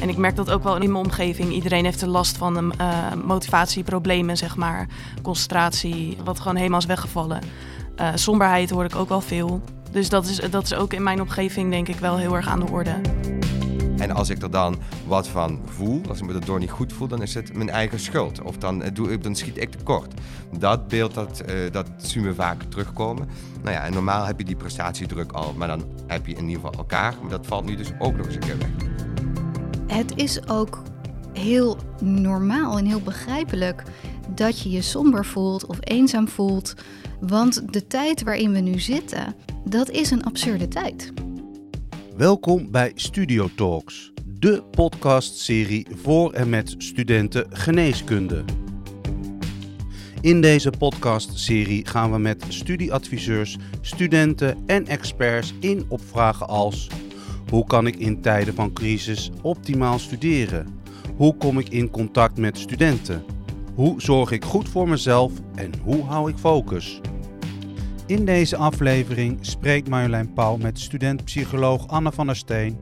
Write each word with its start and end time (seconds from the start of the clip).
En 0.00 0.08
ik 0.08 0.16
merk 0.16 0.36
dat 0.36 0.50
ook 0.50 0.62
wel 0.62 0.76
in 0.76 0.92
mijn 0.92 1.04
omgeving. 1.04 1.52
Iedereen 1.52 1.84
heeft 1.84 2.00
er 2.00 2.08
last 2.08 2.36
van 2.36 2.72
uh, 2.80 2.96
motivatieproblemen, 3.24 4.36
zeg 4.36 4.56
maar. 4.56 4.88
Concentratie, 5.22 6.16
wat 6.24 6.40
gewoon 6.40 6.56
helemaal 6.56 6.78
is 6.78 6.86
weggevallen. 6.86 7.40
Uh, 8.00 8.08
somberheid 8.14 8.70
hoor 8.70 8.84
ik 8.84 8.96
ook 8.96 9.08
wel 9.08 9.20
veel. 9.20 9.62
Dus 9.90 10.08
dat 10.08 10.26
is, 10.26 10.40
dat 10.50 10.64
is 10.64 10.74
ook 10.74 10.92
in 10.92 11.02
mijn 11.02 11.20
omgeving 11.20 11.70
denk 11.70 11.88
ik 11.88 11.96
wel 11.96 12.16
heel 12.16 12.36
erg 12.36 12.48
aan 12.48 12.60
de 12.60 12.70
orde. 12.70 13.00
En 13.96 14.10
als 14.10 14.30
ik 14.30 14.42
er 14.42 14.50
dan 14.50 14.76
wat 15.06 15.28
van 15.28 15.60
voel, 15.64 16.00
als 16.08 16.18
ik 16.20 16.26
me 16.26 16.34
erdoor 16.34 16.58
niet 16.58 16.70
goed 16.70 16.92
voel, 16.92 17.08
dan 17.08 17.22
is 17.22 17.34
het 17.34 17.54
mijn 17.54 17.70
eigen 17.70 18.00
schuld. 18.00 18.42
Of 18.42 18.56
dan, 18.56 18.82
eh, 18.82 19.20
dan 19.20 19.34
schiet 19.34 19.62
ik 19.62 19.70
tekort. 19.70 20.14
Dat 20.58 20.88
beeld, 20.88 21.14
dat, 21.14 21.44
dat 21.70 21.86
zien 21.96 22.22
we 22.22 22.34
vaak 22.34 22.62
terugkomen. 22.62 23.28
Nou 23.62 23.74
ja, 23.74 23.84
en 23.84 23.92
normaal 23.92 24.24
heb 24.24 24.38
je 24.38 24.44
die 24.44 24.56
prestatiedruk 24.56 25.32
al, 25.32 25.54
maar 25.56 25.68
dan 25.68 25.84
heb 26.06 26.26
je 26.26 26.34
in 26.34 26.48
ieder 26.48 26.54
geval 26.54 26.78
elkaar. 26.78 27.14
Maar 27.20 27.30
dat 27.30 27.46
valt 27.46 27.64
nu 27.64 27.76
dus 27.76 27.92
ook 27.98 28.16
nog 28.16 28.26
eens 28.26 28.34
een 28.34 28.40
keer 28.40 28.58
weg. 28.58 28.99
Het 29.90 30.12
is 30.16 30.48
ook 30.48 30.82
heel 31.32 31.78
normaal 32.02 32.78
en 32.78 32.84
heel 32.84 33.00
begrijpelijk 33.00 33.82
dat 34.34 34.60
je 34.60 34.70
je 34.70 34.82
somber 34.82 35.24
voelt 35.24 35.66
of 35.66 35.78
eenzaam 35.80 36.28
voelt. 36.28 36.74
Want 37.20 37.72
de 37.72 37.86
tijd 37.86 38.22
waarin 38.22 38.52
we 38.52 38.58
nu 38.58 38.78
zitten, 38.78 39.34
dat 39.64 39.90
is 39.90 40.10
een 40.10 40.24
absurde 40.24 40.68
tijd. 40.68 41.12
Welkom 42.16 42.70
bij 42.70 42.92
Studio 42.94 43.48
Talks, 43.56 44.12
de 44.24 44.62
podcastserie 44.70 45.86
voor 46.02 46.32
en 46.32 46.48
met 46.48 46.74
studenten 46.78 47.46
geneeskunde. 47.50 48.44
In 50.20 50.40
deze 50.40 50.70
podcastserie 50.78 51.86
gaan 51.86 52.12
we 52.12 52.18
met 52.18 52.44
studieadviseurs, 52.48 53.56
studenten 53.80 54.58
en 54.66 54.86
experts 54.86 55.54
in 55.60 55.84
op 55.88 56.00
vragen 56.06 56.48
als: 56.48 56.88
hoe 57.50 57.66
kan 57.66 57.86
ik 57.86 57.96
in 57.96 58.20
tijden 58.20 58.54
van 58.54 58.72
crisis 58.72 59.30
optimaal 59.42 59.98
studeren? 59.98 60.66
Hoe 61.16 61.36
kom 61.36 61.58
ik 61.58 61.68
in 61.68 61.90
contact 61.90 62.38
met 62.38 62.58
studenten? 62.58 63.24
Hoe 63.74 64.00
zorg 64.00 64.30
ik 64.30 64.44
goed 64.44 64.68
voor 64.68 64.88
mezelf 64.88 65.32
en 65.54 65.72
hoe 65.82 66.04
hou 66.04 66.30
ik 66.30 66.36
focus? 66.36 67.00
In 68.06 68.24
deze 68.24 68.56
aflevering 68.56 69.38
spreekt 69.40 69.88
Marjolein 69.88 70.32
Pauw 70.32 70.56
met 70.56 70.80
student-psycholoog 70.80 71.88
Anne 71.88 72.12
van 72.12 72.26
der 72.26 72.36
Steen. 72.36 72.78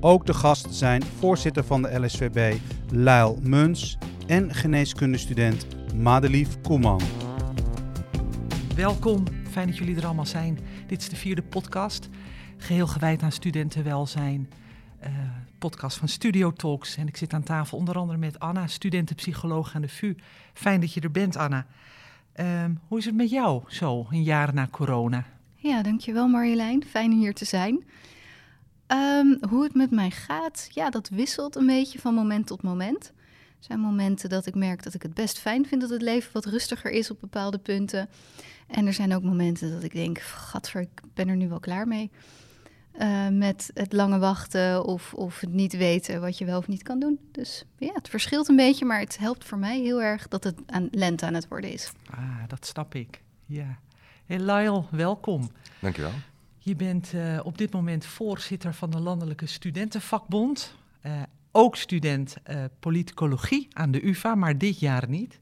Ook 0.00 0.26
de 0.26 0.34
gasten 0.34 0.72
zijn 0.72 1.02
voorzitter 1.18 1.64
van 1.64 1.82
de 1.82 1.98
LSVB 1.98 2.58
Lyle 2.90 3.36
Muns 3.40 3.98
en 4.26 4.54
geneeskundestudent 4.54 5.66
Madelief 5.96 6.60
Koeman. 6.60 7.00
Welkom, 8.76 9.24
fijn 9.50 9.66
dat 9.66 9.76
jullie 9.76 9.96
er 9.96 10.04
allemaal 10.04 10.26
zijn. 10.26 10.58
Dit 10.86 11.00
is 11.00 11.08
de 11.08 11.16
vierde 11.16 11.42
podcast, 11.42 12.08
geheel 12.64 12.86
gewijd 12.86 13.22
aan 13.22 13.32
studentenwelzijn. 13.32 14.50
Uh, 15.02 15.08
podcast 15.58 15.96
van 15.96 16.08
Studio 16.08 16.52
Talks. 16.52 16.96
En 16.96 17.06
ik 17.06 17.16
zit 17.16 17.32
aan 17.32 17.42
tafel 17.42 17.78
onder 17.78 17.96
andere 17.98 18.18
met 18.18 18.38
Anna, 18.38 18.66
studentenpsycholoog 18.66 19.74
aan 19.74 19.82
de 19.82 19.88
VU. 19.88 20.14
Fijn 20.52 20.80
dat 20.80 20.92
je 20.92 21.00
er 21.00 21.10
bent, 21.10 21.36
Anna. 21.36 21.66
Um, 22.40 22.80
hoe 22.88 22.98
is 22.98 23.04
het 23.04 23.14
met 23.14 23.30
jou 23.30 23.62
zo, 23.68 24.06
een 24.10 24.22
jaar 24.22 24.54
na 24.54 24.68
corona? 24.70 25.24
Ja, 25.56 25.82
dankjewel 25.82 26.28
Marjolein. 26.28 26.84
Fijn 26.84 27.12
hier 27.12 27.34
te 27.34 27.44
zijn. 27.44 27.84
Um, 28.86 29.38
hoe 29.48 29.62
het 29.62 29.74
met 29.74 29.90
mij 29.90 30.10
gaat, 30.10 30.68
ja, 30.70 30.90
dat 30.90 31.08
wisselt 31.08 31.56
een 31.56 31.66
beetje 31.66 31.98
van 31.98 32.14
moment 32.14 32.46
tot 32.46 32.62
moment. 32.62 33.12
Er 33.58 33.64
zijn 33.70 33.80
momenten 33.80 34.28
dat 34.28 34.46
ik 34.46 34.54
merk 34.54 34.82
dat 34.82 34.94
ik 34.94 35.02
het 35.02 35.14
best 35.14 35.38
fijn 35.38 35.66
vind 35.66 35.80
dat 35.80 35.90
het 35.90 36.02
leven 36.02 36.32
wat 36.32 36.44
rustiger 36.44 36.90
is 36.90 37.10
op 37.10 37.20
bepaalde 37.20 37.58
punten. 37.58 38.08
En 38.66 38.86
er 38.86 38.92
zijn 38.92 39.14
ook 39.14 39.22
momenten 39.22 39.70
dat 39.72 39.82
ik 39.82 39.92
denk, 39.92 40.18
gadver, 40.20 40.80
ik 40.80 41.00
ben 41.14 41.28
er 41.28 41.36
nu 41.36 41.48
wel 41.48 41.60
klaar 41.60 41.88
mee. 41.88 42.10
Uh, 43.00 43.28
met 43.28 43.70
het 43.74 43.92
lange 43.92 44.18
wachten 44.18 44.84
of, 44.84 45.14
of 45.14 45.40
het 45.40 45.52
niet 45.52 45.76
weten 45.76 46.20
wat 46.20 46.38
je 46.38 46.44
wel 46.44 46.58
of 46.58 46.68
niet 46.68 46.82
kan 46.82 46.98
doen. 46.98 47.18
Dus 47.32 47.64
ja, 47.78 47.92
het 47.92 48.08
verschilt 48.08 48.48
een 48.48 48.56
beetje, 48.56 48.84
maar 48.84 49.00
het 49.00 49.18
helpt 49.18 49.44
voor 49.44 49.58
mij 49.58 49.80
heel 49.80 50.02
erg 50.02 50.28
dat 50.28 50.44
het 50.44 50.60
aan 50.66 50.88
lente 50.90 51.26
aan 51.26 51.34
het 51.34 51.48
worden 51.48 51.72
is. 51.72 51.92
Ah, 52.10 52.48
dat 52.48 52.66
snap 52.66 52.94
ik. 52.94 53.22
Ja. 53.46 53.78
Hey 54.26 54.38
Lyle, 54.38 54.84
welkom. 54.90 55.50
Dankjewel. 55.80 56.12
Je 56.58 56.76
bent 56.76 57.12
uh, 57.12 57.40
op 57.42 57.58
dit 57.58 57.72
moment 57.72 58.04
voorzitter 58.04 58.74
van 58.74 58.90
de 58.90 59.00
Landelijke 59.00 59.46
Studentenvakbond. 59.46 60.74
Uh, 61.02 61.12
ook 61.52 61.76
student 61.76 62.36
politicologie 62.78 63.68
aan 63.72 63.90
de 63.90 64.06
UvA, 64.06 64.34
maar 64.34 64.58
dit 64.58 64.80
jaar 64.80 65.08
niet. 65.08 65.40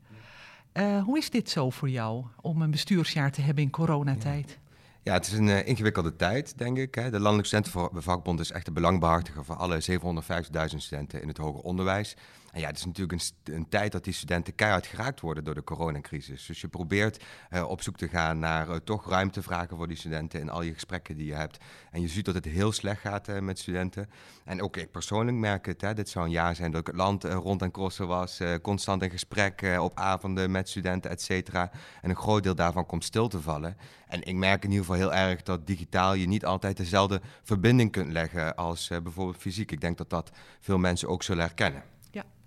hoe 1.04 1.18
is 1.18 1.30
dit 1.30 1.50
zo 1.50 1.70
voor 1.70 1.90
jou 1.90 2.24
om 2.40 2.62
een 2.62 2.70
bestuursjaar 2.70 3.32
te 3.32 3.40
hebben 3.40 3.64
in 3.64 3.70
coronatijd? 3.70 4.50
Ja. 4.50 4.71
Ja, 5.04 5.12
het 5.12 5.26
is 5.26 5.32
een 5.32 5.46
uh, 5.46 5.66
ingewikkelde 5.66 6.16
tijd, 6.16 6.58
denk 6.58 6.78
ik. 6.78 6.94
Hè. 6.94 7.10
De 7.10 7.20
Landelijke 7.20 7.46
Studentenvakbond 7.46 8.40
is 8.40 8.50
echt 8.50 8.64
de 8.64 8.72
belangbehartiger 8.72 9.44
voor 9.44 9.56
alle 9.56 9.82
750.000 9.90 10.76
studenten 10.76 11.22
in 11.22 11.28
het 11.28 11.36
hoger 11.36 11.60
onderwijs. 11.60 12.16
En 12.52 12.60
ja, 12.60 12.66
het 12.66 12.76
is 12.76 12.84
natuurlijk 12.84 13.22
een, 13.22 13.54
een, 13.54 13.68
tijd 13.68 13.92
dat 13.92 14.04
die 14.04 14.12
studenten 14.12 14.54
keihard 14.54 14.86
geraakt 14.86 15.20
worden 15.20 15.44
door 15.44 15.54
de 15.54 15.64
coronacrisis. 15.64 16.46
Dus 16.46 16.60
je 16.60 16.68
probeert 16.68 17.24
uh, 17.50 17.68
op 17.68 17.82
zoek 17.82 17.96
te 17.96 18.08
gaan 18.08 18.38
naar 18.38 18.68
uh, 18.68 18.76
toch 18.76 19.08
ruimtevragen 19.08 19.76
voor 19.76 19.88
die 19.88 19.96
studenten 19.96 20.40
in 20.40 20.50
al 20.50 20.62
je 20.62 20.72
gesprekken 20.72 21.16
die 21.16 21.26
je 21.26 21.34
hebt. 21.34 21.58
En 21.90 22.00
je 22.00 22.08
ziet 22.08 22.24
dat 22.24 22.34
het 22.34 22.44
heel 22.44 22.72
slecht 22.72 23.00
gaat 23.00 23.28
uh, 23.28 23.38
met 23.38 23.58
studenten. 23.58 24.10
En 24.44 24.62
ook 24.62 24.76
ik 24.76 24.90
persoonlijk 24.90 25.36
merk 25.36 25.66
het. 25.66 25.80
Hè, 25.80 25.94
dit 25.94 26.08
zou 26.08 26.24
een 26.24 26.30
jaar 26.30 26.54
zijn 26.54 26.70
dat 26.70 26.80
ik 26.80 26.86
het 26.86 26.96
land 26.96 27.24
rond 27.24 27.62
en 27.62 27.70
crossen 27.70 28.06
was. 28.06 28.40
constant 28.62 29.02
in 29.02 29.10
gesprek 29.10 29.76
op 29.78 29.98
avonden 29.98 30.50
met 30.50 30.68
studenten, 30.68 31.10
et 31.10 31.22
cetera. 31.22 31.70
En 32.02 32.10
een 32.10 32.16
groot 32.16 32.42
deel 32.42 32.54
daarvan 32.54 32.86
komt 32.86 33.04
stil 33.04 33.28
te 33.28 33.40
vallen. 33.40 33.76
En 34.06 34.22
ik 34.22 34.34
merk 34.34 34.64
in 34.64 34.70
ieder 34.70 34.84
geval 34.84 35.00
heel 35.00 35.14
erg 35.14 35.42
dat 35.42 35.66
digitaal 35.66 36.14
je 36.14 36.26
niet 36.26 36.44
altijd 36.44 36.76
dezelfde 36.76 37.20
verbinding 37.42 37.92
kunt 37.92 38.12
leggen 38.12 38.56
als 38.56 38.88
bijvoorbeeld 38.88 39.36
fysiek. 39.36 39.72
Ik 39.72 39.80
denk 39.80 39.98
dat 39.98 40.10
dat 40.10 40.30
veel 40.60 40.78
mensen 40.78 41.08
ook 41.08 41.22
zullen 41.22 41.44
herkennen 41.44 41.91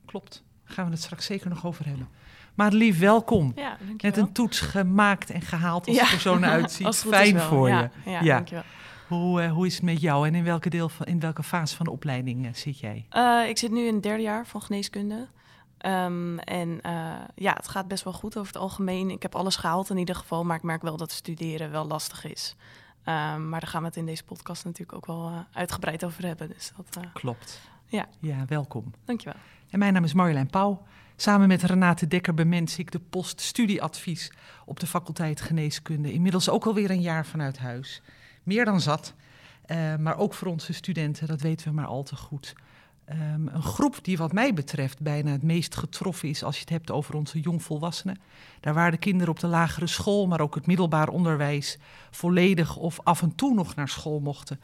klopt. 0.06 0.44
Daar 0.66 0.74
gaan 0.74 0.86
we 0.86 0.92
het 0.92 1.02
straks 1.02 1.26
zeker 1.26 1.50
nog 1.50 1.66
over 1.66 1.86
hebben. 1.86 2.08
Maar 2.56 2.72
lief, 2.72 3.00
welkom. 3.00 3.52
Ja, 3.56 3.78
Net 3.98 4.18
een 4.18 4.32
toets 4.32 4.60
gemaakt 4.60 5.30
en 5.30 5.42
gehaald 5.42 5.88
als 5.88 5.96
ja. 5.96 6.12
er 6.12 6.20
zo 6.20 6.38
naar 6.38 6.52
uitziet. 6.52 6.96
Fijn 6.96 7.40
voor 7.40 7.68
je. 7.68 7.90
Ja, 8.06 8.22
ja. 8.22 8.36
Dankjewel. 8.36 8.64
Hoe, 9.08 9.44
uh, 9.44 9.52
hoe 9.52 9.66
is 9.66 9.74
het 9.74 9.84
met 9.84 10.02
jou 10.02 10.28
en 10.28 10.36
in 10.36 10.44
welke, 10.44 10.70
deel 10.70 10.90
van, 10.90 11.06
in 11.06 11.20
welke 11.20 11.44
fase 11.44 11.76
van 11.76 11.86
de 11.86 11.92
opleiding 11.92 12.46
uh, 12.46 12.54
zit 12.54 12.80
jij? 12.80 13.06
Uh, 13.12 13.50
ik 13.50 13.58
zit 13.58 13.72
nu 13.72 13.88
in 13.88 13.94
het 13.94 14.04
derde 14.04 14.24
jaar 14.24 14.48
van 14.48 14.62
geneeskunde. 14.62 15.28
Um, 15.86 16.40
en 16.40 16.80
ja, 17.36 17.54
het 17.54 17.68
gaat 17.68 17.88
best 17.88 18.04
wel 18.04 18.14
goed 18.14 18.38
over 18.38 18.54
het 18.54 18.62
algemeen. 18.62 19.10
Ik 19.10 19.22
heb 19.22 19.36
alles 19.36 19.56
gehaald 19.56 19.90
in 19.90 19.98
ieder 19.98 20.16
geval, 20.16 20.44
maar 20.44 20.58
ik 20.58 20.64
merk 20.64 20.82
wel 20.82 20.98
dat 20.98 21.12
studeren 21.12 21.72
wel 21.72 21.86
lastig 21.86 22.26
is. 22.26 22.56
Um, 23.08 23.50
maar 23.50 23.60
daar 23.60 23.70
gaan 23.70 23.82
we 23.82 23.88
het 23.88 23.98
in 23.98 24.06
deze 24.06 24.24
podcast 24.24 24.66
natuurlijk 24.66 24.98
ook 24.98 25.06
wel 25.06 25.46
uitgebreid 25.52 26.06
over 26.06 26.26
hebben. 26.26 26.48
Dus 26.48 26.72
dat, 26.90 27.04
Klopt. 27.14 27.62
Ja. 27.88 28.08
ja, 28.20 28.46
welkom. 28.48 28.94
Dankjewel. 29.06 29.40
En 29.70 29.80
mijn 29.80 29.94
naam 29.94 30.04
is 30.04 30.14
Marjolein 30.14 30.50
Pauw. 30.50 30.84
Samen 31.16 31.48
met 31.48 31.64
Renate 31.64 32.08
Dekker 32.08 32.34
bemens 32.34 32.78
ik 32.78 32.92
de 32.92 33.00
post 33.00 33.42
studieadvies 33.42 34.32
op 34.66 34.80
de 34.80 34.88
faculteit 34.88 35.42
Geneeskunde. 35.42 36.14
Inmiddels 36.14 36.50
ook 36.50 36.66
alweer 36.66 36.90
een 36.90 37.02
jaar 37.02 37.26
vanuit 37.26 37.58
huis. 37.58 38.02
Meer 38.44 38.66
dan 38.66 38.82
zat, 38.82 39.14
uh, 39.68 39.96
maar 39.96 40.18
ook 40.18 40.34
voor 40.34 40.48
onze 40.48 40.74
studenten, 40.74 41.28
dat 41.28 41.42
weten 41.42 41.68
we 41.68 41.74
maar 41.74 41.86
al 41.86 42.04
te 42.04 42.16
goed. 42.16 42.56
Um, 43.10 43.48
een 43.48 43.64
groep 43.64 43.98
die 44.02 44.18
wat 44.18 44.34
mij 44.34 44.54
betreft 44.54 45.00
bijna 45.00 45.32
het 45.32 45.44
meest 45.44 45.76
getroffen 45.76 46.30
is 46.30 46.44
als 46.44 46.56
je 46.56 46.62
het 46.62 46.70
hebt 46.70 46.92
over 46.92 47.16
onze 47.16 47.40
jongvolwassenen. 47.40 48.20
Daar 48.60 48.74
waar 48.74 48.92
de 48.92 48.98
kinderen 48.98 49.30
op 49.30 49.40
de 49.40 49.48
lagere 49.48 49.88
school, 49.88 50.28
maar 50.28 50.42
ook 50.42 50.56
het 50.56 50.68
middelbaar 50.68 51.08
onderwijs 51.10 51.78
volledig 52.12 52.78
of 52.78 53.00
af 53.04 53.22
en 53.22 53.36
toe 53.36 53.54
nog 53.54 53.76
naar 53.76 53.90
school 53.90 54.20
mochten 54.20 54.60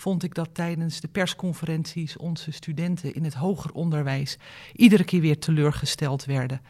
vond 0.00 0.22
ik 0.22 0.34
dat 0.34 0.48
tijdens 0.52 1.00
de 1.00 1.08
persconferenties 1.08 2.16
onze 2.16 2.50
studenten 2.50 3.14
in 3.14 3.24
het 3.24 3.34
hoger 3.34 3.72
onderwijs 3.72 4.38
iedere 4.72 5.04
keer 5.04 5.20
weer 5.20 5.38
teleurgesteld 5.38 6.24
werden. 6.24 6.60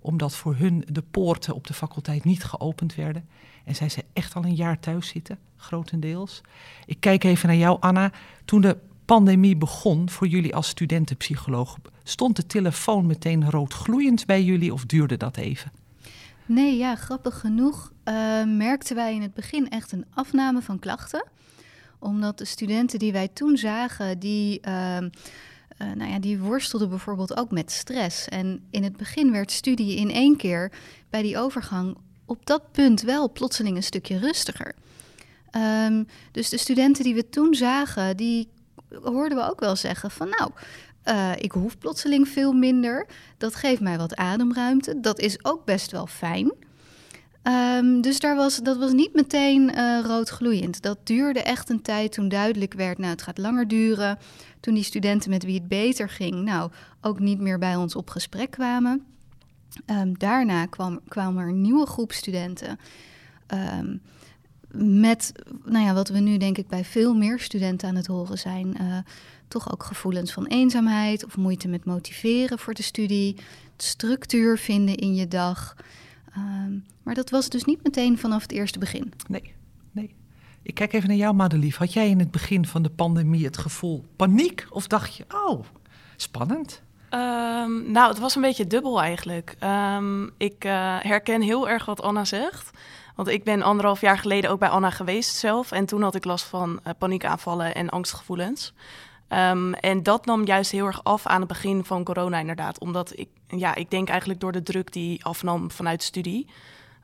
Omdat 0.00 0.34
voor 0.34 0.54
hun 0.54 0.84
de 0.86 1.02
poorten 1.02 1.54
op 1.54 1.66
de 1.66 1.74
faculteit 1.74 2.24
niet 2.24 2.44
geopend 2.44 2.94
werden. 2.94 3.28
En 3.64 3.74
zij 3.74 3.88
ze 3.88 4.04
echt 4.12 4.34
al 4.34 4.44
een 4.44 4.54
jaar 4.54 4.80
thuis 4.80 5.08
zitten, 5.08 5.38
grotendeels. 5.56 6.40
Ik 6.86 7.00
kijk 7.00 7.24
even 7.24 7.48
naar 7.48 7.56
jou, 7.56 7.76
Anna. 7.80 8.12
Toen 8.44 8.60
de 8.60 8.76
pandemie 9.16 9.56
begon 9.56 10.10
voor 10.10 10.26
jullie 10.26 10.54
als 10.54 10.68
studentenpsycholoog, 10.68 11.76
stond 12.02 12.36
de 12.36 12.46
telefoon 12.46 13.06
meteen 13.06 13.50
roodgloeiend 13.50 14.26
bij 14.26 14.42
jullie 14.42 14.72
of 14.72 14.84
duurde 14.84 15.16
dat 15.16 15.36
even? 15.36 15.72
Nee, 16.46 16.76
ja, 16.76 16.94
grappig 16.94 17.40
genoeg 17.40 17.92
uh, 18.04 18.14
merkten 18.44 18.96
wij 18.96 19.14
in 19.14 19.22
het 19.22 19.34
begin 19.34 19.68
echt 19.68 19.92
een 19.92 20.04
afname 20.14 20.62
van 20.62 20.78
klachten 20.78 21.28
omdat 21.98 22.38
de 22.38 22.44
studenten 22.44 22.98
die 22.98 23.12
wij 23.12 23.28
toen 23.28 23.56
zagen, 23.56 24.18
die, 24.18 24.60
uh, 24.68 24.96
uh, 24.96 25.00
nou 25.78 26.10
ja, 26.10 26.18
die 26.18 26.38
worstelden 26.38 26.88
bijvoorbeeld 26.88 27.36
ook 27.36 27.50
met 27.50 27.70
stress. 27.70 28.28
En 28.28 28.62
in 28.70 28.82
het 28.82 28.96
begin 28.96 29.32
werd 29.32 29.50
studie 29.50 29.96
in 29.96 30.10
één 30.10 30.36
keer 30.36 30.72
bij 31.10 31.22
die 31.22 31.38
overgang 31.38 31.96
op 32.24 32.46
dat 32.46 32.72
punt 32.72 33.02
wel 33.02 33.32
plotseling 33.32 33.76
een 33.76 33.82
stukje 33.82 34.18
rustiger. 34.18 34.74
Um, 35.86 36.06
dus 36.32 36.48
de 36.48 36.58
studenten 36.58 37.04
die 37.04 37.14
we 37.14 37.28
toen 37.28 37.54
zagen, 37.54 38.16
die 38.16 38.48
hoorden 39.02 39.38
we 39.38 39.50
ook 39.50 39.60
wel 39.60 39.76
zeggen 39.76 40.10
van 40.10 40.28
nou, 40.28 40.50
uh, 41.04 41.32
ik 41.36 41.52
hoef 41.52 41.78
plotseling 41.78 42.28
veel 42.28 42.52
minder. 42.52 43.06
Dat 43.38 43.54
geeft 43.54 43.80
mij 43.80 43.98
wat 43.98 44.16
ademruimte. 44.16 45.00
Dat 45.00 45.18
is 45.18 45.44
ook 45.44 45.64
best 45.64 45.90
wel 45.90 46.06
fijn. 46.06 46.52
Ehm, 47.42 48.00
dus 48.00 48.20
daar 48.20 48.36
was, 48.36 48.56
dat 48.56 48.76
was 48.76 48.92
niet 48.92 49.14
meteen 49.14 49.72
uh, 49.74 50.00
rood 50.04 50.28
gloeiend. 50.28 50.82
Dat 50.82 50.98
duurde 51.04 51.42
echt 51.42 51.70
een 51.70 51.82
tijd 51.82 52.12
toen 52.12 52.28
duidelijk 52.28 52.74
werd, 52.74 52.98
nou 52.98 53.10
het 53.10 53.22
gaat 53.22 53.38
langer 53.38 53.68
duren. 53.68 54.18
Toen 54.60 54.74
die 54.74 54.84
studenten 54.84 55.30
met 55.30 55.44
wie 55.44 55.54
het 55.54 55.68
beter 55.68 56.08
ging, 56.08 56.34
nou 56.34 56.70
ook 57.00 57.18
niet 57.18 57.40
meer 57.40 57.58
bij 57.58 57.76
ons 57.76 57.94
op 57.94 58.10
gesprek 58.10 58.50
kwamen. 58.50 59.04
Um, 59.86 60.18
daarna 60.18 60.66
kwam, 60.66 61.00
er 61.38 61.48
een 61.48 61.60
nieuwe 61.60 61.86
groep 61.86 62.12
studenten. 62.12 62.78
Um, 63.78 64.02
met, 64.72 65.32
nou 65.64 65.84
ja, 65.84 65.94
wat 65.94 66.08
we 66.08 66.18
nu 66.18 66.36
denk 66.36 66.58
ik 66.58 66.68
bij 66.68 66.84
veel 66.84 67.14
meer 67.14 67.40
studenten 67.40 67.88
aan 67.88 67.96
het 67.96 68.06
horen 68.06 68.38
zijn, 68.38 68.76
uh, 68.80 68.96
toch 69.48 69.72
ook 69.72 69.82
gevoelens 69.82 70.32
van 70.32 70.46
eenzaamheid 70.46 71.24
of 71.24 71.36
moeite 71.36 71.68
met 71.68 71.84
motiveren 71.84 72.58
voor 72.58 72.74
de 72.74 72.82
studie, 72.82 73.36
structuur 73.76 74.58
vinden 74.58 74.94
in 74.94 75.14
je 75.14 75.28
dag. 75.28 75.76
Um, 76.36 76.84
maar 77.02 77.14
dat 77.14 77.30
was 77.30 77.48
dus 77.48 77.64
niet 77.64 77.82
meteen 77.82 78.18
vanaf 78.18 78.42
het 78.42 78.52
eerste 78.52 78.78
begin. 78.78 79.12
Nee, 79.28 79.54
nee. 79.92 80.14
Ik 80.62 80.74
kijk 80.74 80.92
even 80.92 81.08
naar 81.08 81.16
jou, 81.16 81.34
Madelief. 81.34 81.76
Had 81.76 81.92
jij 81.92 82.08
in 82.08 82.18
het 82.18 82.30
begin 82.30 82.66
van 82.66 82.82
de 82.82 82.90
pandemie 82.90 83.44
het 83.44 83.58
gevoel 83.58 84.04
paniek? 84.16 84.66
Of 84.70 84.86
dacht 84.86 85.16
je, 85.16 85.24
oh, 85.46 85.64
spannend? 86.16 86.82
Um, 87.10 87.90
nou, 87.90 88.08
het 88.08 88.18
was 88.18 88.34
een 88.34 88.42
beetje 88.42 88.66
dubbel 88.66 89.00
eigenlijk. 89.00 89.56
Um, 89.96 90.30
ik 90.36 90.64
uh, 90.64 90.96
herken 91.00 91.42
heel 91.42 91.68
erg 91.68 91.84
wat 91.84 92.02
Anna 92.02 92.24
zegt. 92.24 92.70
Want 93.16 93.28
ik 93.28 93.44
ben 93.44 93.62
anderhalf 93.62 94.00
jaar 94.00 94.18
geleden 94.18 94.50
ook 94.50 94.58
bij 94.58 94.68
Anna 94.68 94.90
geweest 94.90 95.36
zelf. 95.36 95.72
En 95.72 95.86
toen 95.86 96.02
had 96.02 96.14
ik 96.14 96.24
last 96.24 96.44
van 96.44 96.80
uh, 96.86 96.92
paniekaanvallen 96.98 97.74
en 97.74 97.88
angstgevoelens. 97.88 98.72
Um, 99.28 99.74
en 99.74 100.02
dat 100.02 100.26
nam 100.26 100.44
juist 100.44 100.70
heel 100.70 100.86
erg 100.86 101.04
af 101.04 101.26
aan 101.26 101.40
het 101.40 101.48
begin 101.48 101.84
van 101.84 102.04
corona 102.04 102.38
inderdaad. 102.38 102.78
Omdat 102.78 103.18
ik, 103.18 103.28
ja, 103.46 103.74
ik 103.74 103.90
denk 103.90 104.08
eigenlijk 104.08 104.40
door 104.40 104.52
de 104.52 104.62
druk 104.62 104.92
die 104.92 105.24
afnam 105.24 105.70
vanuit 105.70 106.02
studie. 106.02 106.46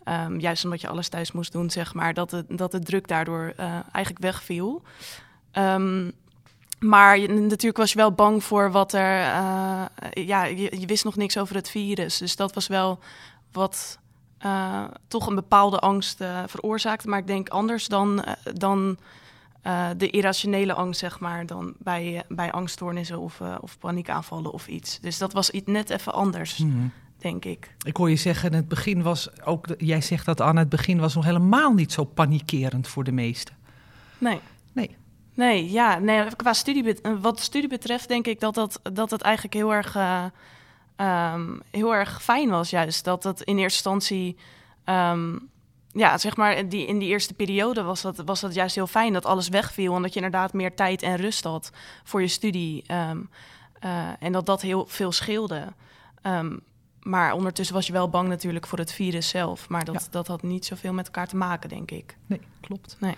Um, 0.05 0.41
juist 0.41 0.65
omdat 0.65 0.81
je 0.81 0.89
alles 0.89 1.09
thuis 1.09 1.33
moest 1.33 1.53
doen, 1.53 1.71
zeg 1.71 1.95
maar. 1.95 2.15
Dat, 2.15 2.31
het, 2.31 2.47
dat 2.49 2.71
de 2.71 2.81
druk 2.81 3.09
daardoor 3.09 3.53
uh, 3.61 3.79
eigenlijk 3.93 4.25
wegviel. 4.25 4.83
Um, 5.53 6.13
maar 6.79 7.19
natuurlijk 7.31 7.77
was 7.77 7.93
je 7.93 7.99
wel 7.99 8.13
bang 8.13 8.45
voor 8.45 8.71
wat 8.71 8.93
er... 8.93 9.21
Uh, 9.21 9.85
ja, 10.11 10.45
je, 10.45 10.87
wist 10.87 11.05
nog 11.05 11.17
niks 11.17 11.39
over 11.39 11.55
het 11.55 11.71
virus. 11.71 12.19
Dus 12.19 12.37
dat 12.37 12.55
was 12.55 12.67
wel 12.67 12.99
wat 13.53 13.99
uh, 14.45 14.85
toch 15.09 15.27
een 15.27 15.35
bepaalde 15.35 15.79
angst 15.79 16.25
veroorzaakte. 16.47 17.09
Maar 17.09 17.19
ik 17.19 17.27
denk 17.27 17.49
anders 17.49 17.87
dan... 17.87 18.25
dan 18.55 18.99
uh, 19.67 19.89
de 19.97 20.11
irrationele 20.11 20.75
angst, 20.75 21.01
zeg 21.01 21.21
maar, 21.21 21.47
dan 21.47 21.75
bij, 21.79 22.25
bij 22.29 22.53
angststoornissen 22.53 23.19
of, 23.19 23.41
of 23.61 23.79
paniekaanvallen 23.79 24.53
of 24.53 24.69
iets. 24.69 25.01
Dus 25.01 25.19
dat 25.19 25.33
was 25.33 25.51
iets 25.51 25.67
net 25.67 25.91
even 25.91 26.13
anders, 26.13 26.59
mm. 26.59 26.93
denk 27.19 27.45
ik. 27.45 27.75
Ik 27.83 27.97
hoor 27.97 28.11
je 28.11 28.17
zeggen, 28.17 28.53
het 28.53 28.69
begin 28.69 29.03
was 29.03 29.43
ook, 29.43 29.67
jij 29.79 30.01
zegt 30.01 30.27
dat 30.27 30.41
aan 30.41 30.57
het 30.57 30.69
begin 30.69 30.99
was 30.99 31.15
nog 31.15 31.25
helemaal 31.25 31.73
niet 31.73 31.93
zo 31.93 32.05
panikerend 32.05 32.89
voor 32.89 33.05
de 33.05 33.13
meesten. 33.13 33.57
Nee. 34.19 34.41
Nee. 34.73 34.97
Nee, 35.35 35.71
ja, 35.71 35.99
nee, 35.99 36.37
qua 36.37 36.53
studie, 36.53 36.97
wat 37.21 37.41
studie 37.41 37.69
betreft 37.69 38.09
denk 38.09 38.27
ik 38.27 38.41
dat, 38.41 38.55
dat, 38.55 38.81
dat 38.83 39.11
het 39.11 39.23
eigenlijk 39.23 39.55
heel 39.55 39.75
erg, 39.75 39.97
um, 40.97 41.61
heel 41.71 41.95
erg 41.95 42.23
fijn 42.23 42.49
was 42.49 42.71
juist. 42.71 43.05
Dat 43.05 43.25
het 43.25 43.41
in 43.41 43.59
eerste 43.59 43.91
instantie... 43.91 44.37
Um, 44.85 45.49
ja, 45.93 46.19
zeg 46.19 46.37
maar, 46.37 46.69
die, 46.69 46.87
in 46.87 46.99
die 46.99 47.09
eerste 47.09 47.35
periode 47.35 47.83
was 47.83 48.03
dat, 48.03 48.23
was 48.25 48.41
dat 48.41 48.55
juist 48.55 48.75
heel 48.75 48.87
fijn 48.87 49.13
dat 49.13 49.27
alles 49.27 49.49
wegviel. 49.49 49.97
En 49.97 50.03
dat 50.03 50.11
je 50.11 50.21
inderdaad 50.21 50.53
meer 50.53 50.75
tijd 50.75 51.03
en 51.03 51.17
rust 51.17 51.45
had 51.45 51.71
voor 52.05 52.21
je 52.21 52.29
studie. 52.29 52.85
Um, 53.11 53.31
uh, 53.85 54.09
en 54.19 54.33
dat 54.33 54.47
dat 54.47 54.63
heel 54.63 54.87
veel 54.89 55.13
scheelde. 55.13 55.73
Um, 56.23 56.61
maar 57.03 57.33
ondertussen 57.33 57.75
was 57.75 57.87
je 57.87 57.93
wel 57.93 58.09
bang 58.09 58.29
natuurlijk 58.29 58.67
voor 58.67 58.79
het 58.79 58.93
virus 58.93 59.29
zelf. 59.29 59.69
Maar 59.69 59.85
dat, 59.85 59.95
ja. 59.95 60.11
dat 60.11 60.27
had 60.27 60.43
niet 60.43 60.65
zoveel 60.67 60.93
met 60.93 61.07
elkaar 61.07 61.29
te 61.29 61.37
maken, 61.37 61.69
denk 61.69 61.91
ik. 61.91 62.17
Nee, 62.27 62.41
klopt. 62.61 62.97
Nee. 63.01 63.15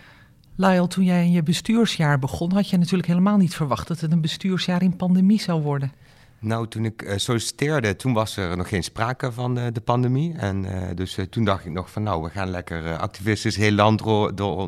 Lyle, 0.56 0.86
toen 0.86 1.04
jij 1.04 1.24
in 1.24 1.32
je 1.32 1.42
bestuursjaar 1.42 2.18
begon, 2.18 2.52
had 2.52 2.70
je 2.70 2.76
natuurlijk 2.76 3.08
helemaal 3.08 3.36
niet 3.36 3.54
verwacht 3.54 3.88
dat 3.88 4.00
het 4.00 4.12
een 4.12 4.20
bestuursjaar 4.20 4.82
in 4.82 4.96
pandemie 4.96 5.40
zou 5.40 5.62
worden. 5.62 5.92
Nou, 6.40 6.68
toen 6.68 6.84
ik 6.84 7.02
uh, 7.02 7.12
solliciteerde, 7.16 7.96
toen 7.96 8.12
was 8.12 8.36
er 8.36 8.56
nog 8.56 8.68
geen 8.68 8.82
sprake 8.82 9.32
van 9.32 9.58
uh, 9.58 9.64
de 9.72 9.80
pandemie. 9.80 10.34
En 10.36 10.64
uh, 10.64 10.70
dus 10.94 11.18
toen 11.30 11.44
dacht 11.44 11.64
ik 11.64 11.72
nog 11.72 11.90
van, 11.90 12.02
nou, 12.02 12.22
we 12.22 12.30
gaan 12.30 12.50
lekker 12.50 12.96
activistisch 12.96 13.56
heel 13.56 13.72
land 13.72 14.00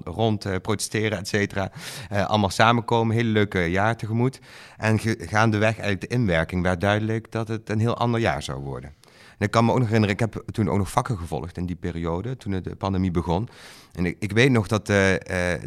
rond 0.05 0.63
protesteren, 0.63 1.19
et 1.19 1.29
cetera. 1.29 1.71
allemaal 2.09 2.51
samenkomen, 2.51 3.17
hele 3.17 3.29
leuke 3.29 3.59
jaar 3.59 3.97
tegemoet. 3.97 4.41
En 4.77 4.99
gaandeweg 5.19 5.71
eigenlijk 5.73 6.01
de 6.01 6.07
inwerking 6.07 6.63
werd 6.63 6.81
duidelijk 6.81 7.33
dat 7.33 7.49
het 7.49 7.69
een 7.71 7.81
heel 7.81 7.97
ander 7.97 8.21
jaar 8.21 8.43
zou 8.43 8.61
worden. 8.61 8.95
En 9.39 9.47
ik 9.47 9.51
kan 9.51 9.65
me 9.65 9.71
ook 9.73 9.79
nog 9.79 9.87
herinneren, 9.87 10.15
ik 10.15 10.21
heb 10.21 10.43
toen 10.53 10.71
ook 10.71 10.79
nog 10.79 10.91
vakken 10.91 11.19
gevolgd 11.19 11.57
in 11.57 11.67
die 11.67 11.77
periode, 11.77 12.37
toen 12.37 12.61
de 12.63 12.77
pandemie 12.77 13.11
begon. 13.11 13.49
En 13.93 14.07
ik, 14.07 14.33
weet 14.33 14.51
nog 14.51 14.67
dat, 14.67 14.89
uh, 14.89 15.13
uh, 15.13 15.19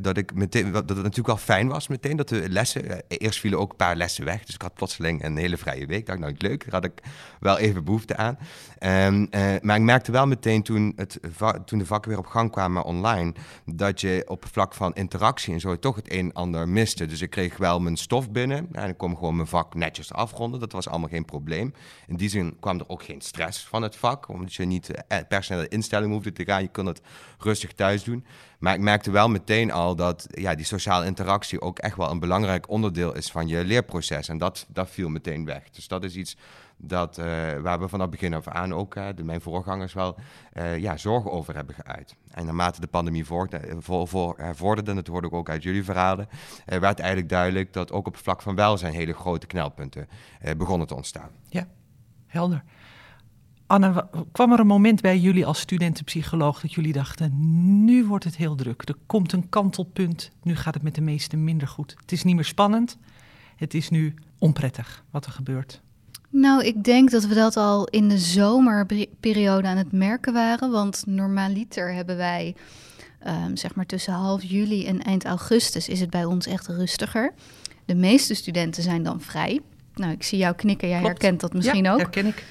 dat, 0.01 0.17
ik 0.17 0.33
meteen, 0.33 0.71
dat 0.71 0.89
het 0.89 0.97
natuurlijk 0.97 1.27
wel 1.27 1.37
fijn 1.37 1.67
was 1.67 1.87
meteen, 1.87 2.17
dat 2.17 2.29
de 2.29 2.49
lessen, 2.49 2.85
uh, 2.85 2.97
eerst 3.07 3.39
vielen 3.39 3.59
ook 3.59 3.71
een 3.71 3.75
paar 3.75 3.95
lessen 3.95 4.25
weg. 4.25 4.43
Dus 4.43 4.55
ik 4.55 4.61
had 4.61 4.73
plotseling 4.73 5.23
een 5.23 5.37
hele 5.37 5.57
vrije 5.57 5.85
week. 5.85 5.99
Ik 5.99 6.05
dacht, 6.05 6.19
nou 6.19 6.35
leuk, 6.37 6.63
daar 6.63 6.73
had 6.73 6.83
ik 6.85 7.01
wel 7.39 7.57
even 7.57 7.83
behoefte 7.83 8.15
aan. 8.15 8.37
Um, 8.79 9.29
maar 9.61 9.75
ik 9.75 9.81
merkte 9.81 10.11
wel 10.11 10.27
meteen 10.27 10.63
toen, 10.63 10.93
het, 10.95 11.19
toen 11.65 11.79
de 11.79 11.85
vakken 11.85 12.09
weer 12.09 12.19
op 12.19 12.25
gang 12.25 12.51
kwamen 12.51 12.83
online, 12.83 13.33
dat 13.65 14.01
je 14.01 14.23
op 14.27 14.45
vlak 14.51 14.73
van 14.73 14.93
interactie 14.93 15.53
en 15.53 15.59
zo 15.59 15.79
toch 15.79 15.95
het 15.95 16.11
een 16.11 16.19
en 16.19 16.33
ander 16.33 16.69
miste. 16.69 17.05
Dus 17.05 17.21
ik 17.21 17.29
kreeg 17.29 17.57
wel 17.57 17.79
mijn 17.79 17.97
stof 17.97 18.31
binnen 18.31 18.67
en 18.71 18.89
ik 18.89 18.97
kon 18.97 19.17
gewoon 19.17 19.35
mijn 19.35 19.47
vak 19.47 19.75
netjes 19.75 20.13
afronden. 20.13 20.59
Dat 20.59 20.71
was 20.71 20.87
allemaal 20.87 21.09
geen 21.09 21.25
probleem. 21.25 21.73
In 22.07 22.15
die 22.15 22.29
zin 22.29 22.57
kwam 22.59 22.79
er 22.79 22.89
ook 22.89 23.03
geen 23.03 23.21
stress 23.21 23.65
van 23.65 23.81
het 23.81 23.95
vak, 23.95 24.27
omdat 24.27 24.53
je 24.53 24.65
niet 24.65 24.91
per 25.27 25.43
se 25.43 25.67
instelling 25.67 26.11
hoefde 26.11 26.31
te 26.31 26.45
gaan. 26.45 26.61
Je 26.61 26.71
kon 26.71 26.85
het 26.85 27.01
rustig 27.37 27.73
thuis 27.73 28.03
Maar 28.59 28.73
ik 28.73 28.79
merkte 28.79 29.11
wel 29.11 29.29
meteen 29.29 29.71
al 29.71 29.95
dat 29.95 30.27
ja, 30.29 30.55
die 30.55 30.65
sociale 30.65 31.05
interactie 31.05 31.61
ook 31.61 31.79
echt 31.79 31.97
wel 31.97 32.11
een 32.11 32.19
belangrijk 32.19 32.69
onderdeel 32.69 33.15
is 33.15 33.31
van 33.31 33.47
je 33.47 33.65
leerproces. 33.65 34.27
En 34.27 34.37
dat, 34.37 34.65
dat 34.69 34.89
viel 34.89 35.09
meteen 35.09 35.45
weg. 35.45 35.69
Dus 35.69 35.87
dat 35.87 36.03
is 36.03 36.15
iets 36.15 36.37
dat, 36.77 37.17
uh, 37.17 37.25
waar 37.61 37.79
we 37.79 37.87
vanaf 37.87 38.09
begin 38.09 38.33
af 38.33 38.47
aan 38.47 38.73
ook, 38.73 38.93
de, 39.15 39.23
mijn 39.23 39.41
voorgangers 39.41 39.93
wel, 39.93 40.15
uh, 40.53 40.77
ja, 40.77 40.97
zorgen 40.97 41.31
over 41.31 41.55
hebben 41.55 41.75
geuit. 41.75 42.15
En 42.31 42.45
naarmate 42.45 42.81
de 42.81 42.87
pandemie 42.87 43.25
vorderde 43.25 44.89
en 44.89 44.95
dat 44.95 45.07
hoorde 45.07 45.27
ik 45.27 45.33
ook 45.33 45.49
uit 45.49 45.63
jullie 45.63 45.83
verhalen, 45.83 46.27
werd 46.65 46.99
eigenlijk 46.99 47.29
duidelijk 47.29 47.73
dat 47.73 47.91
ook 47.91 48.07
op 48.07 48.13
het 48.13 48.23
vlak 48.23 48.41
van 48.41 48.55
welzijn 48.55 48.93
hele 48.93 49.13
grote 49.13 49.47
knelpunten 49.47 50.07
begonnen 50.57 50.87
te 50.87 50.95
ontstaan. 50.95 51.29
Ja, 51.49 51.67
helder. 52.27 52.63
Kwam 54.31 54.51
er 54.51 54.59
een 54.59 54.67
moment 54.67 55.01
bij 55.01 55.17
jullie 55.17 55.45
als 55.45 55.59
studentenpsycholoog 55.59 56.61
dat 56.61 56.73
jullie 56.73 56.93
dachten: 56.93 57.31
nu 57.85 58.05
wordt 58.05 58.23
het 58.23 58.35
heel 58.35 58.55
druk. 58.55 58.81
Er 58.89 58.95
komt 59.05 59.31
een 59.31 59.49
kantelpunt. 59.49 60.31
Nu 60.43 60.55
gaat 60.55 60.73
het 60.73 60.83
met 60.83 60.95
de 60.95 61.01
meesten 61.01 61.43
minder 61.43 61.67
goed. 61.67 61.95
Het 62.01 62.11
is 62.11 62.23
niet 62.23 62.35
meer 62.35 62.45
spannend. 62.45 62.97
Het 63.55 63.73
is 63.73 63.89
nu 63.89 64.13
onprettig 64.37 65.03
wat 65.11 65.25
er 65.25 65.31
gebeurt. 65.31 65.81
Nou, 66.29 66.63
ik 66.63 66.83
denk 66.83 67.11
dat 67.11 67.25
we 67.25 67.33
dat 67.33 67.57
al 67.57 67.87
in 67.87 68.09
de 68.09 68.17
zomerperiode 68.17 69.67
aan 69.67 69.77
het 69.77 69.91
merken 69.91 70.33
waren. 70.33 70.71
Want 70.71 71.03
normaliter 71.05 71.93
hebben 71.93 72.17
wij, 72.17 72.55
um, 73.27 73.57
zeg 73.57 73.75
maar 73.75 73.85
tussen 73.85 74.13
half 74.13 74.43
juli 74.43 74.85
en 74.85 75.01
eind 75.01 75.25
augustus, 75.25 75.89
is 75.89 75.99
het 75.99 76.09
bij 76.09 76.25
ons 76.25 76.47
echt 76.47 76.67
rustiger. 76.67 77.33
De 77.85 77.95
meeste 77.95 78.33
studenten 78.33 78.83
zijn 78.83 79.03
dan 79.03 79.21
vrij. 79.21 79.59
Nou, 79.95 80.11
ik 80.11 80.23
zie 80.23 80.37
jou 80.37 80.55
knikken. 80.55 80.87
Jij 80.87 80.99
Klopt. 80.99 81.21
herkent 81.21 81.41
dat 81.41 81.53
misschien 81.53 81.83
ja, 81.83 81.93
ook. 81.93 81.99
herken 81.99 82.25
ik. 82.25 82.45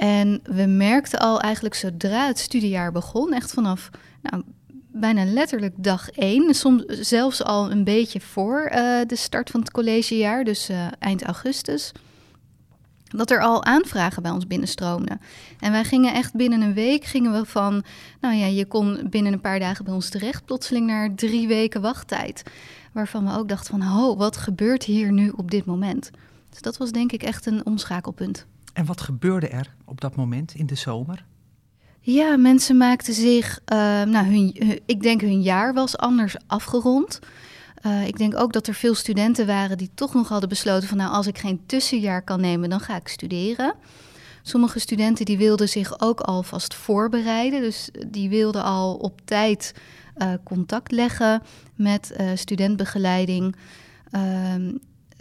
En 0.00 0.40
we 0.42 0.66
merkten 0.66 1.18
al 1.18 1.40
eigenlijk 1.40 1.74
zodra 1.74 2.26
het 2.26 2.38
studiejaar 2.38 2.92
begon, 2.92 3.32
echt 3.32 3.52
vanaf 3.52 3.90
nou, 4.22 4.42
bijna 4.92 5.24
letterlijk 5.24 5.74
dag 5.76 6.10
één, 6.10 6.54
soms 6.54 6.84
zelfs 6.86 7.42
al 7.44 7.70
een 7.70 7.84
beetje 7.84 8.20
voor 8.20 8.70
uh, 8.72 9.00
de 9.06 9.16
start 9.16 9.50
van 9.50 9.60
het 9.60 9.70
collegejaar, 9.70 10.44
dus 10.44 10.70
uh, 10.70 10.86
eind 10.98 11.22
augustus, 11.22 11.92
dat 13.04 13.30
er 13.30 13.40
al 13.40 13.64
aanvragen 13.64 14.22
bij 14.22 14.30
ons 14.30 14.46
binnenstroomden. 14.46 15.20
En 15.58 15.72
wij 15.72 15.84
gingen 15.84 16.14
echt 16.14 16.34
binnen 16.34 16.60
een 16.60 16.74
week, 16.74 17.04
gingen 17.04 17.32
we 17.32 17.44
van, 17.44 17.84
nou 18.20 18.34
ja, 18.34 18.46
je 18.46 18.66
kon 18.66 19.06
binnen 19.10 19.32
een 19.32 19.40
paar 19.40 19.58
dagen 19.58 19.84
bij 19.84 19.94
ons 19.94 20.08
terecht, 20.08 20.44
plotseling 20.44 20.86
naar 20.86 21.14
drie 21.14 21.48
weken 21.48 21.80
wachttijd. 21.80 22.42
Waarvan 22.92 23.24
we 23.24 23.38
ook 23.38 23.48
dachten 23.48 23.78
van, 23.78 23.82
ho, 23.82 24.16
wat 24.16 24.36
gebeurt 24.36 24.84
hier 24.84 25.12
nu 25.12 25.28
op 25.36 25.50
dit 25.50 25.64
moment? 25.64 26.10
Dus 26.50 26.60
dat 26.60 26.76
was 26.76 26.90
denk 26.90 27.12
ik 27.12 27.22
echt 27.22 27.46
een 27.46 27.66
omschakelpunt. 27.66 28.46
En 28.72 28.84
wat 28.86 29.00
gebeurde 29.00 29.48
er 29.48 29.74
op 29.84 30.00
dat 30.00 30.16
moment 30.16 30.54
in 30.54 30.66
de 30.66 30.74
zomer? 30.74 31.24
Ja, 32.00 32.36
mensen 32.36 32.76
maakten 32.76 33.14
zich, 33.14 33.60
uh, 33.72 33.76
nou, 34.02 34.26
hun, 34.26 34.80
ik 34.86 35.02
denk 35.02 35.20
hun 35.20 35.42
jaar 35.42 35.74
was 35.74 35.96
anders 35.96 36.36
afgerond. 36.46 37.18
Uh, 37.86 38.06
ik 38.06 38.18
denk 38.18 38.36
ook 38.36 38.52
dat 38.52 38.66
er 38.66 38.74
veel 38.74 38.94
studenten 38.94 39.46
waren 39.46 39.78
die 39.78 39.90
toch 39.94 40.14
nog 40.14 40.28
hadden 40.28 40.48
besloten 40.48 40.88
van, 40.88 40.96
nou, 40.96 41.12
als 41.12 41.26
ik 41.26 41.38
geen 41.38 41.66
tussenjaar 41.66 42.22
kan 42.22 42.40
nemen, 42.40 42.70
dan 42.70 42.80
ga 42.80 42.96
ik 42.96 43.08
studeren. 43.08 43.74
Sommige 44.42 44.78
studenten 44.78 45.24
die 45.24 45.38
wilden 45.38 45.68
zich 45.68 46.00
ook 46.00 46.20
alvast 46.20 46.74
voorbereiden, 46.74 47.60
dus 47.60 47.90
die 48.08 48.28
wilden 48.28 48.62
al 48.62 48.94
op 48.94 49.20
tijd 49.24 49.74
uh, 50.16 50.32
contact 50.44 50.92
leggen 50.92 51.42
met 51.74 52.16
studentbegeleiding. 52.34 53.56
Ehm, 54.10 54.72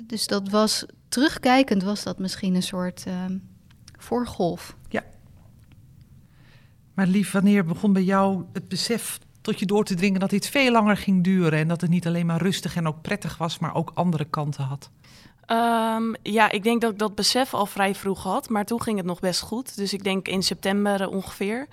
dus 0.03 0.27
dat 0.27 0.49
was 0.49 0.85
terugkijkend 1.09 1.83
was 1.83 2.03
dat 2.03 2.19
misschien 2.19 2.55
een 2.55 2.63
soort 2.63 3.05
uh, 3.07 3.13
voorgolf. 3.97 4.75
Ja. 4.89 5.03
Maar 6.93 7.07
lief, 7.07 7.31
wanneer 7.31 7.65
begon 7.65 7.93
bij 7.93 8.03
jou 8.03 8.43
het 8.53 8.67
besef 8.67 9.19
tot 9.41 9.59
je 9.59 9.65
door 9.65 9.85
te 9.85 9.95
dringen 9.95 10.19
dat 10.19 10.29
dit 10.29 10.47
veel 10.47 10.71
langer 10.71 10.97
ging 10.97 11.23
duren 11.23 11.59
en 11.59 11.67
dat 11.67 11.81
het 11.81 11.89
niet 11.89 12.07
alleen 12.07 12.25
maar 12.25 12.41
rustig 12.41 12.75
en 12.75 12.87
ook 12.87 13.01
prettig 13.01 13.37
was, 13.37 13.59
maar 13.59 13.75
ook 13.75 13.91
andere 13.93 14.25
kanten 14.25 14.63
had? 14.63 14.89
Ehm, 15.45 16.13
ja, 16.23 16.51
ik 16.51 16.63
denk 16.63 16.81
dat 16.81 16.91
ik 16.91 16.99
dat 16.99 17.15
besef 17.15 17.53
al 17.53 17.65
vrij 17.65 17.95
vroeg 17.95 18.23
had, 18.23 18.49
maar 18.49 18.65
toen 18.65 18.81
ging 18.81 18.97
het 18.97 19.05
nog 19.05 19.19
best 19.19 19.41
goed. 19.41 19.75
Dus 19.75 19.93
ik 19.93 20.03
denk 20.03 20.27
in 20.27 20.43
september 20.43 21.01
eh, 21.01 21.11
ongeveer. 21.11 21.67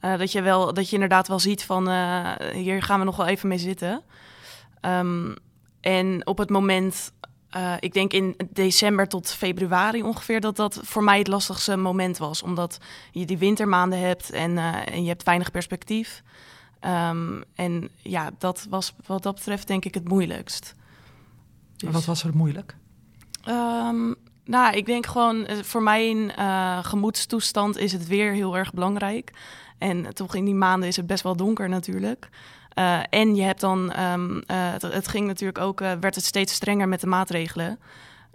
Uh, 0.00 0.18
dat, 0.18 0.32
je 0.32 0.42
wel, 0.42 0.74
dat 0.74 0.86
je 0.88 0.94
inderdaad 0.94 1.28
wel 1.28 1.38
ziet 1.38 1.64
van 1.64 1.88
uh, 1.88 2.30
hier 2.52 2.82
gaan 2.82 2.98
we 2.98 3.04
nog 3.04 3.16
wel 3.16 3.26
even 3.26 3.48
mee 3.48 3.58
zitten. 3.58 4.02
Um, 4.80 5.34
en 5.80 6.26
op 6.26 6.38
het 6.38 6.50
moment, 6.50 7.12
ik 7.78 7.92
denk 7.92 8.12
in 8.12 8.36
december 8.50 9.08
tot 9.08 9.30
februari 9.30 10.02
ongeveer, 10.02 10.40
dat 10.40 10.56
dat 10.56 10.80
voor 10.82 11.04
mij 11.04 11.18
het 11.18 11.26
lastigste 11.26 11.76
moment 11.76 12.18
was. 12.18 12.42
Omdat 12.42 12.78
je 13.10 13.26
die 13.26 13.38
wintermaanden 13.38 13.98
hebt 13.98 14.30
en, 14.30 14.58
en 14.58 15.02
je 15.02 15.08
hebt 15.08 15.22
weinig 15.22 15.50
perspectief. 15.50 16.22
Um, 16.80 17.44
en 17.54 17.88
ja, 18.02 18.30
dat 18.38 18.66
was 18.70 18.94
wat 19.06 19.22
dat 19.22 19.34
betreft 19.34 19.66
denk 19.66 19.84
ik 19.84 19.94
het 19.94 20.08
moeilijkst. 20.08 20.74
Dus... 21.76 21.92
Wat 21.92 22.04
was 22.04 22.24
er 22.24 22.36
moeilijk? 22.36 22.76
Um, 23.48 24.14
nou, 24.44 24.76
ik 24.76 24.86
denk 24.86 25.06
gewoon 25.06 25.46
voor 25.62 25.82
mijn 25.82 26.32
uh, 26.38 26.84
gemoedstoestand 26.84 27.76
is 27.76 27.92
het 27.92 28.06
weer 28.06 28.32
heel 28.32 28.56
erg 28.56 28.72
belangrijk. 28.72 29.32
En 29.78 30.14
toch 30.14 30.34
in 30.34 30.44
die 30.44 30.54
maanden 30.54 30.88
is 30.88 30.96
het 30.96 31.06
best 31.06 31.22
wel 31.22 31.36
donker 31.36 31.68
natuurlijk. 31.68 32.28
Uh, 32.74 33.00
en 33.10 33.34
je 33.34 33.42
hebt 33.42 33.60
dan, 33.60 34.00
um, 34.00 34.36
uh, 34.36 34.42
het, 34.46 34.82
het, 34.82 35.08
ging 35.08 35.26
natuurlijk 35.26 35.58
ook, 35.58 35.78
werd 35.78 36.14
het 36.14 36.24
steeds 36.24 36.52
strenger 36.54 36.88
met 36.88 37.00
de 37.00 37.06
maatregelen. 37.06 37.78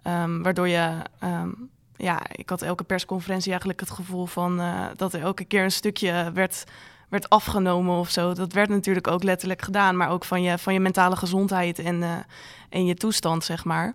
Um, 0.03 0.43
waardoor 0.43 0.67
je, 0.67 0.91
um, 1.23 1.69
ja, 1.95 2.19
ik 2.31 2.49
had 2.49 2.61
elke 2.61 2.83
persconferentie 2.83 3.49
eigenlijk 3.49 3.79
het 3.79 3.89
gevoel 3.89 4.25
van 4.25 4.61
dat 4.95 5.13
er 5.13 5.21
elke 5.21 5.45
keer 5.45 5.63
een 5.63 5.71
stukje 5.71 6.31
werd 6.33 6.63
werd 7.09 7.29
afgenomen 7.29 7.97
of 7.97 8.09
zo. 8.09 8.33
Dat 8.33 8.53
werd 8.53 8.69
natuurlijk 8.69 9.07
ook 9.07 9.23
letterlijk 9.23 9.61
gedaan, 9.61 9.97
maar 9.97 10.09
ook 10.09 10.25
van 10.25 10.41
je, 10.41 10.57
van 10.57 10.73
je 10.73 10.79
mentale 10.79 11.15
gezondheid 11.15 11.79
en, 11.79 12.25
en 12.69 12.85
je 12.85 12.93
toestand, 12.95 13.43
zeg 13.43 13.65
maar. 13.65 13.93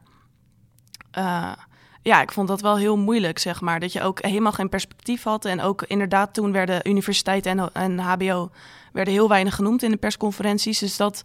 Ja, 2.05 2.21
ik 2.21 2.33
vond 2.33 2.49
dat 2.49 2.61
wel 2.61 2.77
heel 2.77 2.97
moeilijk, 2.97 3.39
zeg 3.39 3.61
maar. 3.61 3.81
Dat 3.81 3.93
je 3.93 4.03
ook 4.03 4.23
helemaal 4.23 4.53
geen 4.53 4.69
perspectief 4.69 5.23
had. 5.23 5.45
En 5.45 5.61
ook 5.61 5.83
inderdaad, 5.83 6.35
toen 6.35 6.53
werden 6.53 6.89
universiteiten 6.89 7.59
en, 7.59 7.71
en 7.73 7.99
HBO 7.99 8.51
werden 8.95 9.15
heel 9.15 9.29
weinig 9.29 9.55
genoemd 9.55 9.83
in 9.83 9.91
de 9.91 9.97
persconferenties. 9.97 10.79
Dus 10.79 10.97
dat 10.97 11.23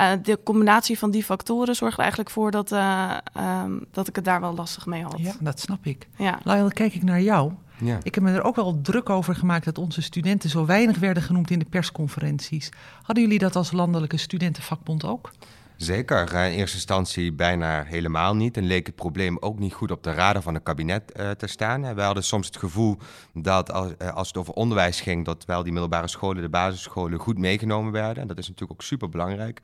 uh, 0.00 0.10
de 0.22 0.38
combinatie 0.44 0.98
van 0.98 1.10
die 1.10 1.24
factoren 1.24 1.74
zorgde 1.74 2.00
eigenlijk 2.00 2.30
voor 2.30 2.50
dat, 2.50 2.72
uh, 2.72 3.16
um, 3.64 3.84
dat 3.92 4.08
ik 4.08 4.16
het 4.16 4.24
daar 4.24 4.40
wel 4.40 4.54
lastig 4.54 4.86
mee 4.86 5.02
had. 5.02 5.18
Ja, 5.18 5.32
dat 5.40 5.60
snap 5.60 5.86
ik. 5.86 6.08
Ja. 6.16 6.38
Lyle, 6.44 6.72
kijk 6.72 6.94
ik 6.94 7.02
naar 7.02 7.22
jou. 7.22 7.52
Ja. 7.80 7.98
Ik 8.02 8.14
heb 8.14 8.24
me 8.24 8.32
er 8.32 8.42
ook 8.42 8.56
wel 8.56 8.80
druk 8.82 9.10
over 9.10 9.34
gemaakt 9.34 9.64
dat 9.64 9.78
onze 9.78 10.02
studenten 10.02 10.50
zo 10.50 10.66
weinig 10.66 10.98
werden 10.98 11.22
genoemd 11.22 11.50
in 11.50 11.58
de 11.58 11.64
persconferenties. 11.64 12.68
Hadden 13.02 13.24
jullie 13.24 13.38
dat 13.38 13.56
als 13.56 13.72
landelijke 13.72 14.16
studentenvakbond 14.16 15.04
ook? 15.04 15.30
Zeker. 15.78 16.32
In 16.32 16.52
eerste 16.52 16.76
instantie 16.76 17.32
bijna 17.32 17.84
helemaal 17.84 18.36
niet. 18.36 18.56
En 18.56 18.66
leek 18.66 18.86
het 18.86 18.94
probleem 18.94 19.36
ook 19.40 19.58
niet 19.58 19.72
goed 19.72 19.90
op 19.90 20.02
de 20.02 20.12
radar 20.12 20.42
van 20.42 20.54
het 20.54 20.62
kabinet 20.62 21.12
uh, 21.16 21.30
te 21.30 21.46
staan. 21.46 21.94
We 21.94 22.02
hadden 22.02 22.24
soms 22.24 22.46
het 22.46 22.56
gevoel 22.56 22.96
dat 23.34 23.72
als, 23.72 23.98
als, 24.14 24.28
het 24.28 24.36
over 24.36 24.54
onderwijs 24.54 25.00
ging, 25.00 25.24
dat 25.24 25.44
wel 25.44 25.62
die 25.62 25.72
middelbare 25.72 26.08
scholen, 26.08 26.42
de 26.42 26.48
basisscholen, 26.48 27.18
goed 27.18 27.38
meegenomen 27.38 27.92
werden. 27.92 28.22
En 28.22 28.28
dat 28.28 28.38
is 28.38 28.48
natuurlijk 28.48 28.80
ook 28.80 28.86
super 28.86 29.08
belangrijk. 29.08 29.60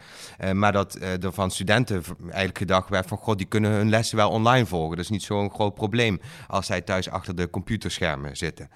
Maar 0.52 0.73
dat 0.73 0.94
er 0.94 1.33
van 1.33 1.50
studenten 1.50 2.02
eigenlijk 2.23 2.59
gedacht 2.59 2.88
werd 2.88 3.06
van 3.06 3.18
god, 3.18 3.38
die 3.38 3.47
kunnen 3.47 3.71
hun 3.71 3.88
lessen 3.88 4.16
wel 4.16 4.30
online 4.30 4.66
volgen. 4.66 4.97
Dat 4.97 5.04
is 5.04 5.11
niet 5.11 5.23
zo'n 5.23 5.50
groot 5.50 5.75
probleem 5.75 6.21
als 6.49 6.66
zij 6.66 6.80
thuis 6.80 7.11
achter 7.11 7.37
de 7.37 7.50
computerschermen 7.50 8.37
zitten. 8.37 8.71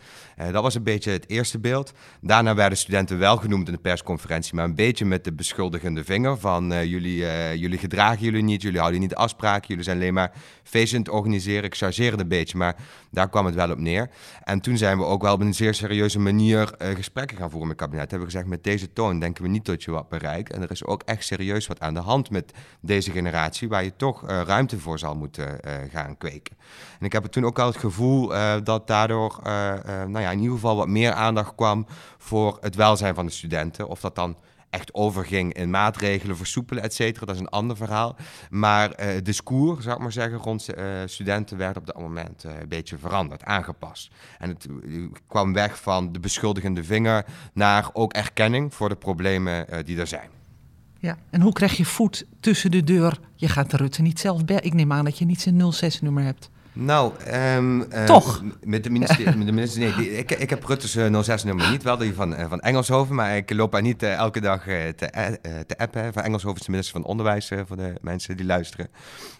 dat 0.52 0.62
was 0.62 0.74
een 0.74 0.82
beetje 0.82 1.10
het 1.10 1.28
eerste 1.28 1.58
beeld. 1.58 1.92
Daarna 2.20 2.54
werden 2.54 2.78
studenten 2.78 3.18
wel 3.18 3.36
genoemd 3.36 3.66
in 3.66 3.74
de 3.74 3.80
persconferentie, 3.80 4.54
maar 4.54 4.64
een 4.64 4.74
beetje 4.74 5.04
met 5.04 5.24
de 5.24 5.32
beschuldigende 5.32 6.04
vinger 6.04 6.38
van 6.38 6.88
jullie 6.88 7.26
uh, 7.28 7.54
jullie 7.54 7.78
gedragen 7.78 8.24
jullie 8.24 8.42
niet, 8.42 8.62
jullie 8.62 8.78
houden 8.78 9.00
niet 9.00 9.14
afspraken, 9.14 9.68
jullie 9.68 9.84
zijn 9.84 9.96
alleen 9.96 10.14
maar 10.14 10.32
feesten 10.62 11.02
te 11.02 11.12
organiseren. 11.12 11.64
Ik 11.64 11.74
chargeer 11.74 12.10
het 12.10 12.20
een 12.20 12.28
beetje, 12.28 12.58
maar 12.58 12.76
daar 13.10 13.28
kwam 13.28 13.46
het 13.46 13.54
wel 13.54 13.70
op 13.70 13.78
neer. 13.78 14.10
En 14.44 14.60
toen 14.60 14.76
zijn 14.76 14.98
we 14.98 15.04
ook 15.04 15.22
wel 15.22 15.32
op 15.32 15.40
een 15.40 15.54
zeer 15.54 15.74
serieuze 15.74 16.18
manier 16.18 16.74
uh, 16.78 16.88
gesprekken 16.94 17.36
gaan 17.36 17.50
voeren 17.50 17.68
met 17.68 17.80
het 17.80 17.88
kabinet. 17.88 18.10
Hebben 18.10 18.28
we 18.28 18.34
gezegd, 18.34 18.50
met 18.50 18.64
deze 18.64 18.92
toon 18.92 19.20
denken 19.20 19.42
we 19.42 19.48
niet 19.48 19.64
dat 19.64 19.82
je 19.82 19.90
wat 19.90 20.08
bereikt. 20.08 20.52
En 20.52 20.62
er 20.62 20.70
is 20.70 20.84
ook 20.84 21.02
echt 21.02 21.24
serieus 21.24 21.66
wat 21.66 21.80
aan 21.80 21.94
de 21.94 22.00
hand 22.00 22.30
met 22.30 22.52
deze 22.80 23.10
generatie, 23.10 23.68
waar 23.68 23.84
je 23.84 23.96
toch 23.96 24.22
uh, 24.22 24.40
ruimte 24.46 24.78
voor 24.78 24.98
zal 24.98 25.16
moeten 25.16 25.60
gaan 25.90 26.16
kweken. 26.16 26.56
En 27.00 27.06
ik 27.06 27.12
heb 27.12 27.24
toen 27.24 27.44
ook 27.44 27.58
al 27.58 27.66
het 27.66 27.76
gevoel 27.76 28.32
dat 28.64 28.86
daardoor 28.86 29.40
nou 29.84 30.20
ja, 30.20 30.30
in 30.30 30.38
ieder 30.38 30.54
geval 30.54 30.76
wat 30.76 30.88
meer 30.88 31.12
aandacht 31.12 31.54
kwam 31.54 31.86
voor 32.18 32.58
het 32.60 32.74
welzijn 32.74 33.14
van 33.14 33.26
de 33.26 33.32
studenten. 33.32 33.88
Of 33.88 34.00
dat 34.00 34.14
dan 34.14 34.36
echt 34.70 34.94
overging 34.94 35.54
in 35.54 35.70
maatregelen 35.70 36.36
versoepelen, 36.36 36.82
et 36.82 36.94
cetera. 36.94 37.26
Dat 37.26 37.34
is 37.34 37.40
een 37.40 37.48
ander 37.48 37.76
verhaal. 37.76 38.16
Maar 38.50 38.90
uh, 38.90 39.06
het 39.06 39.24
discours, 39.24 39.82
zou 39.82 39.96
ik 39.96 40.02
maar 40.02 40.12
zeggen, 40.12 40.38
rond 40.38 40.66
uh, 40.78 40.84
studenten 41.06 41.56
werd 41.56 41.76
op 41.76 41.86
dat 41.86 42.00
moment 42.00 42.44
uh, 42.44 42.52
een 42.60 42.68
beetje 42.68 42.98
veranderd, 42.98 43.44
aangepast. 43.44 44.10
En 44.38 44.48
het 44.48 44.66
kwam 45.26 45.52
weg 45.52 45.80
van 45.80 46.12
de 46.12 46.20
beschuldigende 46.20 46.84
vinger 46.84 47.24
naar 47.52 47.90
ook 47.92 48.12
erkenning 48.12 48.74
voor 48.74 48.88
de 48.88 48.96
problemen 48.96 49.66
die 49.84 49.98
er 49.98 50.06
zijn. 50.06 50.30
Ja, 50.98 51.16
en 51.30 51.40
hoe 51.40 51.52
krijg 51.52 51.76
je 51.76 51.84
voet 51.84 52.26
tussen 52.40 52.70
de 52.70 52.84
deur? 52.84 53.18
Je 53.34 53.48
gaat 53.48 53.70
de 53.70 53.76
Rutte 53.76 54.02
niet 54.02 54.20
zelf 54.20 54.44
bellen. 54.44 54.64
Ik 54.64 54.74
neem 54.74 54.92
aan 54.92 55.04
dat 55.04 55.18
je 55.18 55.24
niet 55.24 55.40
zijn 55.40 55.60
06-nummer 55.60 56.22
hebt. 56.22 56.50
Nou, 56.80 57.12
um, 57.56 57.80
uh, 57.80 58.04
Toch? 58.04 58.42
Met 58.64 58.84
de 58.84 58.90
minister, 58.90 59.24
met 59.38 59.46
de 59.46 59.52
minister 59.52 59.80
nee, 59.80 60.18
ik, 60.18 60.30
ik 60.30 60.50
heb 60.50 60.64
Rutte's 60.64 60.94
uh, 60.94 61.22
06-nummer 61.22 61.70
niet, 61.70 61.82
wel 61.82 61.96
die 61.96 62.14
van, 62.14 62.32
uh, 62.32 62.48
van 62.48 62.60
Engelshoven, 62.60 63.14
maar 63.14 63.36
ik 63.36 63.54
loop 63.54 63.72
haar 63.72 63.82
niet 63.82 64.02
elke 64.02 64.40
dag 64.40 64.62
te, 64.62 64.94
te 65.66 65.78
appen. 65.78 66.12
Van 66.12 66.22
Engelshoven 66.22 66.58
is 66.58 66.64
de 66.64 66.70
minister 66.70 67.00
van 67.00 67.10
Onderwijs, 67.10 67.52
voor 67.66 67.76
de 67.76 67.94
mensen 68.00 68.36
die 68.36 68.46
luisteren. 68.46 68.88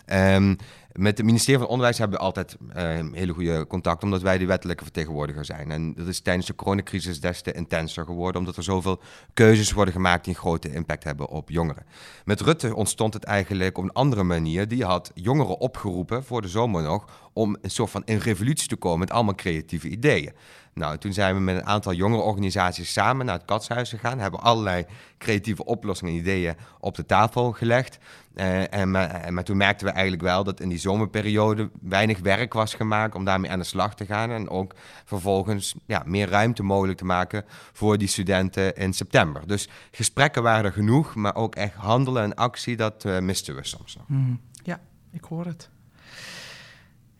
Um, 0.06 0.56
met 0.98 1.16
het 1.16 1.26
ministerie 1.26 1.60
van 1.60 1.68
Onderwijs 1.68 1.98
hebben 1.98 2.18
we 2.18 2.24
altijd 2.24 2.56
uh, 2.76 3.12
hele 3.12 3.32
goede 3.32 3.66
contact, 3.66 4.02
omdat 4.02 4.22
wij 4.22 4.38
de 4.38 4.46
wettelijke 4.46 4.82
vertegenwoordiger 4.82 5.44
zijn. 5.44 5.70
En 5.70 5.94
dat 5.94 6.06
is 6.06 6.20
tijdens 6.20 6.46
de 6.46 6.54
coronacrisis 6.54 7.20
des 7.20 7.42
te 7.42 7.52
intenser 7.52 8.04
geworden, 8.04 8.40
omdat 8.40 8.56
er 8.56 8.62
zoveel 8.62 9.00
keuzes 9.34 9.72
worden 9.72 9.94
gemaakt 9.94 10.24
die 10.24 10.34
een 10.34 10.40
grote 10.40 10.72
impact 10.72 11.04
hebben 11.04 11.28
op 11.28 11.50
jongeren. 11.50 11.86
Met 12.24 12.40
Rutte 12.40 12.74
ontstond 12.74 13.14
het 13.14 13.24
eigenlijk 13.24 13.78
op 13.78 13.84
een 13.84 13.92
andere 13.92 14.22
manier. 14.22 14.68
Die 14.68 14.84
had 14.84 15.10
jongeren 15.14 15.58
opgeroepen 15.58 16.24
voor 16.24 16.42
de 16.42 16.48
zomer 16.48 16.82
nog 16.82 17.27
om 17.38 17.56
een 17.62 17.70
soort 17.70 17.90
van 17.90 18.02
in 18.04 18.18
revolutie 18.18 18.68
te 18.68 18.76
komen 18.76 18.98
met 18.98 19.10
allemaal 19.10 19.34
creatieve 19.34 19.88
ideeën. 19.88 20.32
Nou, 20.74 20.98
toen 20.98 21.12
zijn 21.12 21.34
we 21.34 21.40
met 21.40 21.56
een 21.56 21.66
aantal 21.66 21.92
jongere 21.92 22.22
organisaties 22.22 22.92
samen 22.92 23.26
naar 23.26 23.34
het 23.34 23.44
Katshuis 23.44 23.90
gegaan. 23.90 24.18
Hebben 24.18 24.40
allerlei 24.40 24.86
creatieve 25.18 25.64
oplossingen 25.64 26.12
en 26.12 26.18
ideeën 26.18 26.56
op 26.80 26.94
de 26.94 27.06
tafel 27.06 27.52
gelegd. 27.52 27.98
Uh, 28.34 28.74
en, 28.74 28.90
maar, 28.90 29.32
maar, 29.32 29.44
toen 29.44 29.56
merkten 29.56 29.86
we 29.86 29.92
eigenlijk 29.92 30.22
wel 30.22 30.44
dat 30.44 30.60
in 30.60 30.68
die 30.68 30.78
zomerperiode 30.78 31.70
weinig 31.80 32.18
werk 32.18 32.52
was 32.52 32.74
gemaakt 32.74 33.14
om 33.14 33.24
daarmee 33.24 33.50
aan 33.50 33.58
de 33.58 33.64
slag 33.64 33.94
te 33.94 34.06
gaan. 34.06 34.30
En 34.30 34.48
ook 34.48 34.74
vervolgens 35.04 35.74
ja, 35.86 36.02
meer 36.06 36.28
ruimte 36.28 36.62
mogelijk 36.62 36.98
te 36.98 37.04
maken 37.04 37.44
voor 37.72 37.98
die 37.98 38.08
studenten 38.08 38.74
in 38.76 38.92
september. 38.92 39.46
Dus 39.46 39.68
gesprekken 39.90 40.42
waren 40.42 40.64
er 40.64 40.72
genoeg, 40.72 41.14
maar 41.14 41.34
ook 41.34 41.54
echt 41.54 41.74
handelen 41.74 42.22
en 42.22 42.34
actie, 42.34 42.76
dat 42.76 43.04
uh, 43.04 43.18
misten 43.18 43.54
we 43.54 43.64
soms 43.64 43.96
nog. 43.96 44.08
Mm, 44.08 44.40
ja, 44.62 44.80
ik 45.12 45.24
hoor 45.24 45.44
het. 45.44 45.70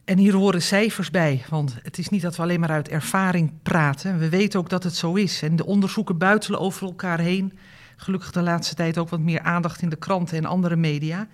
En 0.08 0.18
hier 0.18 0.34
horen 0.34 0.62
cijfers 0.62 1.10
bij, 1.10 1.44
want 1.48 1.76
het 1.82 1.98
is 1.98 2.08
niet 2.08 2.22
dat 2.22 2.36
we 2.36 2.42
alleen 2.42 2.60
maar 2.60 2.70
uit 2.70 2.88
ervaring 2.88 3.52
praten. 3.62 4.18
We 4.18 4.28
weten 4.28 4.60
ook 4.60 4.70
dat 4.70 4.84
het 4.84 4.94
zo 4.94 5.14
is. 5.14 5.42
En 5.42 5.56
de 5.56 5.66
onderzoeken 5.66 6.18
buitelen 6.18 6.60
over 6.60 6.86
elkaar 6.86 7.18
heen. 7.18 7.58
Gelukkig 7.96 8.30
de 8.30 8.42
laatste 8.42 8.74
tijd 8.74 8.98
ook 8.98 9.08
wat 9.08 9.20
meer 9.20 9.40
aandacht 9.40 9.82
in 9.82 9.88
de 9.88 9.96
kranten 9.96 10.36
en 10.36 10.44
andere 10.44 10.76
media. 10.76 11.28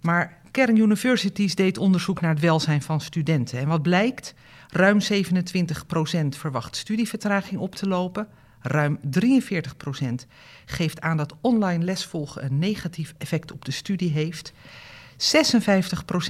Maar 0.00 0.38
Kern 0.50 0.76
Universities 0.76 1.54
deed 1.54 1.78
onderzoek 1.78 2.20
naar 2.20 2.30
het 2.30 2.40
welzijn 2.40 2.82
van 2.82 3.00
studenten. 3.00 3.58
En 3.58 3.68
wat 3.68 3.82
blijkt? 3.82 4.34
Ruim 4.68 4.98
27% 5.00 6.28
verwacht 6.28 6.76
studievertraging 6.76 7.60
op 7.60 7.74
te 7.74 7.88
lopen. 7.88 8.28
Ruim 8.60 8.98
43% 9.20 10.26
geeft 10.66 11.00
aan 11.00 11.16
dat 11.16 11.34
online 11.40 11.84
lesvolgen 11.84 12.44
een 12.44 12.58
negatief 12.58 13.14
effect 13.18 13.52
op 13.52 13.64
de 13.64 13.72
studie 13.72 14.10
heeft. 14.10 14.52
56% 15.16 15.18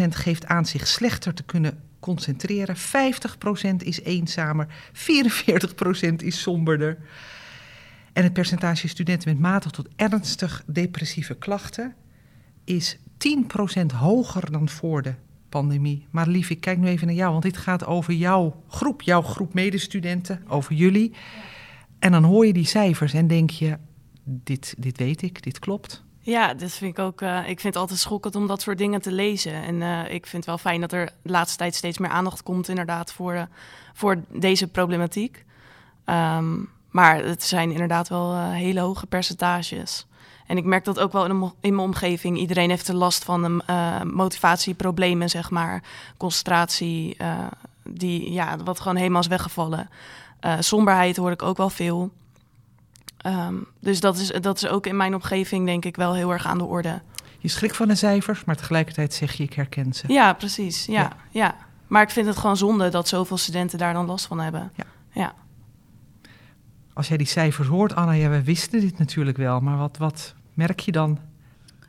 geeft 0.09 0.47
aan 0.47 0.67
zich 0.67 0.87
slechter 0.87 1.35
te 1.35 1.43
kunnen 1.43 1.81
concentreren. 2.01 2.77
50% 2.77 2.81
is 3.79 4.01
eenzamer. 4.01 4.67
44% 4.93 6.15
is 6.17 6.41
somberder. 6.41 6.99
En 8.13 8.23
het 8.23 8.33
percentage 8.33 8.89
studenten 8.89 9.29
met 9.29 9.39
matig 9.39 9.71
tot 9.71 9.89
ernstig 9.97 10.63
depressieve 10.67 11.35
klachten 11.35 11.95
is 12.65 12.99
10% 12.99 13.01
hoger 13.95 14.51
dan 14.51 14.69
voor 14.69 15.03
de 15.03 15.15
pandemie. 15.49 16.07
Maar 16.11 16.29
lief, 16.29 16.51
ik 16.51 16.61
kijk 16.61 16.79
nu 16.79 16.87
even 16.87 17.07
naar 17.07 17.17
jou, 17.17 17.31
want 17.31 17.43
dit 17.43 17.57
gaat 17.57 17.87
over 17.87 18.13
jouw 18.13 18.63
groep, 18.69 19.03
jouw 19.03 19.23
groep 19.23 19.55
medestudenten, 19.55 20.43
over 20.49 20.75
jullie. 20.75 21.13
En 21.99 22.13
dan 22.13 22.25
hoor 22.25 22.47
je 22.47 22.53
die 22.53 22.67
cijfers 22.67 23.13
en 23.13 23.27
denk 23.27 23.51
je, 23.51 23.79
dit, 24.25 24.75
dit 24.79 24.99
weet 24.99 25.23
ik, 25.23 25.43
dit 25.43 25.59
klopt. 25.59 26.05
Ja, 26.27 26.55
dat 26.55 26.73
vind 26.73 26.99
ik 26.99 27.05
ook. 27.05 27.21
Uh, 27.21 27.39
ik 27.39 27.61
vind 27.61 27.75
het 27.75 27.77
altijd 27.77 27.99
schokkend 27.99 28.35
om 28.35 28.47
dat 28.47 28.63
soort 28.63 28.79
dingen 28.79 29.01
te 29.01 29.13
lezen. 29.13 29.53
En 29.53 29.75
uh, 29.75 30.01
ik 30.05 30.27
vind 30.27 30.33
het 30.33 30.45
wel 30.45 30.59
fijn 30.59 30.81
dat 30.81 30.93
er 30.93 31.07
de 31.23 31.31
laatste 31.31 31.59
tijd 31.59 31.75
steeds 31.75 31.99
meer 31.99 32.11
aandacht 32.11 32.43
komt, 32.43 32.69
inderdaad, 32.69 33.13
voor, 33.13 33.35
uh, 33.35 33.43
voor 33.93 34.17
deze 34.29 34.67
problematiek. 34.67 35.45
Um, 36.07 36.69
Maar 36.91 37.25
het 37.25 37.43
zijn 37.43 37.71
inderdaad 37.71 38.09
wel 38.09 38.41
hele 38.41 38.81
hoge 38.81 39.07
percentages. 39.07 40.07
En 40.47 40.57
ik 40.57 40.65
merk 40.65 40.85
dat 40.85 40.99
ook 40.99 41.13
wel 41.13 41.25
in, 41.25 41.39
mijn 41.61 41.79
omgeving. 41.79 42.39
Iedereen 42.39 42.71
heeft 42.71 42.89
er 42.89 42.95
last 42.95 43.25
van 43.25 43.63
uh, 43.71 44.03
motivatieproblemen, 44.03 45.29
zeg 45.29 45.51
maar. 45.51 45.83
Concentratie, 46.17 47.17
die, 47.83 48.33
ja, 48.33 48.57
wat 48.57 48.81
gewoon 48.81 48.97
helemaal 48.97 49.21
is 49.21 49.27
weggevallen. 49.27 49.91
somberheid 50.59 51.17
hoor 51.17 51.31
ik 51.31 51.43
ook 51.43 51.57
wel 51.57 51.71
veel. 51.71 52.11
Um, 53.27 53.67
dus 53.81 54.01
dat 54.01 54.17
is, 54.17 54.29
dat 54.29 54.57
is 54.57 54.69
ook 54.69 54.87
in 54.87 54.97
mijn 54.97 55.15
omgeving 55.15 55.67
denk 55.67 55.85
ik 55.85 55.97
wel 55.97 56.15
heel 56.15 56.33
erg 56.33 56.47
aan 56.47 56.59
de 56.59 56.65
orde. 56.65 57.01
Je 57.39 57.49
schrikt 57.49 57.77
van 57.77 57.89
de 57.89 57.95
cijfers, 57.95 58.45
maar 58.45 58.57
tegelijkertijd 58.57 59.15
zeg 59.15 59.33
je 59.33 59.43
ik 59.43 59.53
herken 59.53 59.93
ze. 59.93 60.13
Ja, 60.13 60.33
precies. 60.33 60.87
Ja, 60.87 60.93
ja. 60.93 61.13
ja. 61.31 61.55
Maar 61.87 62.03
ik 62.03 62.11
vind 62.11 62.27
het 62.27 62.37
gewoon 62.37 62.57
zonde 62.57 62.89
dat 62.89 63.09
zoveel 63.09 63.37
studenten 63.37 63.79
daar 63.79 63.93
dan 63.93 64.07
last 64.07 64.27
van 64.27 64.41
hebben. 64.41 64.73
Ja. 64.75 64.85
ja. 65.11 65.35
Als 66.93 67.09
jij 67.09 67.17
die 67.17 67.27
cijfers 67.27 67.69
hoort, 67.69 67.95
Anna, 67.95 68.13
ja, 68.13 68.29
we 68.29 68.43
wisten 68.43 68.81
dit 68.81 68.99
natuurlijk 68.99 69.37
wel, 69.37 69.61
maar 69.61 69.77
wat, 69.77 69.97
wat 69.97 70.35
merk 70.55 70.81
je 70.81 70.93
dan? 70.93 71.19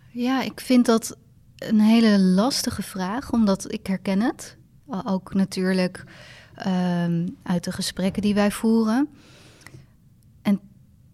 Ja, 0.09 0.41
ik 0.41 0.59
vind 0.59 0.85
dat 0.85 1.17
een 1.57 1.79
hele 1.79 2.19
lastige 2.19 2.81
vraag, 2.81 3.31
omdat 3.31 3.71
ik 3.71 3.87
herken 3.87 4.21
het. 4.21 4.57
Ook 5.05 5.33
natuurlijk 5.33 6.03
um, 6.67 7.35
uit 7.43 7.63
de 7.63 7.71
gesprekken 7.71 8.21
die 8.21 8.33
wij 8.33 8.51
voeren. 8.51 9.09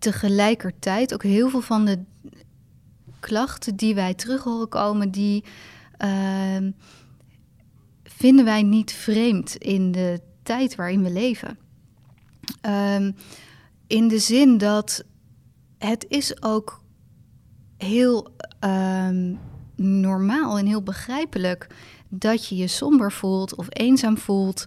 Tegelijkertijd 0.03 1.13
ook 1.13 1.23
heel 1.23 1.49
veel 1.49 1.61
van 1.61 1.85
de 1.85 1.99
klachten 3.19 3.75
die 3.75 3.95
wij 3.95 4.13
terug 4.13 4.43
horen 4.43 4.67
komen, 4.67 5.11
die 5.11 5.43
uh, 6.05 6.71
vinden 8.03 8.45
wij 8.45 8.63
niet 8.63 8.91
vreemd 8.91 9.55
in 9.55 9.91
de 9.91 10.21
tijd 10.43 10.75
waarin 10.75 11.03
we 11.03 11.11
leven. 11.11 11.57
Um, 12.95 13.15
in 13.87 14.07
de 14.07 14.19
zin 14.19 14.57
dat 14.57 15.03
het 15.77 16.05
is 16.07 16.43
ook 16.43 16.83
heel 17.77 18.35
um, 18.59 19.39
normaal 19.75 20.57
en 20.57 20.65
heel 20.65 20.83
begrijpelijk 20.83 21.67
dat 22.09 22.47
je 22.47 22.55
je 22.55 22.67
somber 22.67 23.11
voelt 23.11 23.55
of 23.55 23.67
eenzaam 23.69 24.17
voelt. 24.17 24.65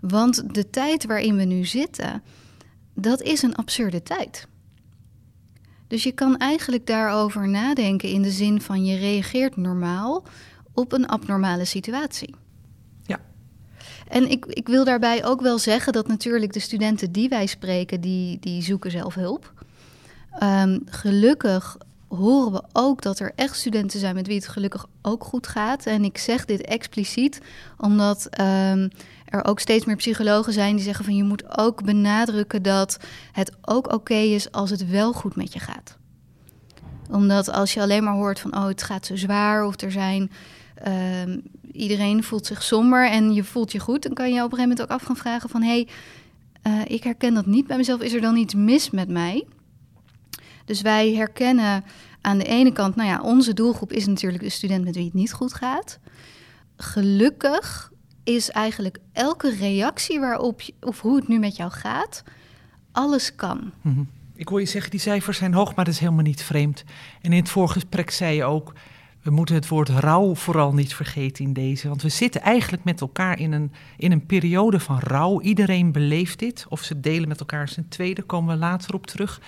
Want 0.00 0.54
de 0.54 0.70
tijd 0.70 1.06
waarin 1.06 1.36
we 1.36 1.44
nu 1.44 1.64
zitten, 1.64 2.22
dat 2.94 3.22
is 3.22 3.42
een 3.42 3.54
absurde 3.54 4.02
tijd. 4.02 4.46
Dus 5.86 6.02
je 6.02 6.12
kan 6.12 6.36
eigenlijk 6.36 6.86
daarover 6.86 7.48
nadenken 7.48 8.08
in 8.08 8.22
de 8.22 8.30
zin 8.30 8.60
van 8.60 8.84
je 8.84 8.96
reageert 8.96 9.56
normaal 9.56 10.24
op 10.72 10.92
een 10.92 11.06
abnormale 11.06 11.64
situatie. 11.64 12.34
Ja. 13.02 13.20
En 14.08 14.30
ik, 14.30 14.46
ik 14.46 14.68
wil 14.68 14.84
daarbij 14.84 15.24
ook 15.24 15.40
wel 15.40 15.58
zeggen 15.58 15.92
dat 15.92 16.08
natuurlijk 16.08 16.52
de 16.52 16.60
studenten 16.60 17.12
die 17.12 17.28
wij 17.28 17.46
spreken, 17.46 18.00
die, 18.00 18.38
die 18.40 18.62
zoeken 18.62 18.90
zelf 18.90 19.14
hulp. 19.14 19.52
Um, 20.42 20.82
gelukkig 20.86 21.76
horen 22.08 22.52
we 22.52 22.62
ook 22.72 23.02
dat 23.02 23.18
er 23.18 23.32
echt 23.34 23.56
studenten 23.56 24.00
zijn 24.00 24.14
met 24.14 24.26
wie 24.26 24.36
het 24.36 24.48
gelukkig 24.48 24.86
ook 25.02 25.24
goed 25.24 25.46
gaat. 25.46 25.86
En 25.86 26.04
ik 26.04 26.18
zeg 26.18 26.44
dit 26.44 26.60
expliciet 26.60 27.40
omdat 27.78 28.28
um, 28.40 28.90
er 29.34 29.44
ook 29.44 29.60
steeds 29.60 29.84
meer 29.84 29.96
psychologen 29.96 30.52
zijn 30.52 30.76
die 30.76 30.84
zeggen 30.84 31.04
van 31.04 31.16
je 31.16 31.24
moet 31.24 31.58
ook 31.58 31.84
benadrukken 31.84 32.62
dat 32.62 32.98
het 33.32 33.52
ook 33.62 33.92
oké 33.92 34.14
is 34.14 34.52
als 34.52 34.70
het 34.70 34.88
wel 34.88 35.12
goed 35.12 35.36
met 35.36 35.52
je 35.52 35.58
gaat. 35.58 35.96
Omdat 37.10 37.50
als 37.50 37.74
je 37.74 37.80
alleen 37.80 38.04
maar 38.04 38.14
hoort 38.14 38.40
van 38.40 38.56
oh 38.56 38.66
het 38.66 38.82
gaat 38.82 39.06
zo 39.06 39.16
zwaar 39.16 39.66
of 39.66 39.80
er 39.80 39.92
zijn 39.92 40.30
um, 40.86 41.42
iedereen 41.72 42.24
voelt 42.24 42.46
zich 42.46 42.62
somber 42.62 43.10
en 43.10 43.32
je 43.32 43.44
voelt 43.44 43.72
je 43.72 43.78
goed, 43.78 44.02
dan 44.02 44.12
kan 44.12 44.32
je 44.32 44.42
op 44.42 44.52
een 44.52 44.58
gegeven 44.58 44.68
moment 44.68 44.82
ook 44.82 44.98
af 44.98 45.02
gaan 45.02 45.16
vragen 45.16 45.48
van 45.48 45.62
hey, 45.62 45.88
uh, 46.66 46.80
ik 46.84 47.04
herken 47.04 47.34
dat 47.34 47.46
niet 47.46 47.66
bij 47.66 47.76
mezelf, 47.76 48.00
is 48.00 48.12
er 48.12 48.20
dan 48.20 48.36
iets 48.36 48.54
mis 48.54 48.90
met 48.90 49.08
mij? 49.08 49.46
Dus 50.64 50.80
wij 50.80 51.14
herkennen 51.14 51.84
aan 52.20 52.38
de 52.38 52.44
ene 52.44 52.72
kant, 52.72 52.96
nou 52.96 53.08
ja, 53.08 53.20
onze 53.20 53.54
doelgroep 53.54 53.92
is 53.92 54.06
natuurlijk 54.06 54.42
de 54.42 54.48
student 54.48 54.84
met 54.84 54.94
wie 54.94 55.04
het 55.04 55.14
niet 55.14 55.32
goed 55.32 55.54
gaat. 55.54 55.98
Gelukkig 56.76 57.92
is 58.24 58.50
eigenlijk 58.50 58.98
elke 59.12 59.54
reactie 59.56 60.20
waarop 60.20 60.62
of 60.80 61.00
hoe 61.00 61.16
het 61.16 61.28
nu 61.28 61.38
met 61.38 61.56
jou 61.56 61.70
gaat, 61.70 62.22
alles 62.92 63.34
kan. 63.34 63.72
-hmm. 63.80 64.08
Ik 64.36 64.48
hoor 64.48 64.60
je 64.60 64.66
zeggen, 64.66 64.90
die 64.90 65.00
cijfers 65.00 65.38
zijn 65.38 65.54
hoog, 65.54 65.74
maar 65.74 65.84
dat 65.84 65.94
is 65.94 66.00
helemaal 66.00 66.22
niet 66.22 66.42
vreemd. 66.42 66.84
En 67.20 67.32
in 67.32 67.38
het 67.38 67.48
vorige 67.48 67.72
gesprek 67.72 68.10
zei 68.10 68.36
je 68.36 68.44
ook, 68.44 68.72
we 69.22 69.30
moeten 69.30 69.54
het 69.54 69.68
woord 69.68 69.88
rouw 69.88 70.34
vooral 70.34 70.72
niet 70.72 70.94
vergeten 70.94 71.44
in 71.44 71.52
deze. 71.52 71.88
Want 71.88 72.02
we 72.02 72.08
zitten 72.08 72.40
eigenlijk 72.40 72.84
met 72.84 73.00
elkaar 73.00 73.38
in 73.38 73.52
een, 73.52 73.72
in 73.96 74.12
een 74.12 74.26
periode 74.26 74.80
van 74.80 74.98
rouw. 74.98 75.40
Iedereen 75.40 75.92
beleeft 75.92 76.38
dit. 76.38 76.66
Of 76.68 76.82
ze 76.82 77.00
delen 77.00 77.28
met 77.28 77.40
elkaar 77.40 77.68
zijn 77.68 77.88
tweede, 77.88 78.22
komen 78.22 78.54
we 78.54 78.60
later 78.60 78.94
op 78.94 79.06
terug. 79.06 79.40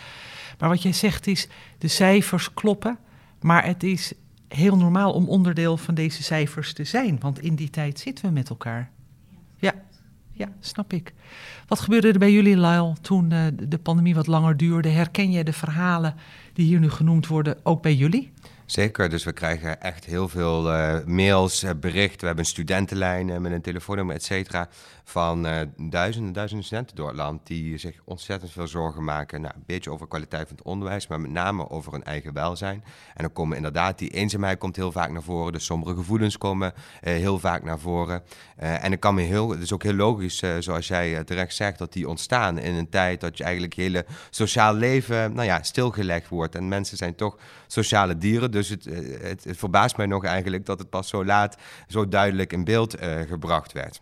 Maar 0.58 0.68
wat 0.68 0.82
jij 0.82 0.92
zegt 0.92 1.26
is, 1.26 1.48
de 1.78 1.88
cijfers 1.88 2.54
kloppen. 2.54 2.98
Maar 3.40 3.64
het 3.64 3.82
is 3.82 4.12
heel 4.48 4.76
normaal 4.76 5.12
om 5.12 5.28
onderdeel 5.28 5.76
van 5.76 5.94
deze 5.94 6.22
cijfers 6.22 6.72
te 6.72 6.84
zijn. 6.84 7.18
Want 7.20 7.40
in 7.40 7.54
die 7.54 7.70
tijd 7.70 7.98
zitten 7.98 8.24
we 8.24 8.30
met 8.30 8.48
elkaar. 8.48 8.90
Ja, 9.56 9.74
ja 10.32 10.48
snap 10.60 10.92
ik. 10.92 11.14
Wat 11.66 11.80
gebeurde 11.80 12.12
er 12.12 12.18
bij 12.18 12.32
jullie, 12.32 12.56
Lyle, 12.56 12.94
toen 13.00 13.30
uh, 13.30 13.46
de 13.62 13.78
pandemie 13.78 14.14
wat 14.14 14.26
langer 14.26 14.56
duurde? 14.56 14.88
Herken 14.88 15.30
jij 15.30 15.42
de 15.42 15.52
verhalen 15.52 16.14
die 16.52 16.66
hier 16.66 16.78
nu 16.78 16.90
genoemd 16.90 17.26
worden 17.26 17.56
ook 17.62 17.82
bij 17.82 17.94
jullie? 17.94 18.32
Zeker, 18.66 19.08
dus 19.08 19.24
we 19.24 19.32
krijgen 19.32 19.80
echt 19.80 20.04
heel 20.04 20.28
veel 20.28 20.72
uh, 20.72 21.04
mails, 21.04 21.64
uh, 21.64 21.70
berichten. 21.80 22.20
We 22.20 22.26
hebben 22.26 22.44
een 22.44 22.50
studentenlijn 22.50 23.42
met 23.42 23.52
een 23.52 23.60
telefoonnummer, 23.60 24.14
et 24.14 24.24
cetera, 24.24 24.68
van 25.08 25.42
duizenden, 25.76 26.32
duizenden 26.32 26.64
studenten 26.64 26.96
door 26.96 27.08
het 27.08 27.16
land 27.16 27.46
die 27.46 27.78
zich 27.78 28.00
ontzettend 28.04 28.52
veel 28.52 28.66
zorgen 28.66 29.04
maken. 29.04 29.40
Nou, 29.40 29.54
een 29.54 29.62
beetje 29.66 29.90
over 29.90 30.08
kwaliteit 30.08 30.48
van 30.48 30.56
het 30.56 30.66
onderwijs, 30.66 31.06
maar 31.06 31.20
met 31.20 31.30
name 31.30 31.70
over 31.70 31.92
hun 31.92 32.04
eigen 32.04 32.32
welzijn. 32.32 32.84
En 33.14 33.22
dan 33.22 33.32
komen 33.32 33.56
inderdaad, 33.56 33.98
die 33.98 34.10
eenzaamheid 34.10 34.58
komt 34.58 34.76
heel 34.76 34.92
vaak 34.92 35.10
naar 35.10 35.22
voren, 35.22 35.52
de 35.52 35.58
sombere 35.58 35.94
gevoelens 35.94 36.38
komen 36.38 36.72
heel 37.00 37.38
vaak 37.38 37.62
naar 37.62 37.78
voren. 37.78 38.22
en 38.56 38.90
het 38.90 39.00
kan 39.00 39.14
me 39.14 39.22
heel, 39.22 39.50
het 39.50 39.60
is 39.60 39.72
ook 39.72 39.82
heel 39.82 39.94
logisch, 39.94 40.42
zoals 40.58 40.88
jij 40.88 41.24
terecht 41.24 41.54
zegt, 41.54 41.78
dat 41.78 41.92
die 41.92 42.08
ontstaan 42.08 42.58
in 42.58 42.74
een 42.74 42.88
tijd 42.88 43.20
dat 43.20 43.36
je 43.36 43.44
eigenlijk 43.44 43.74
hele 43.74 44.06
sociaal 44.30 44.74
leven, 44.74 45.32
nou 45.32 45.46
ja, 45.46 45.62
stilgelegd 45.62 46.28
wordt. 46.28 46.54
En 46.54 46.68
mensen 46.68 46.96
zijn 46.96 47.14
toch 47.14 47.36
sociale 47.66 48.18
dieren. 48.18 48.50
Dus 48.50 48.68
het, 48.68 48.86
eh, 48.86 49.22
het, 49.22 49.44
het, 49.44 49.56
verbaast 49.56 49.96
mij 49.96 50.06
nog 50.06 50.24
eigenlijk 50.24 50.66
dat 50.66 50.78
het 50.78 50.90
pas 50.90 51.08
zo 51.08 51.24
laat 51.24 51.56
zo 51.88 52.08
duidelijk 52.08 52.52
in 52.52 52.64
beeld 52.64 53.02
uh, 53.02 53.20
gebracht 53.20 53.72
werd. 53.72 54.00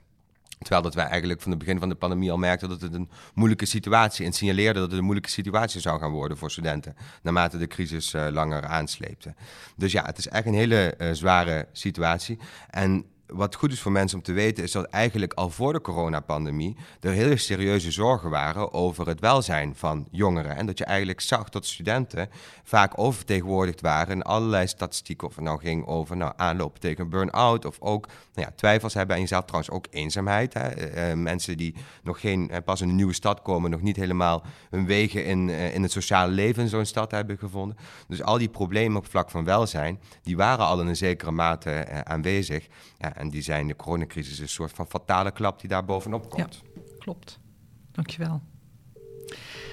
Terwijl 0.64 0.82
dat 0.82 0.94
wij 0.94 1.04
eigenlijk 1.04 1.40
van 1.40 1.50
het 1.50 1.60
begin 1.60 1.78
van 1.78 1.88
de 1.88 1.94
pandemie 1.94 2.30
al 2.30 2.38
merkten 2.38 2.68
dat 2.68 2.80
het 2.80 2.94
een 2.94 3.10
moeilijke 3.34 3.66
situatie 3.66 4.26
en 4.26 4.32
signaleerden 4.32 4.82
dat 4.82 4.90
het 4.90 4.98
een 4.98 5.04
moeilijke 5.04 5.30
situatie 5.30 5.80
zou 5.80 6.00
gaan 6.00 6.10
worden 6.10 6.36
voor 6.36 6.50
studenten, 6.50 6.96
naarmate 7.22 7.58
de 7.58 7.66
crisis 7.66 8.14
uh, 8.14 8.26
langer 8.30 8.64
aansleepte. 8.64 9.34
Dus 9.76 9.92
ja, 9.92 10.04
het 10.04 10.18
is 10.18 10.28
echt 10.28 10.46
een 10.46 10.54
hele 10.54 10.94
uh, 10.98 11.08
zware 11.12 11.68
situatie. 11.72 12.38
En 12.70 13.04
wat 13.26 13.54
goed 13.54 13.72
is 13.72 13.80
voor 13.80 13.92
mensen 13.92 14.18
om 14.18 14.24
te 14.24 14.32
weten, 14.32 14.64
is 14.64 14.72
dat 14.72 14.84
eigenlijk 14.84 15.32
al 15.32 15.50
voor 15.50 15.72
de 15.72 15.80
coronapandemie 15.80 16.76
er 17.00 17.12
hele 17.12 17.36
serieuze 17.36 17.90
zorgen 17.90 18.30
waren 18.30 18.72
over 18.72 19.06
het 19.06 19.20
welzijn 19.20 19.76
van 19.76 20.08
jongeren. 20.10 20.56
En 20.56 20.66
dat 20.66 20.78
je 20.78 20.84
eigenlijk 20.84 21.20
zag 21.20 21.48
dat 21.48 21.66
studenten 21.66 22.28
vaak 22.62 22.98
oververtegenwoordigd 22.98 23.80
waren 23.80 24.14
in 24.14 24.22
allerlei 24.22 24.66
statistieken. 24.66 25.28
Of 25.28 25.34
het 25.34 25.44
nou 25.44 25.58
ging 25.58 25.86
over 25.86 26.16
nou, 26.16 26.32
aanlopen 26.36 26.80
tegen 26.80 27.08
burn-out 27.08 27.64
of 27.64 27.76
ook 27.80 28.06
nou 28.06 28.46
ja, 28.48 28.52
twijfels 28.56 28.94
hebben 28.94 29.14
aan 29.14 29.22
jezelf. 29.22 29.44
Trouwens 29.44 29.74
ook 29.74 29.86
eenzaamheid. 29.90 30.54
Hè. 30.54 31.10
Uh, 31.10 31.16
mensen 31.16 31.56
die 31.56 31.74
nog 32.02 32.20
geen, 32.20 32.48
uh, 32.50 32.56
pas 32.64 32.80
in 32.80 32.88
een 32.88 32.94
nieuwe 32.94 33.12
stad 33.12 33.42
komen, 33.42 33.70
nog 33.70 33.82
niet 33.82 33.96
helemaal 33.96 34.42
hun 34.70 34.86
wegen 34.86 35.24
in, 35.24 35.48
in 35.48 35.82
het 35.82 35.92
sociale 35.92 36.32
leven 36.32 36.62
in 36.62 36.68
zo'n 36.68 36.84
stad 36.84 37.10
hebben 37.10 37.38
gevonden. 37.38 37.76
Dus 38.08 38.22
al 38.22 38.38
die 38.38 38.48
problemen 38.48 38.98
op 38.98 39.10
vlak 39.10 39.30
van 39.30 39.44
welzijn, 39.44 40.00
die 40.22 40.36
waren 40.36 40.64
al 40.64 40.80
in 40.80 40.86
een 40.86 40.96
zekere 40.96 41.30
mate 41.30 42.04
aanwezig. 42.04 42.66
Ja, 42.98 43.13
en 43.14 43.30
die 43.30 43.42
zijn 43.42 43.66
de 43.66 43.76
coronacrisis 43.76 44.38
een 44.38 44.48
soort 44.48 44.72
van 44.72 44.86
fatale 44.86 45.30
klap 45.30 45.60
die 45.60 45.68
daar 45.68 45.84
bovenop 45.84 46.30
komt. 46.30 46.62
Ja, 46.74 46.80
klopt. 46.98 47.38
Dankjewel. 47.92 48.42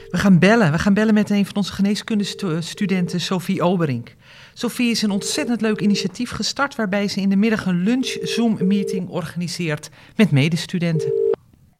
We 0.09 0.17
gaan 0.17 0.39
bellen. 0.39 0.71
We 0.71 0.79
gaan 0.79 0.93
bellen 0.93 1.13
met 1.13 1.29
een 1.29 1.45
van 1.45 1.55
onze 1.55 1.73
geneeskundestudenten, 1.73 3.21
Sophie 3.21 3.61
Oberink. 3.61 4.15
Sophie 4.53 4.91
is 4.91 5.01
een 5.01 5.11
ontzettend 5.11 5.61
leuk 5.61 5.81
initiatief 5.81 6.31
gestart 6.31 6.75
waarbij 6.75 7.07
ze 7.07 7.21
in 7.21 7.29
de 7.29 7.35
middag 7.35 7.65
een 7.65 7.83
lunch 7.83 8.17
Zoom-meeting 8.21 9.09
organiseert 9.09 9.89
met 10.15 10.31
medestudenten. 10.31 11.11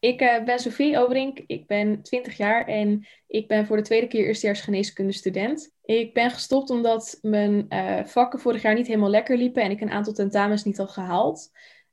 Ik 0.02 0.20
uh, 0.22 0.44
ben 0.44 0.58
Sophie 0.58 0.98
Oberink, 0.98 1.38
ik 1.46 1.66
ben 1.66 2.02
20 2.02 2.36
jaar 2.36 2.66
en 2.66 3.06
ik 3.26 3.48
ben 3.48 3.66
voor 3.66 3.76
de 3.76 3.82
tweede 3.82 4.06
keer 4.06 4.26
eerstejaars 4.26 4.60
geneeskundestudent. 4.60 5.74
Ik 5.84 6.14
ben 6.14 6.30
gestopt 6.30 6.70
omdat 6.70 7.18
mijn 7.20 7.66
uh, 7.68 8.04
vakken 8.04 8.40
vorig 8.40 8.62
jaar 8.62 8.74
niet 8.74 8.86
helemaal 8.86 9.10
lekker 9.10 9.36
liepen 9.36 9.62
en 9.62 9.70
ik 9.70 9.80
een 9.80 9.90
aantal 9.90 10.12
tentamens 10.12 10.64
niet 10.64 10.76
had 10.76 10.90
gehaald. 10.90 11.50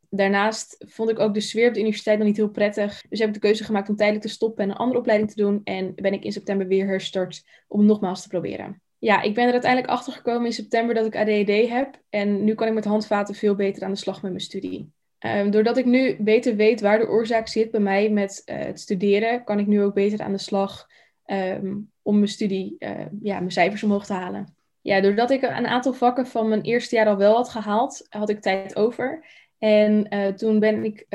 Daarnaast 0.10 0.86
vond 0.88 1.10
ik 1.10 1.20
ook 1.20 1.34
de 1.34 1.40
sfeer 1.40 1.68
op 1.68 1.74
de 1.74 1.80
universiteit 1.80 2.18
nog 2.18 2.28
niet 2.28 2.38
heel 2.38 2.50
prettig. 2.50 3.04
Dus 3.10 3.20
heb 3.20 3.28
ik 3.28 3.34
de 3.34 3.40
keuze 3.40 3.64
gemaakt 3.64 3.90
om 3.90 3.96
tijdelijk 3.96 4.26
te 4.26 4.32
stoppen 4.32 4.64
en 4.64 4.70
een 4.70 4.76
andere 4.78 5.00
opleiding 5.00 5.32
te 5.32 5.42
doen. 5.42 5.62
En 5.64 5.96
ben 5.96 6.14
ik 6.14 6.24
in 6.24 6.32
september 6.32 6.68
weer 6.68 6.88
herstart 6.88 7.44
om 7.68 7.86
nogmaals 7.86 8.22
te 8.22 8.28
proberen. 8.28 8.82
Ja, 8.98 9.22
ik 9.22 9.34
ben 9.34 9.46
er 9.46 9.52
uiteindelijk 9.52 9.92
achter 9.92 10.14
gekomen 10.14 10.46
in 10.46 10.54
september 10.54 10.96
dat 10.96 11.06
ik 11.06 11.16
ADHD 11.16 11.70
heb. 11.70 12.02
En 12.10 12.44
nu 12.44 12.54
kan 12.54 12.68
ik 12.68 12.74
met 12.74 12.86
handvaten 12.86 13.36
veel 13.36 13.56
beter 13.56 13.84
aan 13.84 13.92
de 13.92 13.98
slag 13.98 14.22
met 14.22 14.32
mijn 14.32 14.44
studie. 14.44 14.92
Ehm, 15.20 15.50
doordat 15.50 15.78
ik 15.78 15.86
nu 15.86 16.16
beter 16.20 16.56
weet 16.56 16.82
waar 16.82 17.00
de 17.00 17.08
oorzaak 17.08 17.48
zit 17.48 17.72
bij 17.72 17.80
mij 17.80 18.10
met 18.10 18.42
eh, 18.46 18.58
het 18.58 18.80
studeren, 18.80 19.44
kan 19.44 19.60
ik 19.60 19.68
nu 19.68 19.82
ook 19.82 19.94
beter 19.94 20.22
aan 20.22 20.32
de 20.32 20.38
slag 20.38 20.88
ehm, 21.26 21.76
om 22.02 22.16
mijn 22.16 22.28
studie, 22.28 22.76
uh, 22.80 23.06
ja, 23.22 23.38
mijn 23.38 23.52
cijfers 23.52 23.84
omhoog 23.84 24.06
te 24.06 24.14
halen. 24.14 24.56
Ja, 24.82 25.02
doordat 25.02 25.32
ik 25.32 25.42
een 25.42 25.68
aantal 25.68 25.94
vakken 25.94 26.28
van 26.28 26.48
mijn 26.48 26.62
eerste 26.62 26.96
jaar 26.96 27.08
al 27.08 27.18
wel 27.18 27.36
had 27.36 27.50
gehaald, 27.50 28.06
had 28.10 28.30
ik 28.30 28.42
tijd 28.42 28.76
over. 28.76 29.26
En 29.58 30.08
uh, 30.10 30.28
toen 30.28 30.60
ben 30.60 30.84
ik 30.84 31.06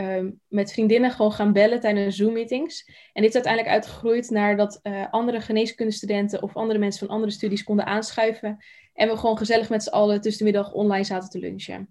met 0.48 0.72
vriendinnen 0.72 1.10
gewoon 1.10 1.32
gaan 1.32 1.52
bellen 1.52 1.80
tijdens 1.80 2.16
Zoom-meetings. 2.16 2.86
En 3.12 3.22
dit 3.22 3.28
is 3.28 3.34
uiteindelijk 3.34 3.74
uitgegroeid 3.74 4.30
naar 4.30 4.56
dat 4.56 4.80
uh, 4.82 5.06
andere 5.10 5.40
geneeskundestudenten 5.40 6.42
of 6.42 6.56
andere 6.56 6.78
mensen 6.78 7.06
van 7.06 7.14
andere 7.14 7.32
studies 7.32 7.64
konden 7.64 7.86
aanschuiven. 7.86 8.58
En 8.94 9.08
we 9.08 9.16
gewoon 9.16 9.38
gezellig 9.38 9.68
met 9.68 9.82
z'n 9.82 9.90
allen 9.90 10.20
tussen 10.20 10.44
de 10.44 10.52
middag 10.52 10.72
online 10.72 11.04
zaten 11.04 11.30
te 11.30 11.38
lunchen. 11.38 11.88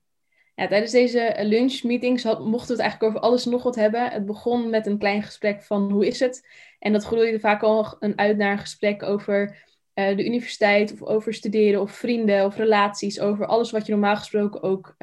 Ja, 0.56 0.68
tijdens 0.68 0.92
deze 0.92 1.36
lunchmeetings 1.40 2.24
had, 2.24 2.40
mochten 2.40 2.68
we 2.68 2.74
het 2.74 2.82
eigenlijk 2.82 3.12
over 3.12 3.28
alles 3.28 3.46
nog 3.46 3.64
wat 3.64 3.76
hebben. 3.76 4.12
Het 4.12 4.26
begon 4.26 4.70
met 4.70 4.88
een 4.88 4.98
klein 4.98 5.24
gesprek 5.24 5.64
van 5.64 5.92
hoe 5.92 6.08
is 6.08 6.20
het? 6.20 6.48
En 6.80 6.94
dat 6.94 7.04
groeide 7.04 7.40
vaak 7.40 7.64
al 7.64 7.96
een 8.00 8.18
uit 8.18 8.38
naar 8.38 8.52
een 8.52 8.58
gesprek 8.58 9.04
over 9.04 9.64
de 9.94 10.26
universiteit 10.26 10.94
of 10.94 11.02
over 11.02 11.34
studeren 11.34 11.82
of 11.82 11.92
vrienden 11.92 12.46
of 12.46 12.58
relaties. 12.58 13.20
Over 13.20 13.46
alles 13.46 13.72
wat 13.72 13.86
je 13.86 13.92
normaal 13.92 14.16
gesproken 14.16 14.64
ook 14.64 14.96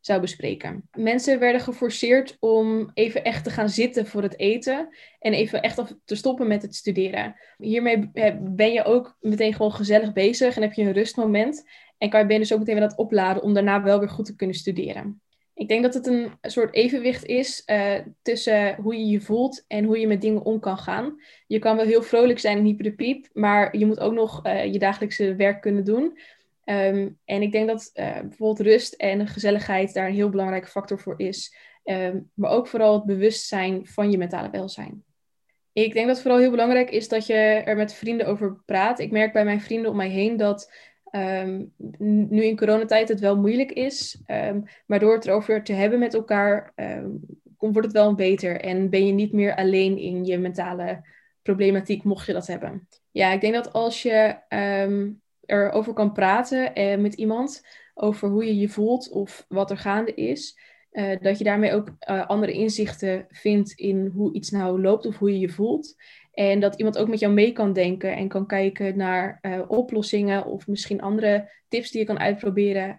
zou 0.00 0.20
bespreken. 0.20 0.88
Mensen 0.92 1.38
werden 1.38 1.60
geforceerd 1.60 2.36
om 2.40 2.90
even 2.94 3.24
echt 3.24 3.44
te 3.44 3.50
gaan 3.50 3.68
zitten 3.68 4.06
voor 4.06 4.22
het 4.22 4.38
eten 4.38 4.88
en 5.18 5.32
even 5.32 5.62
echt 5.62 5.96
te 6.04 6.14
stoppen 6.14 6.46
met 6.46 6.62
het 6.62 6.74
studeren. 6.74 7.36
Hiermee 7.58 8.10
ben 8.40 8.72
je 8.72 8.84
ook 8.84 9.16
meteen 9.20 9.54
gewoon 9.54 9.72
gezellig 9.72 10.12
bezig 10.12 10.56
en 10.56 10.62
heb 10.62 10.72
je 10.72 10.82
een 10.82 10.92
rustmoment 10.92 11.64
en 12.04 12.10
kan 12.10 12.20
je 12.20 12.26
ben 12.26 12.38
dus 12.38 12.52
ook 12.52 12.58
meteen 12.58 12.74
weer 12.74 12.88
dat 12.88 12.98
opladen 12.98 13.42
om 13.42 13.54
daarna 13.54 13.82
wel 13.82 13.98
weer 13.98 14.08
goed 14.08 14.24
te 14.24 14.36
kunnen 14.36 14.56
studeren. 14.56 15.20
Ik 15.54 15.68
denk 15.68 15.82
dat 15.82 15.94
het 15.94 16.06
een 16.06 16.32
soort 16.42 16.74
evenwicht 16.74 17.24
is 17.24 17.62
uh, 17.66 17.94
tussen 18.22 18.74
hoe 18.74 18.96
je 18.96 19.06
je 19.06 19.20
voelt 19.20 19.64
en 19.68 19.84
hoe 19.84 19.98
je 19.98 20.06
met 20.06 20.20
dingen 20.20 20.44
om 20.44 20.60
kan 20.60 20.78
gaan. 20.78 21.20
Je 21.46 21.58
kan 21.58 21.76
wel 21.76 21.84
heel 21.84 22.02
vrolijk 22.02 22.38
zijn 22.38 22.58
en 22.58 22.64
hyper 22.64 22.84
de 22.84 22.94
piep, 22.94 23.28
maar 23.32 23.76
je 23.76 23.86
moet 23.86 24.00
ook 24.00 24.12
nog 24.12 24.46
uh, 24.46 24.72
je 24.72 24.78
dagelijkse 24.78 25.34
werk 25.34 25.60
kunnen 25.60 25.84
doen. 25.84 26.18
Um, 26.64 27.18
en 27.24 27.42
ik 27.42 27.52
denk 27.52 27.68
dat 27.68 27.90
uh, 27.94 28.20
bijvoorbeeld 28.20 28.68
rust 28.68 28.94
en 28.94 29.26
gezelligheid 29.26 29.94
daar 29.94 30.06
een 30.06 30.14
heel 30.14 30.30
belangrijke 30.30 30.68
factor 30.68 31.00
voor 31.00 31.14
is. 31.16 31.56
Um, 31.84 32.30
maar 32.34 32.50
ook 32.50 32.66
vooral 32.66 32.94
het 32.94 33.04
bewustzijn 33.04 33.86
van 33.86 34.10
je 34.10 34.18
mentale 34.18 34.50
welzijn. 34.50 35.04
Ik 35.72 35.92
denk 35.92 36.06
dat 36.06 36.20
vooral 36.20 36.40
heel 36.40 36.50
belangrijk 36.50 36.90
is 36.90 37.08
dat 37.08 37.26
je 37.26 37.34
er 37.34 37.76
met 37.76 37.94
vrienden 37.94 38.26
over 38.26 38.62
praat. 38.64 38.98
Ik 38.98 39.10
merk 39.10 39.32
bij 39.32 39.44
mijn 39.44 39.60
vrienden 39.60 39.90
om 39.90 39.96
mij 39.96 40.08
heen 40.08 40.36
dat 40.36 40.72
um, 41.16 41.72
nu 41.98 42.44
in 42.44 42.56
coronatijd 42.56 43.08
het 43.08 43.20
wel 43.20 43.36
moeilijk 43.36 43.72
is. 43.72 44.22
maar 44.86 44.98
door 44.98 45.14
het 45.14 45.26
erover 45.26 45.62
te 45.62 45.72
hebben 45.72 45.98
met 45.98 46.14
elkaar, 46.14 46.72
wordt 47.58 47.86
het 47.86 47.92
wel 47.92 48.14
beter. 48.14 48.60
En 48.60 48.90
ben 48.90 49.06
je 49.06 49.12
niet 49.12 49.32
meer 49.32 49.56
alleen 49.56 49.98
in 49.98 50.24
je 50.24 50.38
mentale 50.38 51.04
problematiek, 51.42 52.02
mocht 52.02 52.26
je 52.26 52.32
dat 52.32 52.46
hebben. 52.46 52.88
Ja, 53.10 53.32
ik 53.32 53.40
denk 53.40 53.54
dat 53.54 53.72
als 53.72 54.02
je 54.02 54.36
erover 55.46 55.92
kan 55.92 56.12
praten 56.12 56.78
uh, 56.78 56.96
met 56.96 57.14
iemand 57.14 57.66
over 57.94 58.28
hoe 58.28 58.44
je 58.44 58.56
je 58.56 58.68
voelt 58.68 59.10
of 59.10 59.44
wat 59.48 59.70
er 59.70 59.78
gaande 59.78 60.14
is, 60.14 60.58
uh, 60.92 61.16
dat 61.20 61.38
je 61.38 61.44
daarmee 61.44 61.72
ook 61.72 61.88
uh, 62.10 62.26
andere 62.26 62.52
inzichten 62.52 63.26
vindt 63.28 63.72
in 63.72 64.06
hoe 64.14 64.32
iets 64.32 64.50
nou 64.50 64.80
loopt 64.80 65.06
of 65.06 65.18
hoe 65.18 65.32
je 65.32 65.38
je 65.38 65.48
voelt. 65.48 65.94
En 66.34 66.60
dat 66.60 66.74
iemand 66.74 66.98
ook 66.98 67.08
met 67.08 67.20
jou 67.20 67.32
mee 67.32 67.52
kan 67.52 67.72
denken 67.72 68.16
en 68.16 68.28
kan 68.28 68.46
kijken 68.46 68.96
naar 68.96 69.40
oplossingen 69.68 70.46
of 70.46 70.66
misschien 70.66 71.00
andere 71.00 71.50
tips 71.68 71.90
die 71.90 72.00
je 72.00 72.06
kan 72.06 72.18
uitproberen 72.18 72.96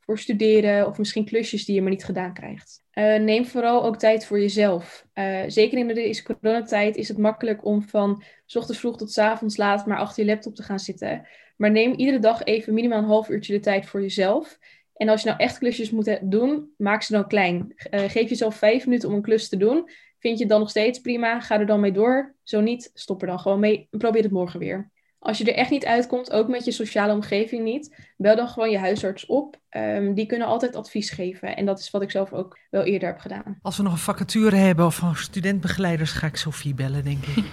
voor 0.00 0.18
studeren 0.18 0.86
of 0.86 0.98
misschien 0.98 1.24
klusjes 1.24 1.64
die 1.64 1.74
je 1.74 1.82
maar 1.82 1.90
niet 1.90 2.04
gedaan 2.04 2.34
krijgt. 2.34 2.82
neem 3.20 3.46
vooral 3.46 3.84
ook 3.84 3.96
tijd 3.96 4.26
voor 4.26 4.40
jezelf. 4.40 5.06
zeker 5.46 5.78
in 5.78 5.88
deze 5.88 6.22
coronatijd 6.22 6.96
is 6.96 7.08
het 7.08 7.18
makkelijk 7.18 7.64
om 7.64 7.82
van 7.82 8.22
s 8.46 8.56
ochtends 8.56 8.80
vroeg 8.80 8.96
tot 8.96 9.12
s 9.12 9.18
avonds 9.18 9.56
laat 9.56 9.86
maar 9.86 9.98
achter 9.98 10.24
je 10.24 10.30
laptop 10.30 10.54
te 10.54 10.62
gaan 10.62 10.78
zitten. 10.78 11.26
Maar 11.56 11.70
neem 11.70 11.92
iedere 11.92 12.18
dag 12.18 12.44
even 12.44 12.74
minimaal 12.74 12.98
een 12.98 13.04
half 13.04 13.28
uurtje 13.28 13.52
de 13.52 13.60
tijd 13.60 13.86
voor 13.86 14.00
jezelf. 14.00 14.58
En 14.94 15.08
als 15.08 15.22
je 15.22 15.28
nou 15.28 15.40
echt 15.40 15.58
klusjes 15.58 15.90
moet 15.90 16.18
doen, 16.22 16.70
maak 16.76 17.02
ze 17.02 17.12
dan 17.12 17.28
klein. 17.28 17.72
Geef 17.90 18.28
jezelf 18.28 18.56
vijf 18.56 18.86
minuten 18.86 19.08
om 19.08 19.14
een 19.14 19.22
klus 19.22 19.48
te 19.48 19.56
doen. 19.56 19.90
Vind 20.26 20.38
je 20.38 20.44
het 20.44 20.52
dan 20.52 20.62
nog 20.62 20.70
steeds 20.70 21.00
prima? 21.00 21.40
Ga 21.40 21.58
er 21.58 21.66
dan 21.66 21.80
mee 21.80 21.92
door. 21.92 22.34
Zo 22.42 22.60
niet, 22.60 22.90
stop 22.94 23.20
er 23.20 23.26
dan 23.26 23.40
gewoon 23.40 23.60
mee 23.60 23.88
en 23.90 23.98
probeer 23.98 24.22
het 24.22 24.32
morgen 24.32 24.58
weer. 24.58 24.90
Als 25.18 25.38
je 25.38 25.44
er 25.44 25.54
echt 25.54 25.70
niet 25.70 25.84
uitkomt, 25.84 26.32
ook 26.32 26.48
met 26.48 26.64
je 26.64 26.70
sociale 26.70 27.12
omgeving 27.12 27.64
niet, 27.64 27.96
bel 28.16 28.36
dan 28.36 28.48
gewoon 28.48 28.70
je 28.70 28.78
huisarts 28.78 29.26
op. 29.26 29.56
Um, 29.70 30.14
die 30.14 30.26
kunnen 30.26 30.46
altijd 30.46 30.76
advies 30.76 31.10
geven. 31.10 31.56
En 31.56 31.66
dat 31.66 31.78
is 31.78 31.90
wat 31.90 32.02
ik 32.02 32.10
zelf 32.10 32.32
ook 32.32 32.58
wel 32.70 32.82
eerder 32.82 33.08
heb 33.08 33.18
gedaan. 33.18 33.58
Als 33.62 33.76
we 33.76 33.82
nog 33.82 33.92
een 33.92 33.98
vacature 33.98 34.56
hebben 34.56 34.86
of 34.86 34.94
van 34.94 35.16
studentbegeleiders, 35.16 36.12
ga 36.12 36.26
ik 36.26 36.36
Sophie 36.36 36.74
bellen, 36.74 37.04
denk 37.04 37.24
ik. 37.24 37.44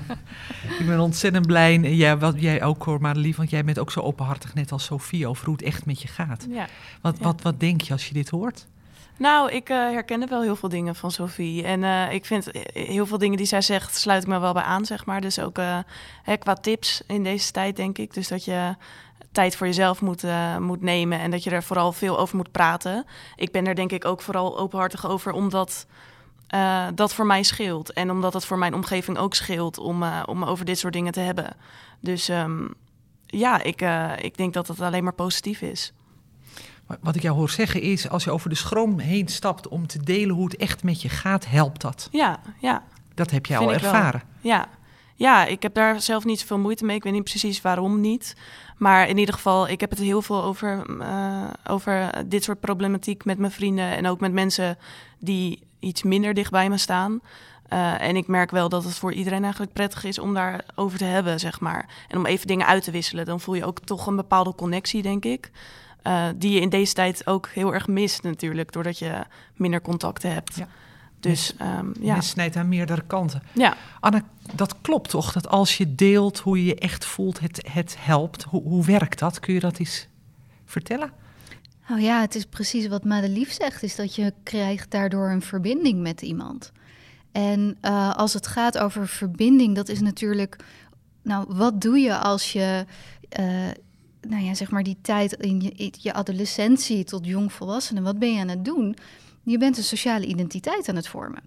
ik 0.80 0.86
ben 0.86 1.00
ontzettend 1.00 1.46
blij. 1.46 1.74
En 1.74 1.96
jij, 1.96 2.18
wat 2.18 2.40
jij 2.40 2.62
ook 2.62 2.82
hoor, 2.82 3.00
Madelief, 3.00 3.36
want 3.36 3.50
jij 3.50 3.64
bent 3.64 3.78
ook 3.78 3.90
zo 3.90 4.00
openhartig, 4.00 4.54
net 4.54 4.72
als 4.72 4.84
Sophie, 4.84 5.26
over 5.26 5.44
hoe 5.44 5.54
het 5.54 5.64
echt 5.64 5.86
met 5.86 6.02
je 6.02 6.08
gaat. 6.08 6.46
Ja. 6.50 6.66
Wat, 7.02 7.16
ja. 7.18 7.24
wat, 7.24 7.42
wat 7.42 7.60
denk 7.60 7.80
je 7.80 7.92
als 7.92 8.08
je 8.08 8.14
dit 8.14 8.28
hoort? 8.28 8.66
Nou, 9.22 9.50
ik 9.50 9.70
uh, 9.70 9.76
herkende 9.76 10.26
wel 10.26 10.42
heel 10.42 10.56
veel 10.56 10.68
dingen 10.68 10.94
van 10.94 11.10
Sophie. 11.10 11.64
En 11.64 11.82
uh, 11.82 12.12
ik 12.12 12.24
vind 12.24 12.48
heel 12.72 13.06
veel 13.06 13.18
dingen 13.18 13.36
die 13.36 13.46
zij 13.46 13.60
zegt, 13.60 13.96
sluit 13.96 14.22
ik 14.22 14.28
me 14.28 14.38
wel 14.38 14.52
bij 14.52 14.62
aan, 14.62 14.84
zeg 14.84 15.06
maar. 15.06 15.20
Dus 15.20 15.38
ook 15.38 15.58
uh, 15.58 15.78
hè, 16.22 16.36
qua 16.36 16.54
tips 16.54 17.02
in 17.06 17.22
deze 17.22 17.52
tijd, 17.52 17.76
denk 17.76 17.98
ik. 17.98 18.14
Dus 18.14 18.28
dat 18.28 18.44
je 18.44 18.74
tijd 19.32 19.56
voor 19.56 19.66
jezelf 19.66 20.00
moet, 20.00 20.24
moet 20.58 20.80
nemen 20.80 21.18
en 21.18 21.30
dat 21.30 21.44
je 21.44 21.50
er 21.50 21.62
vooral 21.62 21.92
veel 21.92 22.18
over 22.18 22.36
moet 22.36 22.50
praten. 22.50 23.04
Ik 23.36 23.52
ben 23.52 23.66
er 23.66 23.74
denk 23.74 23.92
ik 23.92 24.04
ook 24.04 24.20
vooral 24.20 24.58
openhartig 24.58 25.06
over, 25.06 25.32
omdat 25.32 25.86
dat 26.94 27.14
voor 27.14 27.26
mij 27.26 27.42
scheelt. 27.42 27.92
En 27.92 28.10
omdat 28.10 28.32
het 28.32 28.44
voor 28.44 28.58
mijn 28.58 28.74
omgeving 28.74 29.18
ook 29.18 29.34
scheelt 29.34 29.78
om, 29.78 30.04
om 30.24 30.44
over 30.44 30.64
dit 30.64 30.78
soort 30.78 30.92
dingen 30.92 31.12
te 31.12 31.20
hebben. 31.20 31.56
Dus 32.00 32.28
um, 32.28 32.74
ja, 33.26 33.62
ik, 33.62 33.80
ik 34.20 34.36
denk 34.36 34.54
dat 34.54 34.68
het 34.68 34.80
alleen 34.80 35.04
maar 35.04 35.14
positief 35.14 35.60
is. 35.60 35.92
Wat 37.00 37.16
ik 37.16 37.22
jou 37.22 37.36
hoor 37.36 37.50
zeggen 37.50 37.80
is, 37.80 38.08
als 38.08 38.24
je 38.24 38.30
over 38.30 38.48
de 38.48 38.54
schroom 38.54 38.98
heen 38.98 39.28
stapt 39.28 39.68
om 39.68 39.86
te 39.86 40.02
delen 40.02 40.34
hoe 40.34 40.44
het 40.44 40.56
echt 40.56 40.82
met 40.82 41.02
je 41.02 41.08
gaat, 41.08 41.46
helpt 41.46 41.80
dat. 41.80 42.08
Ja, 42.10 42.40
ja. 42.58 42.82
Dat 43.14 43.30
heb 43.30 43.46
je 43.46 43.56
al 43.56 43.72
ervaren. 43.72 44.22
Ja. 44.40 44.68
ja, 45.14 45.44
ik 45.44 45.62
heb 45.62 45.74
daar 45.74 46.00
zelf 46.00 46.24
niet 46.24 46.40
zoveel 46.40 46.58
moeite 46.58 46.84
mee. 46.84 46.96
Ik 46.96 47.02
weet 47.02 47.12
niet 47.12 47.24
precies 47.24 47.60
waarom 47.60 48.00
niet. 48.00 48.36
Maar 48.78 49.08
in 49.08 49.18
ieder 49.18 49.34
geval, 49.34 49.68
ik 49.68 49.80
heb 49.80 49.90
het 49.90 49.98
heel 49.98 50.22
veel 50.22 50.42
over, 50.42 50.84
uh, 51.00 51.44
over 51.66 52.10
dit 52.26 52.44
soort 52.44 52.60
problematiek 52.60 53.24
met 53.24 53.38
mijn 53.38 53.52
vrienden 53.52 53.96
en 53.96 54.06
ook 54.06 54.20
met 54.20 54.32
mensen 54.32 54.78
die 55.18 55.62
iets 55.78 56.02
minder 56.02 56.34
dicht 56.34 56.50
bij 56.50 56.68
me 56.68 56.78
staan. 56.78 57.20
Uh, 57.72 58.00
en 58.00 58.16
ik 58.16 58.26
merk 58.26 58.50
wel 58.50 58.68
dat 58.68 58.84
het 58.84 58.94
voor 58.94 59.12
iedereen 59.12 59.42
eigenlijk 59.42 59.72
prettig 59.72 60.04
is 60.04 60.18
om 60.18 60.34
daarover 60.34 60.98
te 60.98 61.04
hebben, 61.04 61.40
zeg 61.40 61.60
maar. 61.60 61.88
En 62.08 62.18
om 62.18 62.26
even 62.26 62.46
dingen 62.46 62.66
uit 62.66 62.84
te 62.84 62.90
wisselen. 62.90 63.24
Dan 63.24 63.40
voel 63.40 63.54
je 63.54 63.64
ook 63.64 63.80
toch 63.80 64.06
een 64.06 64.16
bepaalde 64.16 64.54
connectie, 64.54 65.02
denk 65.02 65.24
ik. 65.24 65.50
Uh, 66.06 66.26
die 66.36 66.52
je 66.52 66.60
in 66.60 66.68
deze 66.68 66.92
tijd 66.92 67.26
ook 67.26 67.48
heel 67.48 67.74
erg 67.74 67.86
mist 67.86 68.22
natuurlijk, 68.22 68.72
doordat 68.72 68.98
je 68.98 69.24
minder 69.56 69.80
contacten 69.80 70.32
hebt. 70.32 70.54
Ja. 70.54 70.68
Dus 71.20 71.54
um, 71.78 71.94
ja. 72.00 72.14
Het 72.14 72.24
snijdt 72.24 72.56
aan 72.56 72.68
meerdere 72.68 73.02
kanten. 73.06 73.42
Ja. 73.52 73.76
Anne, 74.00 74.22
dat 74.54 74.74
klopt 74.80 75.10
toch? 75.10 75.32
Dat 75.32 75.48
als 75.48 75.76
je 75.76 75.94
deelt 75.94 76.38
hoe 76.38 76.58
je 76.58 76.64
je 76.64 76.74
echt 76.74 77.04
voelt, 77.04 77.40
het, 77.40 77.68
het 77.72 77.96
helpt. 77.98 78.42
Hoe, 78.42 78.62
hoe 78.62 78.84
werkt 78.84 79.18
dat? 79.18 79.40
Kun 79.40 79.54
je 79.54 79.60
dat 79.60 79.78
eens 79.78 80.06
vertellen? 80.64 81.12
Nou 81.88 82.00
ja, 82.00 82.20
het 82.20 82.34
is 82.34 82.44
precies 82.44 82.88
wat 82.88 83.04
Madelief 83.04 83.52
zegt, 83.52 83.82
is 83.82 83.96
dat 83.96 84.14
je 84.14 84.32
krijgt 84.42 84.90
daardoor 84.90 85.30
een 85.30 85.42
verbinding 85.42 86.00
met 86.00 86.22
iemand. 86.22 86.72
En 87.32 87.76
uh, 87.82 88.14
als 88.14 88.32
het 88.32 88.46
gaat 88.46 88.78
over 88.78 89.08
verbinding, 89.08 89.74
dat 89.74 89.88
is 89.88 90.00
natuurlijk, 90.00 90.56
nou, 91.22 91.44
wat 91.48 91.80
doe 91.80 91.98
je 91.98 92.18
als 92.18 92.52
je 92.52 92.84
uh, 93.40 93.46
nou 94.28 94.42
ja, 94.42 94.54
zeg 94.54 94.70
maar 94.70 94.82
die 94.82 94.98
tijd 95.02 95.32
in 95.32 95.60
je, 95.60 95.92
je 96.00 96.12
adolescentie 96.12 97.04
tot 97.04 97.26
jongvolwassenen, 97.26 98.02
wat 98.02 98.18
ben 98.18 98.32
je 98.32 98.40
aan 98.40 98.48
het 98.48 98.64
doen? 98.64 98.96
Je 99.42 99.58
bent 99.58 99.76
een 99.76 99.82
sociale 99.82 100.26
identiteit 100.26 100.88
aan 100.88 100.96
het 100.96 101.08
vormen. 101.08 101.42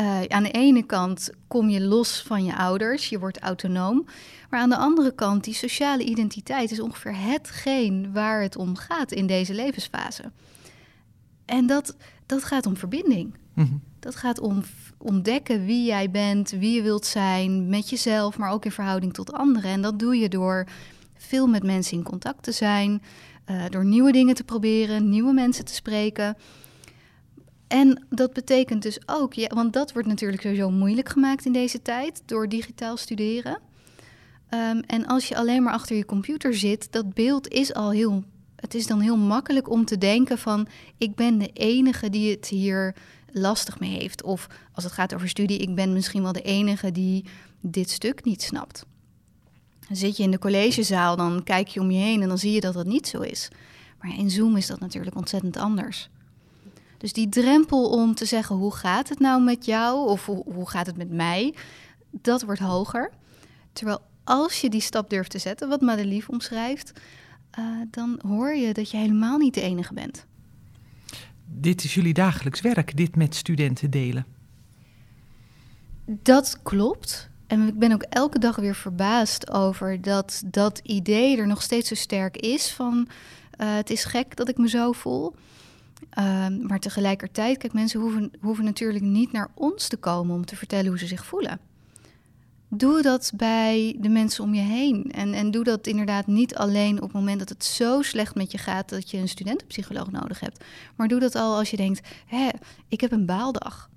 Uh, 0.00 0.22
aan 0.22 0.42
de 0.42 0.50
ene 0.50 0.82
kant 0.82 1.30
kom 1.46 1.68
je 1.68 1.80
los 1.80 2.22
van 2.22 2.44
je 2.44 2.56
ouders, 2.56 3.08
je 3.08 3.18
wordt 3.18 3.38
autonoom. 3.38 4.06
Maar 4.50 4.60
aan 4.60 4.68
de 4.68 4.76
andere 4.76 5.14
kant, 5.14 5.44
die 5.44 5.54
sociale 5.54 6.04
identiteit 6.04 6.70
is 6.70 6.80
ongeveer 6.80 7.16
hetgeen 7.16 8.12
waar 8.12 8.42
het 8.42 8.56
om 8.56 8.76
gaat 8.76 9.12
in 9.12 9.26
deze 9.26 9.54
levensfase. 9.54 10.22
En 11.44 11.66
dat, 11.66 11.96
dat 12.26 12.44
gaat 12.44 12.66
om 12.66 12.76
verbinding. 12.76 13.34
Mm 13.54 13.64
-hmm. 13.64 13.82
Dat 13.98 14.16
gaat 14.16 14.40
om 14.40 14.62
ontdekken 14.98 15.64
wie 15.64 15.84
jij 15.84 16.10
bent, 16.10 16.50
wie 16.50 16.74
je 16.74 16.82
wilt 16.82 17.06
zijn, 17.06 17.68
met 17.68 17.90
jezelf, 17.90 18.38
maar 18.38 18.50
ook 18.50 18.64
in 18.64 18.72
verhouding 18.72 19.14
tot 19.14 19.32
anderen. 19.32 19.70
En 19.70 19.82
dat 19.82 19.98
doe 19.98 20.16
je 20.16 20.28
door 20.28 20.66
veel 21.16 21.46
met 21.46 21.62
mensen 21.62 21.96
in 21.96 22.02
contact 22.02 22.42
te 22.42 22.52
zijn, 22.52 23.02
uh, 23.50 23.64
door 23.68 23.84
nieuwe 23.84 24.12
dingen 24.12 24.34
te 24.34 24.44
proberen, 24.44 25.08
nieuwe 25.08 25.32
mensen 25.32 25.64
te 25.64 25.74
spreken. 25.74 26.36
En 27.68 28.06
dat 28.08 28.32
betekent 28.32 28.82
dus 28.82 28.98
ook, 29.06 29.34
ja, 29.34 29.48
want 29.54 29.72
dat 29.72 29.92
wordt 29.92 30.08
natuurlijk 30.08 30.42
sowieso 30.42 30.70
moeilijk 30.70 31.08
gemaakt 31.08 31.44
in 31.44 31.52
deze 31.52 31.82
tijd 31.82 32.22
door 32.26 32.48
digitaal 32.48 32.96
studeren. 32.96 33.58
Um, 34.50 34.80
en 34.80 35.06
als 35.06 35.28
je 35.28 35.36
alleen 35.36 35.62
maar 35.62 35.72
achter 35.72 35.96
je 35.96 36.04
computer 36.04 36.54
zit, 36.54 36.92
dat 36.92 37.14
beeld 37.14 37.48
is 37.48 37.74
al 37.74 37.90
heel 37.90 38.24
het 38.56 38.74
is 38.74 38.86
dan 38.86 39.00
heel 39.00 39.16
makkelijk 39.16 39.70
om 39.70 39.84
te 39.84 39.98
denken 39.98 40.38
van 40.38 40.68
ik 40.98 41.14
ben 41.14 41.38
de 41.38 41.50
enige 41.52 42.10
die 42.10 42.30
het 42.30 42.48
hier 42.48 42.94
lastig 43.32 43.80
mee 43.80 43.98
heeft. 43.98 44.22
Of 44.22 44.46
als 44.72 44.84
het 44.84 44.92
gaat 44.92 45.14
over 45.14 45.28
studie, 45.28 45.58
ik 45.58 45.74
ben 45.74 45.92
misschien 45.92 46.22
wel 46.22 46.32
de 46.32 46.42
enige 46.42 46.92
die 46.92 47.24
dit 47.60 47.90
stuk 47.90 48.24
niet 48.24 48.42
snapt. 48.42 48.84
Zit 49.90 50.16
je 50.16 50.22
in 50.22 50.30
de 50.30 50.38
collegezaal, 50.38 51.16
dan 51.16 51.42
kijk 51.42 51.68
je 51.68 51.80
om 51.80 51.90
je 51.90 51.98
heen 51.98 52.22
en 52.22 52.28
dan 52.28 52.38
zie 52.38 52.52
je 52.52 52.60
dat 52.60 52.74
dat 52.74 52.86
niet 52.86 53.06
zo 53.06 53.20
is. 53.20 53.48
Maar 54.00 54.18
in 54.18 54.30
Zoom 54.30 54.56
is 54.56 54.66
dat 54.66 54.80
natuurlijk 54.80 55.16
ontzettend 55.16 55.56
anders. 55.56 56.08
Dus 56.98 57.12
die 57.12 57.28
drempel 57.28 57.90
om 57.90 58.14
te 58.14 58.24
zeggen 58.24 58.56
hoe 58.56 58.74
gaat 58.74 59.08
het 59.08 59.18
nou 59.18 59.42
met 59.42 59.64
jou 59.64 60.08
of 60.08 60.26
hoe, 60.26 60.44
hoe 60.52 60.70
gaat 60.70 60.86
het 60.86 60.96
met 60.96 61.10
mij, 61.10 61.54
dat 62.10 62.42
wordt 62.42 62.60
hoger. 62.60 63.10
Terwijl 63.72 64.00
als 64.24 64.60
je 64.60 64.70
die 64.70 64.80
stap 64.80 65.10
durft 65.10 65.30
te 65.30 65.38
zetten, 65.38 65.68
wat 65.68 65.80
Madelief 65.80 66.28
omschrijft, 66.28 66.92
uh, 67.58 67.64
dan 67.90 68.20
hoor 68.26 68.54
je 68.54 68.72
dat 68.72 68.90
je 68.90 68.96
helemaal 68.96 69.38
niet 69.38 69.54
de 69.54 69.60
enige 69.60 69.94
bent. 69.94 70.26
Dit 71.46 71.84
is 71.84 71.94
jullie 71.94 72.14
dagelijks 72.14 72.60
werk, 72.60 72.96
dit 72.96 73.16
met 73.16 73.34
studenten 73.34 73.90
delen. 73.90 74.26
Dat 76.06 76.62
klopt. 76.62 77.30
En 77.46 77.68
ik 77.68 77.78
ben 77.78 77.92
ook 77.92 78.02
elke 78.02 78.38
dag 78.38 78.56
weer 78.56 78.74
verbaasd 78.74 79.50
over 79.50 80.00
dat 80.02 80.42
dat 80.46 80.80
idee 80.82 81.36
er 81.36 81.46
nog 81.46 81.62
steeds 81.62 81.88
zo 81.88 81.94
sterk 81.94 82.36
is 82.36 82.70
van 82.70 83.08
uh, 83.60 83.74
het 83.74 83.90
is 83.90 84.04
gek 84.04 84.36
dat 84.36 84.48
ik 84.48 84.58
me 84.58 84.68
zo 84.68 84.92
voel. 84.92 85.34
Uh, 86.18 86.46
maar 86.62 86.80
tegelijkertijd, 86.80 87.58
kijk, 87.58 87.72
mensen 87.72 88.00
hoeven, 88.00 88.30
hoeven 88.40 88.64
natuurlijk 88.64 89.04
niet 89.04 89.32
naar 89.32 89.50
ons 89.54 89.88
te 89.88 89.96
komen 89.96 90.34
om 90.34 90.44
te 90.44 90.56
vertellen 90.56 90.86
hoe 90.86 90.98
ze 90.98 91.06
zich 91.06 91.24
voelen. 91.24 91.60
Doe 92.68 93.02
dat 93.02 93.32
bij 93.34 93.96
de 94.00 94.08
mensen 94.08 94.44
om 94.44 94.54
je 94.54 94.60
heen. 94.60 95.12
En, 95.12 95.34
en 95.34 95.50
doe 95.50 95.64
dat 95.64 95.86
inderdaad 95.86 96.26
niet 96.26 96.56
alleen 96.56 96.96
op 96.96 97.02
het 97.02 97.12
moment 97.12 97.38
dat 97.38 97.48
het 97.48 97.64
zo 97.64 98.02
slecht 98.02 98.34
met 98.34 98.52
je 98.52 98.58
gaat 98.58 98.88
dat 98.88 99.10
je 99.10 99.18
een 99.18 99.28
studentenpsycholoog 99.28 100.10
nodig 100.10 100.40
hebt. 100.40 100.64
Maar 100.96 101.08
doe 101.08 101.20
dat 101.20 101.34
al 101.34 101.56
als 101.56 101.70
je 101.70 101.76
denkt: 101.76 102.08
hé, 102.26 102.48
ik 102.88 103.00
heb 103.00 103.12
een 103.12 103.26
baaldag. 103.26 103.90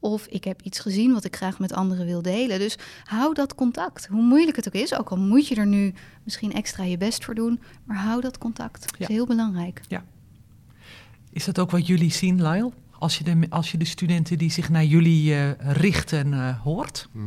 Of 0.00 0.26
ik 0.26 0.44
heb 0.44 0.62
iets 0.62 0.78
gezien 0.78 1.12
wat 1.12 1.24
ik 1.24 1.36
graag 1.36 1.58
met 1.58 1.72
anderen 1.72 2.06
wil 2.06 2.22
delen. 2.22 2.58
Dus 2.58 2.78
hou 3.04 3.34
dat 3.34 3.54
contact. 3.54 4.06
Hoe 4.06 4.22
moeilijk 4.22 4.56
het 4.56 4.66
ook 4.66 4.82
is, 4.82 4.98
ook 4.98 5.08
al 5.08 5.16
moet 5.16 5.48
je 5.48 5.54
er 5.54 5.66
nu 5.66 5.94
misschien 6.24 6.52
extra 6.52 6.84
je 6.84 6.98
best 6.98 7.24
voor 7.24 7.34
doen, 7.34 7.60
maar 7.84 7.96
hou 7.96 8.20
dat 8.20 8.38
contact. 8.38 8.80
Dat 8.80 9.00
is 9.00 9.06
heel 9.06 9.26
belangrijk. 9.26 9.80
Ja. 9.88 10.04
Is 11.30 11.44
dat 11.44 11.58
ook 11.58 11.70
wat 11.70 11.86
jullie 11.86 12.12
zien, 12.12 12.42
Lyle? 12.42 12.72
Als 12.98 13.18
je 13.18 13.24
de, 13.24 13.46
als 13.48 13.70
je 13.70 13.78
de 13.78 13.84
studenten 13.84 14.38
die 14.38 14.50
zich 14.50 14.68
naar 14.68 14.84
jullie 14.84 15.30
uh, 15.30 15.50
richten 15.58 16.32
uh, 16.32 16.60
hoort? 16.60 17.08
Ja. 17.14 17.20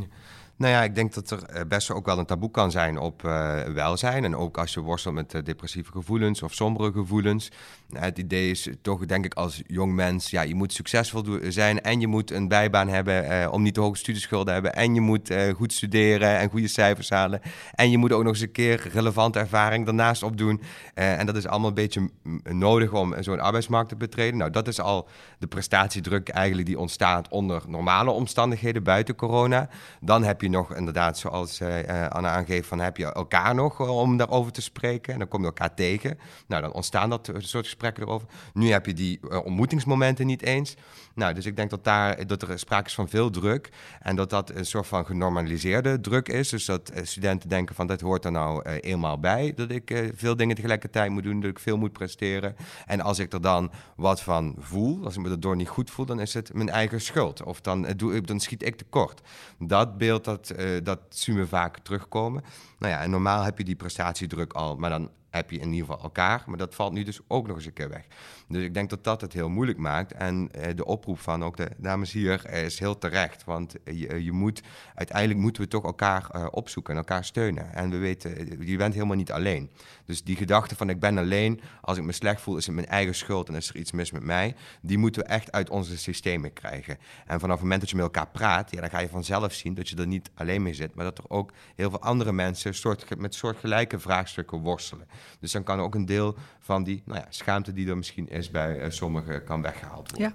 Nou 0.62 0.74
ja, 0.74 0.82
ik 0.82 0.94
denk 0.94 1.14
dat 1.14 1.30
er 1.30 1.44
eh, 1.44 1.64
best 1.68 1.90
ook 1.90 2.06
wel 2.06 2.18
een 2.18 2.26
taboe 2.26 2.50
kan 2.50 2.70
zijn 2.70 2.98
op 2.98 3.22
uh, 3.22 3.60
welzijn. 3.62 4.24
En 4.24 4.36
ook 4.36 4.58
als 4.58 4.74
je 4.74 4.80
worstelt 4.80 5.14
met 5.14 5.34
uh, 5.34 5.42
depressieve 5.44 5.92
gevoelens 5.92 6.42
of 6.42 6.54
sombere 6.54 6.92
gevoelens. 6.92 7.50
Nou, 7.88 8.04
het 8.04 8.18
idee 8.18 8.50
is 8.50 8.68
toch, 8.82 9.06
denk 9.06 9.24
ik, 9.24 9.34
als 9.34 9.62
jong 9.66 9.94
mens, 9.94 10.30
ja, 10.30 10.42
je 10.42 10.54
moet 10.54 10.72
succesvol 10.72 11.24
zijn 11.48 11.80
en 11.80 12.00
je 12.00 12.06
moet 12.06 12.30
een 12.30 12.48
bijbaan 12.48 12.88
hebben 12.88 13.52
om 13.52 13.62
niet 13.62 13.74
te 13.74 13.80
hoge 13.80 13.96
studieschulden 13.96 14.46
te 14.46 14.52
hebben. 14.52 14.74
En 14.74 14.94
je 14.94 15.00
moet 15.00 15.34
goed 15.54 15.72
studeren 15.72 16.38
en 16.38 16.50
goede 16.50 16.68
cijfers 16.68 17.10
halen. 17.10 17.40
En 17.74 17.90
je 17.90 17.98
moet 17.98 18.12
ook 18.12 18.22
nog 18.22 18.32
eens 18.32 18.40
een 18.40 18.52
keer 18.52 18.88
relevante 18.92 19.38
ervaring 19.38 19.84
daarnaast 19.84 20.22
opdoen. 20.22 20.60
en 20.94 21.26
dat 21.26 21.36
is 21.36 21.46
allemaal 21.46 21.68
een 21.68 21.74
beetje 21.74 22.10
nodig 22.42 22.92
om 22.92 23.14
zo'n 23.22 23.40
arbeidsmarkt 23.40 23.88
te 23.88 23.96
betreden. 23.96 24.38
Nou, 24.38 24.50
dat 24.50 24.68
is 24.68 24.80
al 24.80 25.08
de 25.38 25.46
prestatiedruk 25.46 26.28
eigenlijk 26.28 26.66
die 26.66 26.78
ontstaat 26.78 27.28
onder 27.28 27.62
normale 27.66 28.10
omstandigheden 28.10 28.82
buiten 28.82 29.14
corona. 29.14 29.68
Dan 30.00 30.24
heb 30.24 30.40
je 30.40 30.48
nog 30.52 30.74
inderdaad, 30.74 31.18
zoals 31.18 31.60
uh, 31.60 32.06
Anna 32.08 32.28
aangeeft, 32.28 32.68
van 32.68 32.80
heb 32.80 32.96
je 32.96 33.12
elkaar 33.12 33.54
nog 33.54 33.80
eh, 33.80 33.98
om 33.98 34.16
daarover 34.16 34.52
te 34.52 34.62
spreken. 34.62 35.12
En 35.12 35.18
dan 35.18 35.28
kom 35.28 35.40
je 35.40 35.46
elkaar 35.46 35.74
tegen. 35.74 36.18
Nou, 36.46 36.62
dan 36.62 36.72
ontstaan 36.72 37.10
dat 37.10 37.32
soort 37.38 37.64
gesprekken 37.64 38.02
erover. 38.02 38.28
Nu 38.52 38.70
heb 38.70 38.86
je 38.86 38.94
die 38.94 39.44
ontmoetingsmomenten 39.44 40.26
niet 40.26 40.42
eens. 40.42 40.76
Nou, 41.14 41.34
dus 41.34 41.46
ik 41.46 41.56
denk 41.56 41.70
dat, 41.70 41.84
daar, 41.84 42.26
dat 42.26 42.42
er 42.42 42.58
sprake 42.58 42.86
is 42.86 42.94
van 42.94 43.08
veel 43.08 43.30
druk. 43.30 43.70
En 44.00 44.16
dat 44.16 44.30
dat 44.30 44.50
een 44.50 44.66
soort 44.66 44.86
van 44.86 45.06
genormaliseerde 45.06 46.00
druk 46.00 46.28
is. 46.28 46.48
Dus 46.48 46.64
dat 46.64 46.92
studenten 47.02 47.48
denken 47.48 47.74
van, 47.74 47.86
dat 47.86 48.00
hoort 48.00 48.24
er 48.24 48.32
nou 48.32 48.62
eenmaal 48.62 49.18
bij. 49.18 49.52
Dat 49.54 49.70
ik 49.70 50.10
veel 50.14 50.36
dingen 50.36 50.56
tegelijkertijd 50.56 51.10
moet 51.10 51.22
doen, 51.22 51.40
dat 51.40 51.50
ik 51.50 51.58
veel 51.58 51.76
moet 51.76 51.92
presteren. 51.92 52.56
En 52.86 53.00
als 53.00 53.18
ik 53.18 53.32
er 53.32 53.40
dan 53.40 53.70
wat 53.96 54.22
van 54.22 54.54
voel, 54.58 55.04
als 55.04 55.16
ik 55.16 55.22
me 55.22 55.28
daardoor 55.28 55.56
niet 55.56 55.68
goed 55.68 55.90
voel, 55.90 56.06
dan 56.06 56.20
is 56.20 56.34
het 56.34 56.54
mijn 56.54 56.68
eigen 56.68 57.00
schuld. 57.00 57.42
Of 57.42 57.60
dan, 57.60 57.86
doe, 57.96 58.20
dan 58.20 58.40
schiet 58.40 58.62
ik 58.62 58.76
tekort. 58.76 59.20
Dat 59.58 59.98
beeld, 59.98 60.24
dat 60.24 60.41
dat, 60.48 60.58
uh, 60.58 60.78
dat 60.82 61.00
zien 61.08 61.36
we 61.36 61.46
vaak 61.46 61.78
terugkomen. 61.78 62.42
Nou 62.78 62.92
ja, 62.92 63.00
en 63.00 63.10
normaal 63.10 63.42
heb 63.42 63.58
je 63.58 63.64
die 63.64 63.76
prestatiedruk 63.76 64.52
al, 64.52 64.76
maar 64.76 64.90
dan 64.90 65.10
heb 65.30 65.50
je 65.50 65.58
in 65.58 65.72
ieder 65.72 65.86
geval 65.86 66.02
elkaar. 66.02 66.42
Maar 66.46 66.58
dat 66.58 66.74
valt 66.74 66.92
nu 66.92 67.02
dus 67.02 67.20
ook 67.28 67.46
nog 67.46 67.56
eens 67.56 67.66
een 67.66 67.72
keer 67.72 67.88
weg. 67.88 68.06
Dus 68.52 68.64
ik 68.64 68.74
denk 68.74 68.90
dat 68.90 69.04
dat 69.04 69.20
het 69.20 69.32
heel 69.32 69.48
moeilijk 69.48 69.78
maakt. 69.78 70.12
En 70.12 70.48
eh, 70.52 70.76
de 70.76 70.84
oproep 70.84 71.18
van 71.18 71.44
ook 71.44 71.56
de 71.56 71.70
dames 71.76 72.12
hier 72.12 72.44
eh, 72.44 72.64
is 72.64 72.78
heel 72.78 72.98
terecht. 72.98 73.44
Want 73.44 73.74
je, 73.84 74.24
je, 74.24 74.32
moet, 74.32 74.62
uiteindelijk 74.94 75.40
moeten 75.40 75.62
we 75.62 75.68
toch 75.68 75.84
elkaar 75.84 76.50
opzoeken 76.50 76.92
en 76.92 76.98
elkaar 76.98 77.24
steunen. 77.24 77.74
En 77.74 77.90
we 77.90 77.96
weten, 77.96 78.66
je 78.66 78.76
bent 78.76 78.94
helemaal 78.94 79.16
niet 79.16 79.32
alleen. 79.32 79.70
Dus 80.04 80.24
die 80.24 80.36
gedachte 80.36 80.76
van 80.76 80.88
ik 80.88 81.00
ben 81.00 81.18
alleen, 81.18 81.60
als 81.80 81.98
ik 81.98 82.04
me 82.04 82.12
slecht 82.12 82.40
voel, 82.40 82.56
is 82.56 82.66
het 82.66 82.74
mijn 82.74 82.86
eigen 82.86 83.14
schuld 83.14 83.48
en 83.48 83.54
is 83.54 83.68
er 83.68 83.76
iets 83.76 83.92
mis 83.92 84.10
met 84.10 84.22
mij. 84.22 84.54
Die 84.80 84.98
moeten 84.98 85.22
we 85.22 85.28
echt 85.28 85.52
uit 85.52 85.70
onze 85.70 85.98
systemen 85.98 86.52
krijgen. 86.52 86.98
En 87.26 87.40
vanaf 87.40 87.54
het 87.54 87.62
moment 87.62 87.80
dat 87.80 87.90
je 87.90 87.96
met 87.96 88.04
elkaar 88.04 88.28
praat, 88.28 88.70
ja, 88.70 88.80
dan 88.80 88.90
ga 88.90 88.98
je 88.98 89.08
vanzelf 89.08 89.52
zien 89.52 89.74
dat 89.74 89.88
je 89.88 89.96
er 89.96 90.06
niet 90.06 90.30
alleen 90.34 90.62
mee 90.62 90.74
zit. 90.74 90.94
Maar 90.94 91.04
dat 91.04 91.18
er 91.18 91.24
ook 91.28 91.52
heel 91.76 91.90
veel 91.90 92.00
andere 92.00 92.32
mensen 92.32 92.74
soort, 92.74 93.18
met 93.18 93.34
soortgelijke 93.34 93.98
vraagstukken 93.98 94.58
worstelen. 94.58 95.08
Dus 95.40 95.52
dan 95.52 95.62
kan 95.62 95.80
ook 95.80 95.94
een 95.94 96.06
deel 96.06 96.36
van 96.58 96.84
die 96.84 97.02
nou 97.04 97.18
ja, 97.18 97.26
schaamte 97.28 97.72
die 97.72 97.88
er 97.88 97.96
misschien 97.96 98.28
is 98.28 98.41
bij 98.50 98.84
uh, 98.84 98.90
sommigen 98.90 99.44
kan 99.44 99.62
weggehaald 99.62 100.10
worden. 100.10 100.34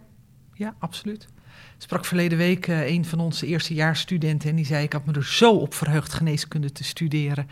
Ja, 0.55 0.65
ja 0.65 0.75
absoluut. 0.79 1.27
Sprak 1.77 2.05
verleden 2.05 2.37
week 2.37 2.67
uh, 2.67 2.87
een 2.87 3.05
van 3.05 3.19
onze 3.19 3.45
eerstejaarsstudenten 3.45 4.49
en 4.49 4.55
die 4.55 4.65
zei: 4.65 4.83
Ik 4.83 4.93
had 4.93 5.05
me 5.05 5.13
er 5.13 5.25
zo 5.25 5.55
op 5.55 5.73
verheugd 5.73 6.13
geneeskunde 6.13 6.71
te 6.71 6.83
studeren. 6.83 7.47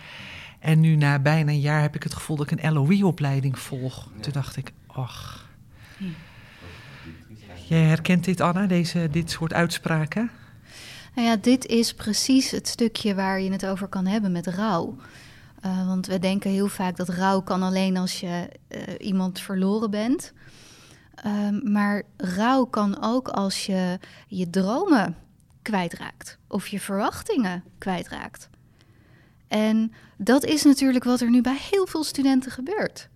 En 0.60 0.80
nu 0.80 0.96
na 0.96 1.20
bijna 1.20 1.52
een 1.52 1.60
jaar 1.60 1.82
heb 1.82 1.96
ik 1.96 2.04
het 2.04 2.14
gevoel 2.14 2.38
dat 2.38 2.52
ik 2.52 2.62
een 2.62 2.74
LOE-opleiding 2.74 3.60
volg. 3.60 4.08
Toen 4.20 4.34
dacht 4.34 4.58
ik: 4.58 4.72
Ach. 4.88 5.50
Hm. 5.98 6.04
Jij 7.68 7.82
herkent 7.82 8.24
dit, 8.24 8.42
Anna, 8.42 8.66
deze, 8.66 9.08
dit 9.12 9.32
soort 9.32 9.54
uitspraken? 9.54 10.32
Nou 11.16 11.28
ja, 11.28 11.36
dit 11.36 11.66
is 11.66 11.94
precies 11.94 12.52
het 12.52 12.68
stukje 12.68 13.16
waar 13.16 13.42
je 13.42 13.52
het 13.52 13.66
over 13.66 13.88
kan 13.88 14.06
hebben 14.06 14.32
met 14.32 14.48
rouw. 14.48 14.96
Uh, 15.66 15.88
want 15.88 16.08
we 16.08 16.20
denken 16.20 16.52
heel 16.52 16.68
vaak 16.68 16.98
dat 16.98 17.10
rouw 17.10 17.42
kan 17.42 17.64
alleen 17.64 17.98
als 17.98 18.20
je 18.20 18.50
uh, 18.70 18.80
iemand 18.98 19.40
verloren 19.40 19.92
bent. 19.92 20.34
Uh, 21.26 21.50
maar 21.64 22.04
rouw 22.18 22.66
kan 22.66 23.02
ook 23.02 23.28
als 23.28 23.66
je 23.66 24.00
je 24.28 24.50
dromen 24.50 25.16
kwijtraakt 25.62 26.38
of 26.48 26.68
je 26.68 26.80
verwachtingen 26.80 27.64
kwijtraakt. 27.78 28.50
En 29.48 29.92
dat 30.18 30.44
is 30.44 30.64
natuurlijk 30.64 31.04
wat 31.04 31.22
er 31.22 31.30
nu 31.30 31.42
bij 31.42 31.58
heel 31.72 31.88
veel 31.88 32.04
studenten 32.04 32.52
gebeurt. 32.52 33.10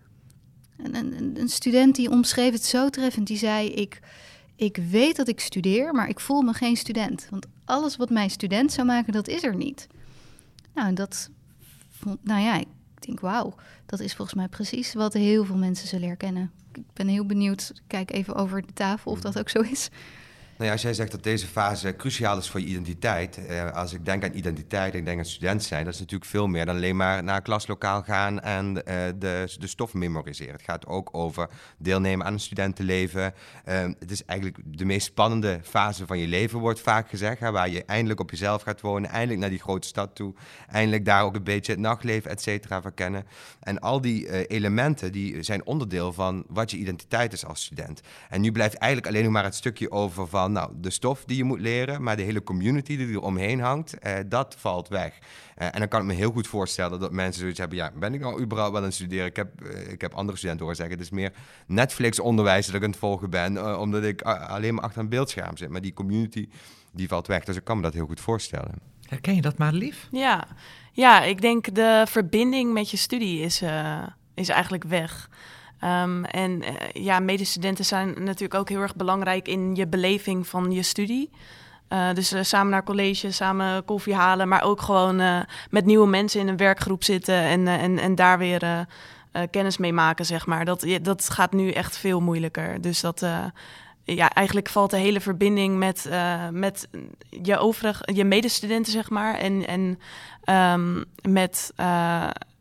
Een, 0.77 0.95
een, 0.95 1.39
een 1.39 1.49
student 1.49 1.95
die 1.95 2.09
omschreef 2.09 2.53
het 2.53 2.65
zo 2.65 2.89
treffend, 2.89 3.27
die 3.27 3.37
zei: 3.37 3.69
ik, 3.69 3.99
ik 4.55 4.77
weet 4.77 5.15
dat 5.15 5.27
ik 5.27 5.39
studeer, 5.39 5.93
maar 5.93 6.09
ik 6.09 6.19
voel 6.19 6.41
me 6.41 6.53
geen 6.53 6.77
student. 6.77 7.27
Want 7.29 7.45
alles 7.65 7.95
wat 7.95 8.09
mij 8.09 8.27
student 8.27 8.71
zou 8.71 8.87
maken, 8.87 9.13
dat 9.13 9.27
is 9.27 9.43
er 9.43 9.55
niet. 9.55 9.87
Nou, 10.73 10.93
dat 10.93 11.29
nou 12.21 12.41
ja, 12.41 12.57
ik 12.57 12.67
denk, 12.99 13.19
wauw, 13.19 13.53
dat 13.85 13.99
is 13.99 14.15
volgens 14.15 14.37
mij 14.37 14.47
precies 14.47 14.93
wat 14.93 15.13
heel 15.13 15.45
veel 15.45 15.57
mensen 15.57 15.87
zullen 15.87 16.07
herkennen. 16.07 16.51
Ik 16.73 16.93
ben 16.93 17.07
heel 17.07 17.25
benieuwd, 17.25 17.73
kijk 17.87 18.11
even 18.11 18.35
over 18.35 18.61
de 18.61 18.73
tafel 18.73 19.11
of 19.11 19.21
dat 19.21 19.39
ook 19.39 19.49
zo 19.49 19.59
is. 19.59 19.89
Nou 20.59 20.71
ja, 20.71 20.77
als 20.77 20.85
jij 20.85 20.93
zegt 20.93 21.11
dat 21.11 21.23
deze 21.23 21.47
fase 21.47 21.95
cruciaal 21.95 22.37
is 22.37 22.49
voor 22.49 22.59
je 22.59 22.65
identiteit. 22.65 23.45
Eh, 23.45 23.71
als 23.71 23.93
ik 23.93 24.05
denk 24.05 24.23
aan 24.23 24.33
identiteit, 24.33 24.93
ik 24.93 25.05
denk 25.05 25.19
aan 25.19 25.25
student 25.25 25.63
zijn, 25.63 25.83
dat 25.85 25.93
is 25.93 25.99
natuurlijk 25.99 26.29
veel 26.29 26.47
meer 26.47 26.65
dan 26.65 26.75
alleen 26.75 26.95
maar 26.95 27.23
naar 27.23 27.35
een 27.35 27.41
klaslokaal 27.41 28.03
gaan 28.03 28.39
en 28.39 28.85
eh, 28.85 28.95
de, 29.19 29.55
de 29.59 29.67
stof 29.67 29.93
memoriseren. 29.93 30.53
Het 30.53 30.61
gaat 30.61 30.87
ook 30.87 31.09
over 31.11 31.49
deelnemen 31.77 32.25
aan 32.25 32.33
een 32.33 32.39
studentenleven. 32.39 33.33
Uh, 33.65 33.81
het 33.99 34.11
is 34.11 34.25
eigenlijk 34.25 34.59
de 34.77 34.85
meest 34.85 35.05
spannende 35.05 35.59
fase 35.63 36.05
van 36.05 36.17
je 36.17 36.27
leven, 36.27 36.59
wordt 36.59 36.79
vaak 36.79 37.09
gezegd. 37.09 37.39
Waar 37.39 37.69
je 37.69 37.85
eindelijk 37.85 38.19
op 38.19 38.29
jezelf 38.29 38.61
gaat 38.61 38.81
wonen, 38.81 39.09
eindelijk 39.09 39.39
naar 39.39 39.49
die 39.49 39.59
grote 39.59 39.87
stad 39.87 40.15
toe. 40.15 40.33
Eindelijk 40.67 41.05
daar 41.05 41.23
ook 41.23 41.35
een 41.35 41.43
beetje 41.43 41.71
het 41.71 41.81
nachtleven, 41.81 42.31
et 42.31 42.41
cetera, 42.41 42.81
verkennen. 42.81 43.25
En 43.59 43.79
al 43.79 44.01
die 44.01 44.25
uh, 44.25 44.39
elementen 44.47 45.11
die 45.11 45.43
zijn 45.43 45.65
onderdeel 45.65 46.13
van 46.13 46.43
wat 46.47 46.71
je 46.71 46.77
identiteit 46.77 47.33
is 47.33 47.45
als 47.45 47.63
student. 47.63 48.01
En 48.29 48.41
nu 48.41 48.51
blijft 48.51 48.75
eigenlijk 48.75 49.11
alleen 49.11 49.23
nog 49.23 49.33
maar 49.33 49.43
het 49.43 49.55
stukje 49.55 49.91
over 49.91 50.27
van 50.27 50.47
nou, 50.51 50.71
de 50.75 50.89
stof 50.89 51.25
die 51.25 51.37
je 51.37 51.43
moet 51.43 51.59
leren, 51.59 52.03
maar 52.03 52.15
de 52.15 52.23
hele 52.23 52.43
community 52.43 52.97
die 52.97 53.13
er 53.13 53.21
omheen 53.21 53.59
hangt, 53.59 53.99
eh, 53.99 54.13
dat 54.27 54.55
valt 54.57 54.87
weg. 54.87 55.13
Uh, 55.57 55.65
en 55.65 55.79
dan 55.79 55.87
kan 55.87 56.01
ik 56.01 56.05
me 56.05 56.13
heel 56.13 56.31
goed 56.31 56.47
voorstellen 56.47 56.99
dat 56.99 57.11
mensen 57.11 57.41
zoiets 57.41 57.59
hebben, 57.59 57.77
ja, 57.77 57.91
ben 57.95 58.13
ik 58.13 58.19
nou 58.19 58.41
überhaupt 58.41 58.71
wel 58.71 58.81
aan 58.81 58.87
het 58.87 58.95
studeren? 58.95 59.25
Ik 59.25 59.35
heb, 59.35 59.61
uh, 59.63 59.91
ik 59.91 60.01
heb 60.01 60.13
andere 60.13 60.37
studenten 60.37 60.65
horen 60.65 60.77
zeggen, 60.77 60.95
het 60.95 61.05
is 61.05 61.11
meer 61.11 61.33
Netflix-onderwijs 61.67 62.65
dat 62.65 62.75
ik 62.75 62.83
aan 62.83 62.89
het 62.89 62.99
volgen 62.99 63.29
ben, 63.29 63.79
omdat 63.79 64.03
ik 64.03 64.21
alleen 64.21 64.73
maar 64.73 64.83
achter 64.83 65.01
een 65.01 65.09
beeldscherm 65.09 65.57
zit. 65.57 65.69
Maar 65.69 65.81
die 65.81 65.93
community, 65.93 66.49
die 66.91 67.07
valt 67.07 67.27
weg. 67.27 67.43
Dus 67.43 67.55
ik 67.55 67.63
kan 67.63 67.77
me 67.77 67.83
dat 67.83 67.93
heel 67.93 68.05
goed 68.05 68.19
voorstellen. 68.19 68.73
Herken 69.07 69.35
je 69.35 69.41
dat 69.41 69.57
maar 69.57 69.73
lief? 69.73 70.07
Ja, 70.11 70.47
ja 70.91 71.23
ik 71.23 71.41
denk 71.41 71.75
de 71.75 72.03
verbinding 72.07 72.73
met 72.73 72.91
je 72.91 72.97
studie 72.97 73.41
is, 73.41 73.63
is 74.33 74.49
eigenlijk 74.49 74.83
weg. 74.83 75.29
Ehm, 75.79 76.23
en 76.23 76.61
uh, 76.63 77.03
ja, 77.03 77.19
medestudenten 77.19 77.85
zijn 77.85 78.23
natuurlijk 78.23 78.53
ook 78.53 78.69
heel 78.69 78.81
erg 78.81 78.95
belangrijk 78.95 79.47
in 79.47 79.75
je 79.75 79.87
beleving 79.87 80.47
van 80.47 80.71
je 80.71 80.83
studie. 80.83 81.29
Uh, 81.89 82.13
dus 82.13 82.33
uh, 82.33 82.43
samen 82.43 82.71
naar 82.71 82.83
college, 82.83 83.31
samen 83.31 83.85
koffie 83.85 84.15
halen, 84.15 84.47
maar 84.47 84.63
ook 84.63 84.81
gewoon 84.81 85.45
met 85.69 85.85
nieuwe 85.85 86.07
mensen 86.07 86.39
in 86.39 86.47
een 86.47 86.57
werkgroep 86.57 87.03
zitten 87.03 87.35
en, 87.35 87.67
en, 87.67 87.99
en 87.99 88.15
daar 88.15 88.37
weer 88.37 88.87
kennis 89.51 89.77
mee 89.77 89.93
maken, 89.93 90.25
zeg 90.25 90.45
maar. 90.45 90.65
Dat, 90.65 90.85
dat 91.01 91.29
gaat 91.29 91.51
nu 91.51 91.71
echt 91.71 91.97
veel 91.97 92.19
moeilijker. 92.19 92.81
Dus 92.81 93.01
dat, 93.01 93.25
ja, 94.03 94.29
eigenlijk 94.29 94.69
valt 94.69 94.91
de 94.91 94.97
hele 94.97 95.21
verbinding 95.21 95.77
met, 95.77 96.09
met 96.51 96.87
je 97.29 97.57
overige, 97.57 98.13
je 98.13 98.25
medestudenten, 98.25 98.91
zeg 98.91 99.09
maar, 99.09 99.35
en, 99.35 99.67
en 99.67 99.99
um, 100.73 101.05
met 101.21 101.73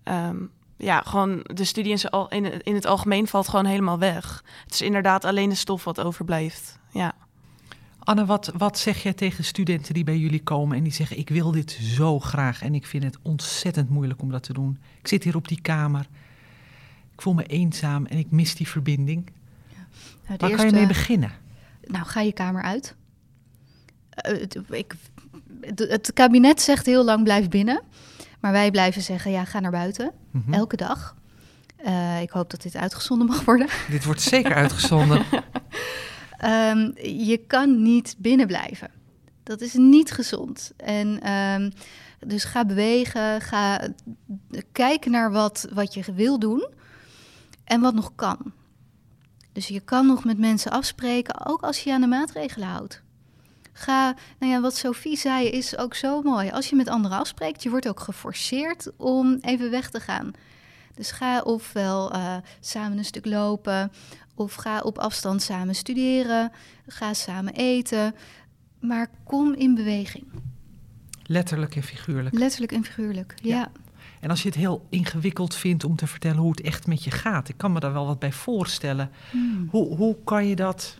um, 0.04 0.50
ja, 0.79 1.01
gewoon 1.01 1.41
de 1.43 1.64
studie 1.64 1.93
in, 1.93 2.29
in, 2.29 2.62
in 2.62 2.75
het 2.75 2.87
algemeen 2.87 3.27
valt 3.27 3.49
gewoon 3.49 3.64
helemaal 3.64 3.99
weg. 3.99 4.45
Het 4.64 4.75
is 4.75 4.81
inderdaad 4.81 5.25
alleen 5.25 5.49
de 5.49 5.55
stof 5.55 5.85
wat 5.85 6.01
overblijft. 6.01 6.79
Ja. 6.91 7.14
Anne, 7.99 8.27
wat, 8.27 8.53
wat 8.57 8.79
zeg 8.79 9.03
jij 9.03 9.12
tegen 9.12 9.45
studenten 9.45 9.95
die 9.95 10.05
bij 10.05 10.19
jullie 10.19 10.43
komen 10.43 10.77
en 10.77 10.83
die 10.83 10.93
zeggen: 10.93 11.19
Ik 11.19 11.29
wil 11.29 11.51
dit 11.51 11.71
zo 11.71 12.19
graag 12.19 12.62
en 12.62 12.75
ik 12.75 12.87
vind 12.87 13.05
het 13.05 13.19
ontzettend 13.23 13.91
moeilijk 13.91 14.23
om 14.23 14.31
dat 14.31 14.43
te 14.43 14.53
doen? 14.53 14.79
Ik 15.01 15.09
zit 15.09 15.25
hier 15.25 15.37
op 15.37 15.49
die 15.49 15.61
kamer, 15.61 16.07
ik 17.12 17.23
voel 17.23 17.35
me 17.35 17.45
eenzaam 17.45 18.07
en 18.07 18.19
ik 18.19 18.31
mis 18.31 18.55
die 18.55 18.69
verbinding. 18.69 19.31
Ja. 19.69 19.87
Nou, 20.27 20.38
Waar 20.38 20.51
kan 20.51 20.67
je 20.67 20.73
mee 20.73 20.87
beginnen? 20.87 21.33
Nou, 21.87 22.07
ga 22.07 22.21
je 22.21 22.33
kamer 22.33 22.62
uit. 22.62 22.95
Uh, 24.29 24.41
het, 24.41 24.59
ik, 24.71 24.95
het 25.77 26.12
kabinet 26.12 26.61
zegt 26.61 26.87
heel 26.87 27.05
lang: 27.05 27.23
blijf 27.23 27.49
binnen. 27.49 27.83
Maar 28.40 28.53
wij 28.53 28.70
blijven 28.70 29.03
zeggen, 29.03 29.31
ja, 29.31 29.44
ga 29.44 29.61
naar 29.61 29.70
buiten. 29.70 30.12
Mhm. 30.31 30.53
Elke 30.53 30.77
dag. 30.77 31.16
Uh, 31.87 32.20
ik 32.20 32.31
hoop 32.31 32.51
dat 32.51 32.62
dit 32.62 32.77
uitgezonden 32.77 33.27
mag 33.27 33.44
worden. 33.44 33.66
Dit 33.90 34.05
wordt 34.05 34.20
zeker 34.20 34.55
uitgezonden. 34.55 35.24
um, 36.44 36.92
je 37.31 37.44
kan 37.46 37.83
niet 37.83 38.14
binnen 38.18 38.46
blijven. 38.46 38.90
Dat 39.42 39.61
is 39.61 39.74
niet 39.74 40.11
gezond. 40.12 40.72
En 40.77 41.33
um, 41.33 41.72
dus 42.27 42.44
ga 42.44 42.64
bewegen, 42.64 43.40
ga 43.40 43.88
kijken 44.72 45.11
naar 45.11 45.31
wat, 45.31 45.68
wat 45.72 45.94
je 45.94 46.12
wil 46.14 46.38
doen 46.38 46.68
en 47.64 47.81
wat 47.81 47.94
nog 47.94 48.12
kan. 48.14 48.53
Dus 49.53 49.68
je 49.68 49.81
kan 49.81 50.07
nog 50.07 50.24
met 50.24 50.38
mensen 50.38 50.70
afspreken, 50.70 51.46
ook 51.46 51.62
als 51.62 51.79
je 51.79 51.88
je 51.88 51.94
aan 51.94 52.01
de 52.01 52.07
maatregelen 52.07 52.68
houdt. 52.68 53.03
Ga, 53.79 54.14
nou 54.38 54.53
ja, 54.53 54.61
wat 54.61 54.77
Sophie 54.77 55.17
zei 55.17 55.49
is 55.49 55.77
ook 55.77 55.95
zo 55.95 56.23
mooi. 56.23 56.51
Als 56.51 56.69
je 56.69 56.77
met 56.77 56.88
anderen 56.88 57.19
afspreekt, 57.19 57.62
je 57.62 57.71
wordt 57.71 57.88
ook 57.88 58.01
geforceerd 58.01 58.91
om 58.97 59.38
even 59.41 59.71
weg 59.71 59.91
te 59.91 60.01
gaan. 60.01 60.31
Dus 60.95 61.11
ga 61.11 61.41
ofwel 61.41 62.14
uh, 62.14 62.37
samen 62.61 62.99
een 62.99 63.05
stuk 63.05 63.27
lopen, 63.27 63.93
of 64.35 64.55
ga 64.55 64.81
op 64.81 64.99
afstand 64.99 65.43
samen 65.43 65.75
studeren, 65.75 66.53
ga 66.87 67.14
samen 67.14 67.55
eten, 67.55 68.14
maar 68.81 69.11
kom 69.25 69.55
in 69.55 69.75
beweging. 69.75 70.25
Letterlijk 71.23 71.77
en 71.77 71.83
figuurlijk. 71.83 72.38
Letterlijk 72.38 72.73
en 72.73 72.85
figuurlijk, 72.85 73.35
ja. 73.43 73.71
En 74.21 74.31
als 74.31 74.43
je 74.43 74.49
het 74.49 74.59
heel 74.59 74.87
ingewikkeld 74.91 75.55
vindt 75.55 75.85
om 75.85 75.97
te 75.97 76.07
vertellen 76.07 76.38
hoe 76.38 76.51
het 76.51 76.61
echt 76.61 76.87
met 76.87 77.05
je 77.05 77.11
gaat, 77.11 77.49
ik 77.49 77.57
kan 77.57 77.73
me 77.73 77.81
daar 77.81 77.93
wel 77.93 78.07
wat 78.07 78.19
bij 78.19 78.33
voorstellen. 78.33 79.11
Hmm. 79.31 79.69
Hoe, 79.71 79.97
hoe, 79.97 80.17
kan 80.25 80.47
je 80.47 80.57
dat, 80.57 80.99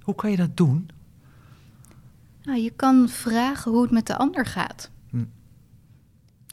hoe 0.00 0.14
kan 0.14 0.30
je 0.30 0.36
dat 0.36 0.56
doen? 0.56 0.90
Nou, 2.42 2.58
je 2.58 2.70
kan 2.70 3.08
vragen 3.08 3.72
hoe 3.72 3.82
het 3.82 3.90
met 3.90 4.06
de 4.06 4.16
ander 4.16 4.46
gaat. 4.46 4.90
Hm. 5.10 5.24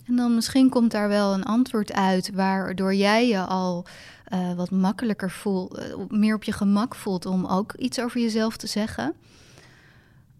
En 0.06 0.16
dan 0.16 0.36
misschien 0.36 0.70
komt 0.70 0.92
daar 0.92 1.10
wel 1.10 1.34
een 1.34 1.44
antwoord 1.44 1.94
uit 1.94 2.32
waardoor 2.34 2.94
jij 2.94 3.28
je 3.28 3.40
al 3.40 3.86
uh, 4.34 4.54
wat 4.54 4.72
makkelijker 4.72 5.32
voelt, 5.32 5.80
uh, 5.80 5.96
meer 6.10 6.36
op 6.36 6.44
je 6.44 6.52
gemak 6.52 6.96
voelt 6.96 7.26
om 7.26 7.46
ook 7.46 7.74
iets 7.74 8.00
over 8.00 8.22
jezelf 8.22 8.58
te 8.58 8.68
zeggen. 8.68 9.14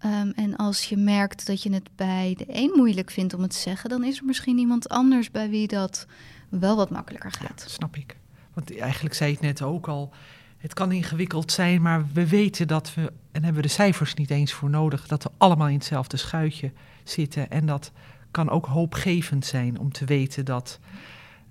Um, 0.06 0.32
en 0.36 0.56
als 0.56 0.90
je 0.90 0.98
merkt 0.98 1.46
dat 1.46 1.64
je 1.64 1.74
het 1.74 1.90
bij 1.96 2.36
de 2.38 2.46
een 2.48 2.72
moeilijk 2.76 3.12
vindt 3.12 3.34
om 3.34 3.42
het 3.42 3.52
te 3.52 3.58
zeggen, 3.58 3.90
dan 3.90 4.04
is 4.04 4.18
er 4.18 4.26
misschien 4.26 4.58
iemand 4.58 4.90
anders 4.90 5.32
bij 5.32 5.50
wie 5.50 5.68
dat 5.68 6.06
wel 6.50 6.76
wat 6.76 6.90
makkelijker 6.90 7.32
gaat. 7.32 7.62
Ja, 7.66 7.70
snap 7.70 7.96
ik. 7.96 8.18
Want 8.54 8.80
eigenlijk 8.80 9.16
zei 9.16 9.30
je 9.30 9.36
het 9.36 9.46
net 9.46 9.62
ook 9.62 9.88
al 9.88 10.14
het 10.60 10.74
kan 10.74 10.92
ingewikkeld 10.92 11.52
zijn, 11.52 11.82
maar 11.82 12.06
we 12.14 12.28
weten 12.28 12.68
dat 12.68 12.94
we, 12.94 13.02
en 13.32 13.44
hebben 13.44 13.62
we 13.62 13.68
de 13.68 13.74
cijfers 13.74 14.14
niet 14.14 14.30
eens 14.30 14.54
voor 14.54 14.70
nodig, 14.70 15.08
dat 15.08 15.24
we 15.24 15.30
allemaal 15.38 15.68
in 15.68 15.74
hetzelfde 15.74 16.18
schuitje 16.18 16.72
zitten. 17.04 17.50
En 17.50 17.66
dat 17.66 17.92
kan 18.32 18.50
ook 18.50 18.66
hoopgevend 18.66 19.46
zijn 19.46 19.80
om 19.80 19.92
te 19.92 20.06
weten 20.06 20.46
dat 20.46 20.80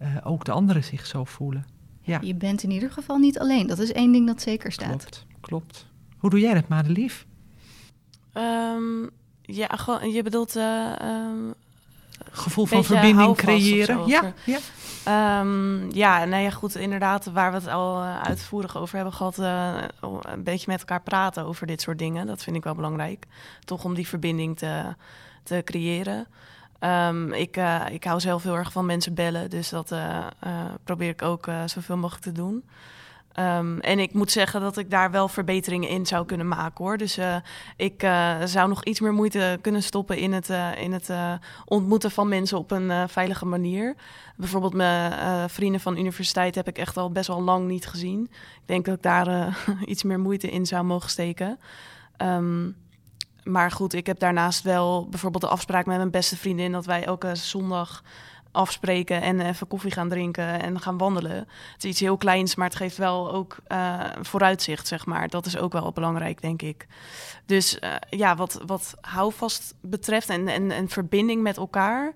uh, 0.02 0.16
ook 0.24 0.44
de 0.44 0.52
anderen 0.52 0.84
zich 0.84 1.06
zo 1.06 1.24
voelen. 1.24 1.66
Ja. 2.00 2.18
Je 2.22 2.34
bent 2.34 2.62
in 2.62 2.70
ieder 2.70 2.90
geval 2.90 3.18
niet 3.18 3.38
alleen. 3.38 3.66
Dat 3.66 3.78
is 3.78 3.92
één 3.92 4.12
ding 4.12 4.26
dat 4.26 4.42
zeker 4.42 4.72
staat. 4.72 4.88
Klopt, 4.88 5.26
klopt. 5.40 5.86
Hoe 6.18 6.30
doe 6.30 6.40
jij 6.40 6.54
dat, 6.54 6.68
Madelief? 6.68 7.26
Um, 8.34 9.10
ja, 9.42 9.66
gewoon, 9.66 10.10
je 10.10 10.22
bedoelt... 10.22 10.56
Uh, 10.56 10.92
um, 11.02 11.54
Gevoel 12.30 12.66
van 12.66 12.84
verbinding 12.84 13.36
creëren. 13.36 14.06
Ja, 14.06 14.32
ja. 14.44 14.58
Um, 15.40 15.92
ja, 15.92 16.24
nou 16.24 16.42
ja, 16.42 16.50
goed, 16.50 16.76
inderdaad, 16.76 17.26
waar 17.26 17.50
we 17.50 17.56
het 17.56 17.68
al 17.68 18.02
uh, 18.02 18.20
uitvoerig 18.20 18.76
over 18.76 18.94
hebben 18.96 19.14
gehad, 19.14 19.38
uh, 19.38 19.74
een 20.22 20.42
beetje 20.42 20.70
met 20.70 20.78
elkaar 20.78 21.02
praten 21.02 21.44
over 21.44 21.66
dit 21.66 21.80
soort 21.80 21.98
dingen. 21.98 22.26
Dat 22.26 22.42
vind 22.42 22.56
ik 22.56 22.64
wel 22.64 22.74
belangrijk. 22.74 23.26
Toch 23.64 23.84
om 23.84 23.94
die 23.94 24.08
verbinding 24.08 24.58
te, 24.58 24.94
te 25.42 25.62
creëren. 25.64 26.26
Um, 26.80 27.32
ik, 27.32 27.56
uh, 27.56 27.84
ik 27.90 28.04
hou 28.04 28.20
zelf 28.20 28.42
heel 28.42 28.56
erg 28.56 28.72
van 28.72 28.86
mensen 28.86 29.14
bellen, 29.14 29.50
dus 29.50 29.68
dat 29.68 29.94
probeer 30.84 31.08
ik 31.08 31.22
ook 31.22 31.48
zoveel 31.66 31.96
mogelijk 31.96 32.24
te 32.24 32.32
doen. 32.32 32.64
Um, 33.38 33.80
en 33.80 33.98
ik 33.98 34.12
moet 34.12 34.30
zeggen 34.30 34.60
dat 34.60 34.76
ik 34.76 34.90
daar 34.90 35.10
wel 35.10 35.28
verbeteringen 35.28 35.88
in 35.88 36.06
zou 36.06 36.26
kunnen 36.26 36.48
maken 36.48 36.84
hoor. 36.84 36.96
Dus 36.96 37.18
uh, 37.18 37.36
ik 37.76 38.02
uh, 38.02 38.36
zou 38.44 38.68
nog 38.68 38.84
iets 38.84 39.00
meer 39.00 39.12
moeite 39.12 39.58
kunnen 39.60 39.82
stoppen 39.82 40.16
in 40.16 40.32
het, 40.32 40.50
uh, 40.50 40.82
in 40.82 40.92
het 40.92 41.10
ontmoeten 41.64 42.10
van 42.10 42.28
mensen 42.28 42.58
op 42.58 42.70
een 42.70 43.08
veilige 43.08 43.46
manier. 43.46 43.94
Bijvoorbeeld 44.36 44.74
mijn 44.74 45.50
vrienden 45.50 45.80
van 45.80 45.98
universiteit 45.98 46.54
heb 46.54 46.68
ik 46.68 46.78
echt 46.78 46.96
al 46.96 47.10
best 47.10 47.28
wel 47.28 47.42
lang 47.42 47.66
niet 47.68 47.86
gezien. 47.86 48.22
Ik 48.32 48.66
denk 48.66 48.84
dat 48.84 48.96
ik 48.96 49.02
daar 49.02 49.58
iets 49.84 50.02
meer 50.02 50.20
moeite 50.20 50.50
in 50.50 50.66
zou 50.66 50.84
mogen 50.84 51.10
steken. 51.10 51.58
Um, 52.22 52.76
maar 53.48 53.70
goed, 53.70 53.92
ik 53.92 54.06
heb 54.06 54.18
daarnaast 54.18 54.62
wel 54.62 55.08
bijvoorbeeld 55.08 55.42
de 55.42 55.48
afspraak 55.48 55.86
met 55.86 55.96
mijn 55.96 56.10
beste 56.10 56.36
vriendin 56.36 56.72
dat 56.72 56.86
wij 56.86 57.04
elke 57.04 57.34
zondag 57.34 58.02
afspreken 58.58 59.22
en 59.22 59.40
even 59.40 59.66
koffie 59.66 59.90
gaan 59.90 60.08
drinken 60.08 60.62
en 60.62 60.80
gaan 60.80 60.98
wandelen. 60.98 61.36
Het 61.72 61.84
is 61.84 61.90
iets 61.90 62.00
heel 62.00 62.16
kleins, 62.16 62.54
maar 62.54 62.66
het 62.66 62.76
geeft 62.76 62.96
wel 62.96 63.32
ook 63.32 63.56
uh, 63.68 64.00
vooruitzicht, 64.20 64.86
zeg 64.86 65.06
maar. 65.06 65.28
Dat 65.28 65.46
is 65.46 65.56
ook 65.56 65.72
wel 65.72 65.92
belangrijk, 65.92 66.40
denk 66.40 66.62
ik. 66.62 66.86
Dus 67.46 67.78
uh, 67.80 67.94
ja, 68.10 68.36
wat, 68.36 68.60
wat 68.66 68.94
houvast 69.00 69.74
betreft 69.80 70.28
en, 70.28 70.48
en, 70.48 70.70
en 70.70 70.88
verbinding 70.88 71.42
met 71.42 71.56
elkaar, 71.56 72.12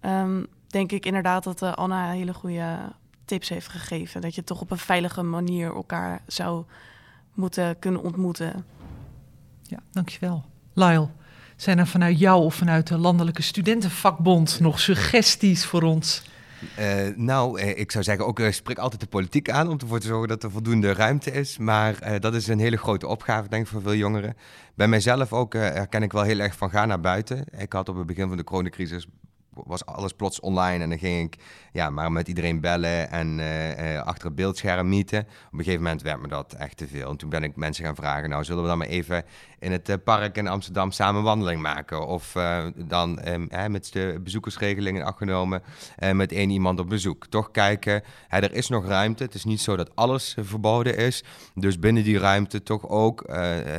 um, 0.00 0.46
denk 0.66 0.92
ik 0.92 1.06
inderdaad 1.06 1.44
dat 1.44 1.62
uh, 1.62 1.72
Anna 1.72 2.10
hele 2.10 2.34
goede 2.34 2.78
tips 3.24 3.48
heeft 3.48 3.68
gegeven. 3.68 4.20
Dat 4.20 4.34
je 4.34 4.44
toch 4.44 4.60
op 4.60 4.70
een 4.70 4.78
veilige 4.78 5.22
manier 5.22 5.74
elkaar 5.74 6.22
zou 6.26 6.64
moeten 7.34 7.78
kunnen 7.78 8.02
ontmoeten. 8.02 8.64
Ja, 9.62 9.78
dankjewel. 9.90 10.44
Lyle. 10.72 11.08
Zijn 11.58 11.78
er 11.78 11.86
vanuit 11.86 12.18
jou 12.18 12.42
of 12.42 12.54
vanuit 12.54 12.86
de 12.86 12.98
Landelijke 12.98 13.42
Studentenvakbond 13.42 14.60
nog 14.60 14.80
suggesties 14.80 15.66
voor 15.66 15.82
ons? 15.82 16.22
Uh, 16.78 17.16
nou, 17.16 17.60
uh, 17.60 17.78
ik 17.78 17.92
zou 17.92 18.04
zeggen, 18.04 18.26
ook 18.26 18.38
uh, 18.38 18.50
spreek 18.50 18.78
altijd 18.78 19.00
de 19.00 19.06
politiek 19.06 19.50
aan 19.50 19.68
om 19.68 19.78
ervoor 19.78 19.98
te 20.00 20.06
zorgen 20.06 20.28
dat 20.28 20.42
er 20.42 20.50
voldoende 20.50 20.92
ruimte 20.92 21.32
is. 21.32 21.58
Maar 21.58 22.20
dat 22.20 22.34
is 22.34 22.46
een 22.46 22.58
hele 22.58 22.76
grote 22.76 23.06
opgave, 23.06 23.48
denk 23.48 23.62
ik, 23.62 23.68
voor 23.68 23.82
veel 23.82 23.94
jongeren. 23.94 24.36
Bij 24.74 24.88
mijzelf 24.88 25.32
ook 25.32 25.52
herken 25.52 26.02
ik 26.02 26.12
wel 26.12 26.22
heel 26.22 26.38
erg 26.38 26.56
van 26.56 26.70
ga 26.70 26.86
naar 26.86 27.00
buiten. 27.00 27.44
Ik 27.58 27.72
had 27.72 27.88
op 27.88 27.96
het 27.96 28.06
begin 28.06 28.28
van 28.28 28.36
de 28.36 28.44
coronacrisis 28.44 29.06
was 29.66 29.86
alles 29.86 30.12
plots 30.12 30.40
online 30.40 30.82
en 30.82 30.88
dan 30.88 30.98
ging 30.98 31.32
ik 31.32 31.42
ja, 31.72 31.90
maar 31.90 32.12
met 32.12 32.28
iedereen 32.28 32.60
bellen 32.60 33.10
en 33.10 33.38
uh, 33.38 33.92
uh, 33.94 34.02
achter 34.02 34.26
het 34.26 34.34
beeldscherm 34.34 34.88
meeten. 34.88 35.20
Op 35.20 35.52
een 35.52 35.58
gegeven 35.58 35.82
moment 35.82 36.02
werd 36.02 36.20
me 36.20 36.28
dat 36.28 36.52
echt 36.52 36.76
te 36.76 36.86
veel. 36.86 37.10
En 37.10 37.16
toen 37.16 37.30
ben 37.30 37.42
ik 37.42 37.56
mensen 37.56 37.84
gaan 37.84 37.94
vragen, 37.94 38.30
nou 38.30 38.44
zullen 38.44 38.62
we 38.62 38.68
dan 38.68 38.78
maar 38.78 38.86
even 38.86 39.24
in 39.58 39.72
het 39.72 39.88
uh, 39.88 39.96
park 40.04 40.36
in 40.36 40.48
Amsterdam 40.48 40.90
samen 40.90 41.22
wandeling 41.22 41.62
maken? 41.62 42.06
Of 42.06 42.36
dan 42.74 43.18
ehm, 43.18 43.70
met 43.70 43.92
de 43.92 44.20
bezoekersregeling 44.22 45.04
afgenomen 45.04 45.62
met 46.12 46.32
één 46.32 46.50
iemand 46.50 46.80
op 46.80 46.88
bezoek. 46.88 47.26
Toch 47.26 47.50
kijken, 47.50 48.02
er 48.28 48.52
is 48.52 48.68
nog 48.68 48.86
ruimte. 48.86 49.22
Het 49.22 49.34
is 49.34 49.44
niet 49.44 49.60
zo 49.60 49.76
dat 49.76 49.96
alles 49.96 50.36
verboden 50.40 50.96
is. 50.96 51.24
Dus 51.54 51.78
binnen 51.78 52.04
die 52.04 52.18
ruimte 52.18 52.62
toch 52.62 52.88
ook 52.88 53.26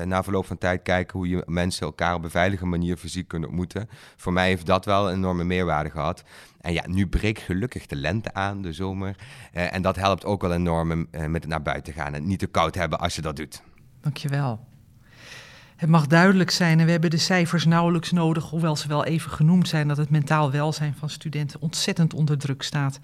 na 0.06 0.24
verloop 0.24 0.46
van 0.46 0.58
tijd 0.58 0.82
kijken 0.82 1.18
hoe 1.18 1.30
je 1.30 1.44
mensen 1.46 1.86
elkaar 1.86 2.14
op 2.14 2.24
een 2.24 2.30
veilige 2.30 2.66
manier 2.66 2.98
fysiek 2.98 3.28
kunnen 3.28 3.50
ontmoeten. 3.50 3.90
Voor 4.16 4.34
mij 4.34 4.48
heeft 4.48 4.66
dat 4.66 4.86
wel 4.86 5.10
een 5.10 5.16
enorme 5.16 5.44
meerwaarde 5.44 5.69
gehad. 5.74 6.24
En 6.62 6.74
ja, 6.74 6.84
nu 6.88 7.08
breekt 7.08 7.42
gelukkig 7.42 7.86
de 7.86 7.96
lente 7.96 8.34
aan, 8.34 8.62
de 8.62 8.74
zomer. 8.74 9.16
Uh, 9.54 9.74
en 9.74 9.82
dat 9.82 9.96
helpt 9.96 10.26
ook 10.26 10.42
wel 10.42 10.54
enorm 10.54 10.92
uh, 10.92 11.06
met 11.12 11.42
het 11.42 11.48
naar 11.48 11.62
buiten 11.62 11.94
gaan 11.94 12.14
en 12.14 12.28
niet 12.28 12.40
te 12.40 12.48
koud 12.48 12.76
hebben 12.76 13.00
als 13.00 13.16
je 13.16 13.22
dat 13.22 13.36
doet. 13.36 13.62
Dankjewel. 14.02 14.68
Het 15.76 15.90
mag 15.90 16.08
duidelijk 16.08 16.52
zijn, 16.52 16.80
en 16.80 16.86
we 16.86 16.92
hebben 16.92 17.10
de 17.10 17.18
cijfers 17.18 17.66
nauwelijks 17.66 18.12
nodig, 18.12 18.50
hoewel 18.50 18.76
ze 18.76 18.88
wel 18.88 19.06
even 19.06 19.32
genoemd 19.32 19.68
zijn, 19.68 19.88
dat 19.88 19.98
het 19.98 20.10
mentaal 20.10 20.52
welzijn 20.52 20.96
van 20.96 21.10
studenten 21.10 21.62
ontzettend 21.62 22.14
onder 22.14 22.38
druk 22.38 22.62
staat. 22.62 23.00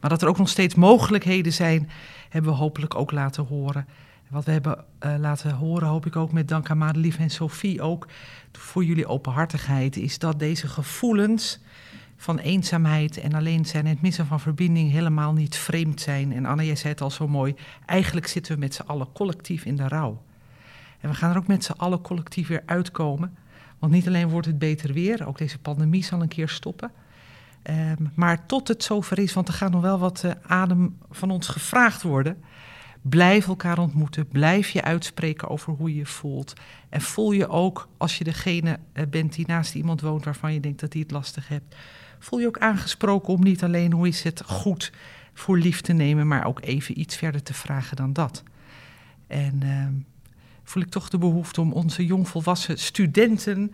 Maar 0.00 0.10
dat 0.10 0.22
er 0.22 0.28
ook 0.28 0.38
nog 0.38 0.48
steeds 0.48 0.74
mogelijkheden 0.74 1.52
zijn, 1.52 1.90
hebben 2.28 2.50
we 2.50 2.56
hopelijk 2.56 2.94
ook 2.94 3.10
laten 3.10 3.44
horen. 3.44 3.86
Wat 4.28 4.44
we 4.44 4.50
hebben 4.50 4.84
uh, 5.00 5.14
laten 5.18 5.50
horen, 5.50 5.88
hoop 5.88 6.06
ik 6.06 6.16
ook 6.16 6.32
met 6.32 6.48
dank 6.48 6.70
aan 6.70 6.78
Madelief 6.78 7.18
en 7.18 7.30
Sophie 7.30 7.82
ook, 7.82 8.06
voor 8.52 8.84
jullie 8.84 9.06
openhartigheid, 9.06 9.96
is 9.96 10.18
dat 10.18 10.38
deze 10.38 10.68
gevoelens 10.68 11.60
van 12.16 12.38
eenzaamheid 12.38 13.18
en 13.18 13.34
alleen 13.34 13.64
zijn 13.64 13.84
en 13.84 13.90
het 13.90 14.02
missen 14.02 14.26
van 14.26 14.40
verbinding 14.40 14.90
helemaal 14.90 15.32
niet 15.32 15.56
vreemd 15.56 16.00
zijn. 16.00 16.32
En 16.32 16.46
Anne, 16.46 16.66
jij 16.66 16.76
zei 16.76 16.92
het 16.92 17.02
al 17.02 17.10
zo 17.10 17.28
mooi, 17.28 17.54
eigenlijk 17.86 18.26
zitten 18.26 18.54
we 18.54 18.58
met 18.58 18.74
z'n 18.74 18.86
allen 18.86 19.12
collectief 19.12 19.64
in 19.64 19.76
de 19.76 19.88
rouw. 19.88 20.22
En 21.00 21.08
we 21.08 21.14
gaan 21.14 21.30
er 21.30 21.36
ook 21.36 21.46
met 21.46 21.64
z'n 21.64 21.72
allen 21.72 22.00
collectief 22.00 22.48
weer 22.48 22.62
uitkomen. 22.66 23.36
Want 23.78 23.92
niet 23.92 24.06
alleen 24.06 24.28
wordt 24.28 24.46
het 24.46 24.58
beter 24.58 24.92
weer, 24.92 25.26
ook 25.26 25.38
deze 25.38 25.58
pandemie 25.58 26.04
zal 26.04 26.22
een 26.22 26.28
keer 26.28 26.48
stoppen. 26.48 26.90
Um, 27.70 28.12
maar 28.14 28.46
tot 28.46 28.68
het 28.68 28.82
zover 28.82 29.18
is, 29.18 29.32
want 29.32 29.48
er 29.48 29.54
gaat 29.54 29.70
nog 29.70 29.80
wel 29.80 29.98
wat 29.98 30.22
uh, 30.24 30.30
adem 30.46 30.98
van 31.10 31.30
ons 31.30 31.48
gevraagd 31.48 32.02
worden. 32.02 32.42
Blijf 33.02 33.48
elkaar 33.48 33.78
ontmoeten. 33.78 34.28
Blijf 34.28 34.68
je 34.68 34.82
uitspreken 34.82 35.48
over 35.48 35.72
hoe 35.72 35.90
je 35.90 35.96
je 35.96 36.06
voelt. 36.06 36.52
En 36.88 37.00
voel 37.00 37.32
je 37.32 37.48
ook, 37.48 37.88
als 37.96 38.18
je 38.18 38.24
degene 38.24 38.78
uh, 38.92 39.04
bent 39.10 39.34
die 39.34 39.46
naast 39.46 39.74
iemand 39.74 40.00
woont 40.00 40.24
waarvan 40.24 40.52
je 40.52 40.60
denkt 40.60 40.80
dat 40.80 40.92
hij 40.92 41.02
het 41.02 41.10
lastig 41.10 41.48
hebt, 41.48 41.76
voel 42.18 42.38
je 42.38 42.46
ook 42.46 42.58
aangesproken 42.58 43.32
om 43.32 43.42
niet 43.42 43.64
alleen 43.64 43.92
hoe 43.92 44.08
is 44.08 44.22
het 44.22 44.42
goed 44.46 44.92
voor 45.34 45.58
lief 45.58 45.80
te 45.80 45.92
nemen, 45.92 46.26
maar 46.26 46.46
ook 46.46 46.60
even 46.64 47.00
iets 47.00 47.16
verder 47.16 47.42
te 47.42 47.54
vragen 47.54 47.96
dan 47.96 48.12
dat. 48.12 48.42
En 49.26 49.60
uh, 49.64 49.86
voel 50.64 50.82
ik 50.82 50.90
toch 50.90 51.08
de 51.08 51.18
behoefte 51.18 51.60
om 51.60 51.72
onze 51.72 52.06
jongvolwassen 52.06 52.78
studenten 52.78 53.72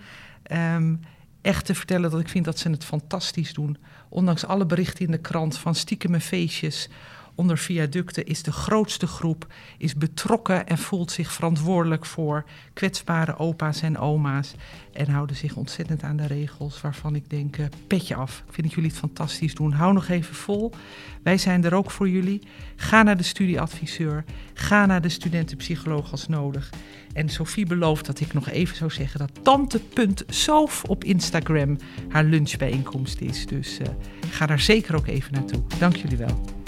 um, 0.53 1.01
echt 1.41 1.67
te 1.67 1.75
vertellen 1.75 2.11
dat 2.11 2.21
ik 2.21 2.29
vind 2.29 2.45
dat 2.45 2.59
ze 2.59 2.71
het 2.71 2.85
fantastisch 2.85 3.53
doen. 3.53 3.77
Ondanks 4.09 4.47
alle 4.47 4.67
berichten 4.67 5.05
in 5.05 5.11
de 5.11 5.19
krant 5.19 5.59
van 5.59 5.75
stiekeme 5.75 6.21
feestjes 6.21 6.89
onder 7.35 7.59
viaducten 7.59 8.27
is 8.27 8.43
de 8.43 8.53
grootste 8.53 9.07
groep, 9.07 9.47
is 9.79 9.95
betrokken 9.95 10.67
en 10.67 10.79
voelt 10.79 11.11
zich 11.11 11.33
verantwoordelijk 11.33 12.07
voor 12.07 12.45
kwetsbare 12.73 13.39
opa's 13.39 13.83
en 13.83 13.99
oma's. 13.99 14.55
En 14.93 15.11
houden 15.11 15.37
zich 15.37 15.57
ontzettend 15.57 16.03
aan 16.03 16.17
de 16.17 16.27
regels 16.27 16.81
waarvan 16.81 17.15
ik 17.15 17.31
denk, 17.31 17.57
uh, 17.57 17.67
petje 17.87 18.15
af. 18.15 18.43
Ik 18.47 18.53
vind 18.53 18.67
dat 18.67 18.77
jullie 18.77 18.91
het 18.91 18.99
fantastisch 18.99 19.55
doen. 19.55 19.73
Hou 19.73 19.93
nog 19.93 20.09
even 20.09 20.35
vol. 20.35 20.73
Wij 21.23 21.39
zijn 21.39 21.65
er 21.65 21.75
ook 21.75 21.91
voor 21.91 22.09
jullie. 22.09 22.43
Ga 22.77 23.03
naar 23.03 23.17
de 23.17 23.23
studieadviseur. 23.23 24.25
Ga 24.55 24.87
naar 24.87 25.03
de 25.03 25.09
studentenpsycholoog 25.09 26.11
als 26.11 26.29
nodig. 26.29 26.71
En 27.13 27.29
Sophie 27.29 27.67
belooft 27.67 28.07
dat 28.07 28.21
ik 28.21 28.33
nog 28.33 28.49
even 28.49 28.77
zou 28.77 28.91
zeggen 28.91 29.19
dat 29.19 29.45
tante.soof 29.45 30.85
op 30.85 31.05
Instagram 31.05 31.79
haar 32.09 32.25
lunchbijeenkomst 32.25 33.21
is. 33.21 33.47
Dus 33.47 33.81
uh, 33.81 33.87
ga 34.31 34.47
daar 34.47 34.61
zeker 34.61 34.97
ook 34.97 35.07
even 35.07 35.33
naartoe. 35.33 35.63
Dank 35.79 35.97
jullie 35.97 36.17
wel. 36.17 36.62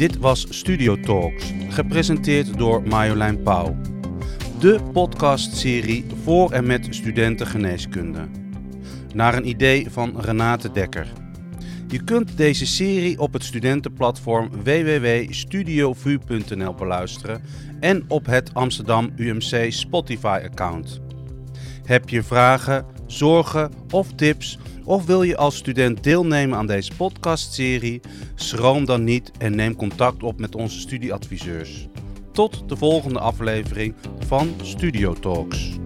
Dit 0.00 0.18
was 0.18 0.46
Studio 0.48 1.00
Talks, 1.00 1.52
gepresenteerd 1.68 2.58
door 2.58 2.82
Marjolein 2.82 3.42
Pauw. 3.42 3.76
De 4.58 4.80
podcastserie 4.92 6.04
voor 6.22 6.50
en 6.50 6.66
met 6.66 6.86
studenten 6.90 7.46
geneeskunde. 7.46 8.28
Naar 9.14 9.34
een 9.34 9.48
idee 9.48 9.90
van 9.90 10.20
Renate 10.20 10.72
Dekker. 10.72 11.12
Je 11.88 12.04
kunt 12.04 12.36
deze 12.36 12.66
serie 12.66 13.18
op 13.18 13.32
het 13.32 13.44
studentenplatform 13.44 14.50
www.studiovu.nl 14.62 16.74
beluisteren 16.74 17.42
en 17.80 18.04
op 18.08 18.26
het 18.26 18.54
Amsterdam 18.54 19.12
UMC 19.16 19.72
Spotify-account. 19.72 21.00
Heb 21.84 22.08
je 22.08 22.22
vragen, 22.22 22.86
zorgen 23.06 23.72
of 23.90 24.12
tips? 24.12 24.58
Of 24.84 25.06
wil 25.06 25.22
je 25.22 25.36
als 25.36 25.56
student 25.56 26.04
deelnemen 26.04 26.58
aan 26.58 26.66
deze 26.66 26.92
podcastserie? 26.96 28.00
Schroom 28.34 28.84
dan 28.84 29.04
niet 29.04 29.30
en 29.38 29.54
neem 29.54 29.76
contact 29.76 30.22
op 30.22 30.38
met 30.38 30.54
onze 30.54 30.80
studieadviseurs. 30.80 31.88
Tot 32.32 32.68
de 32.68 32.76
volgende 32.76 33.18
aflevering 33.18 33.94
van 34.18 34.54
Studio 34.62 35.12
Talks. 35.12 35.78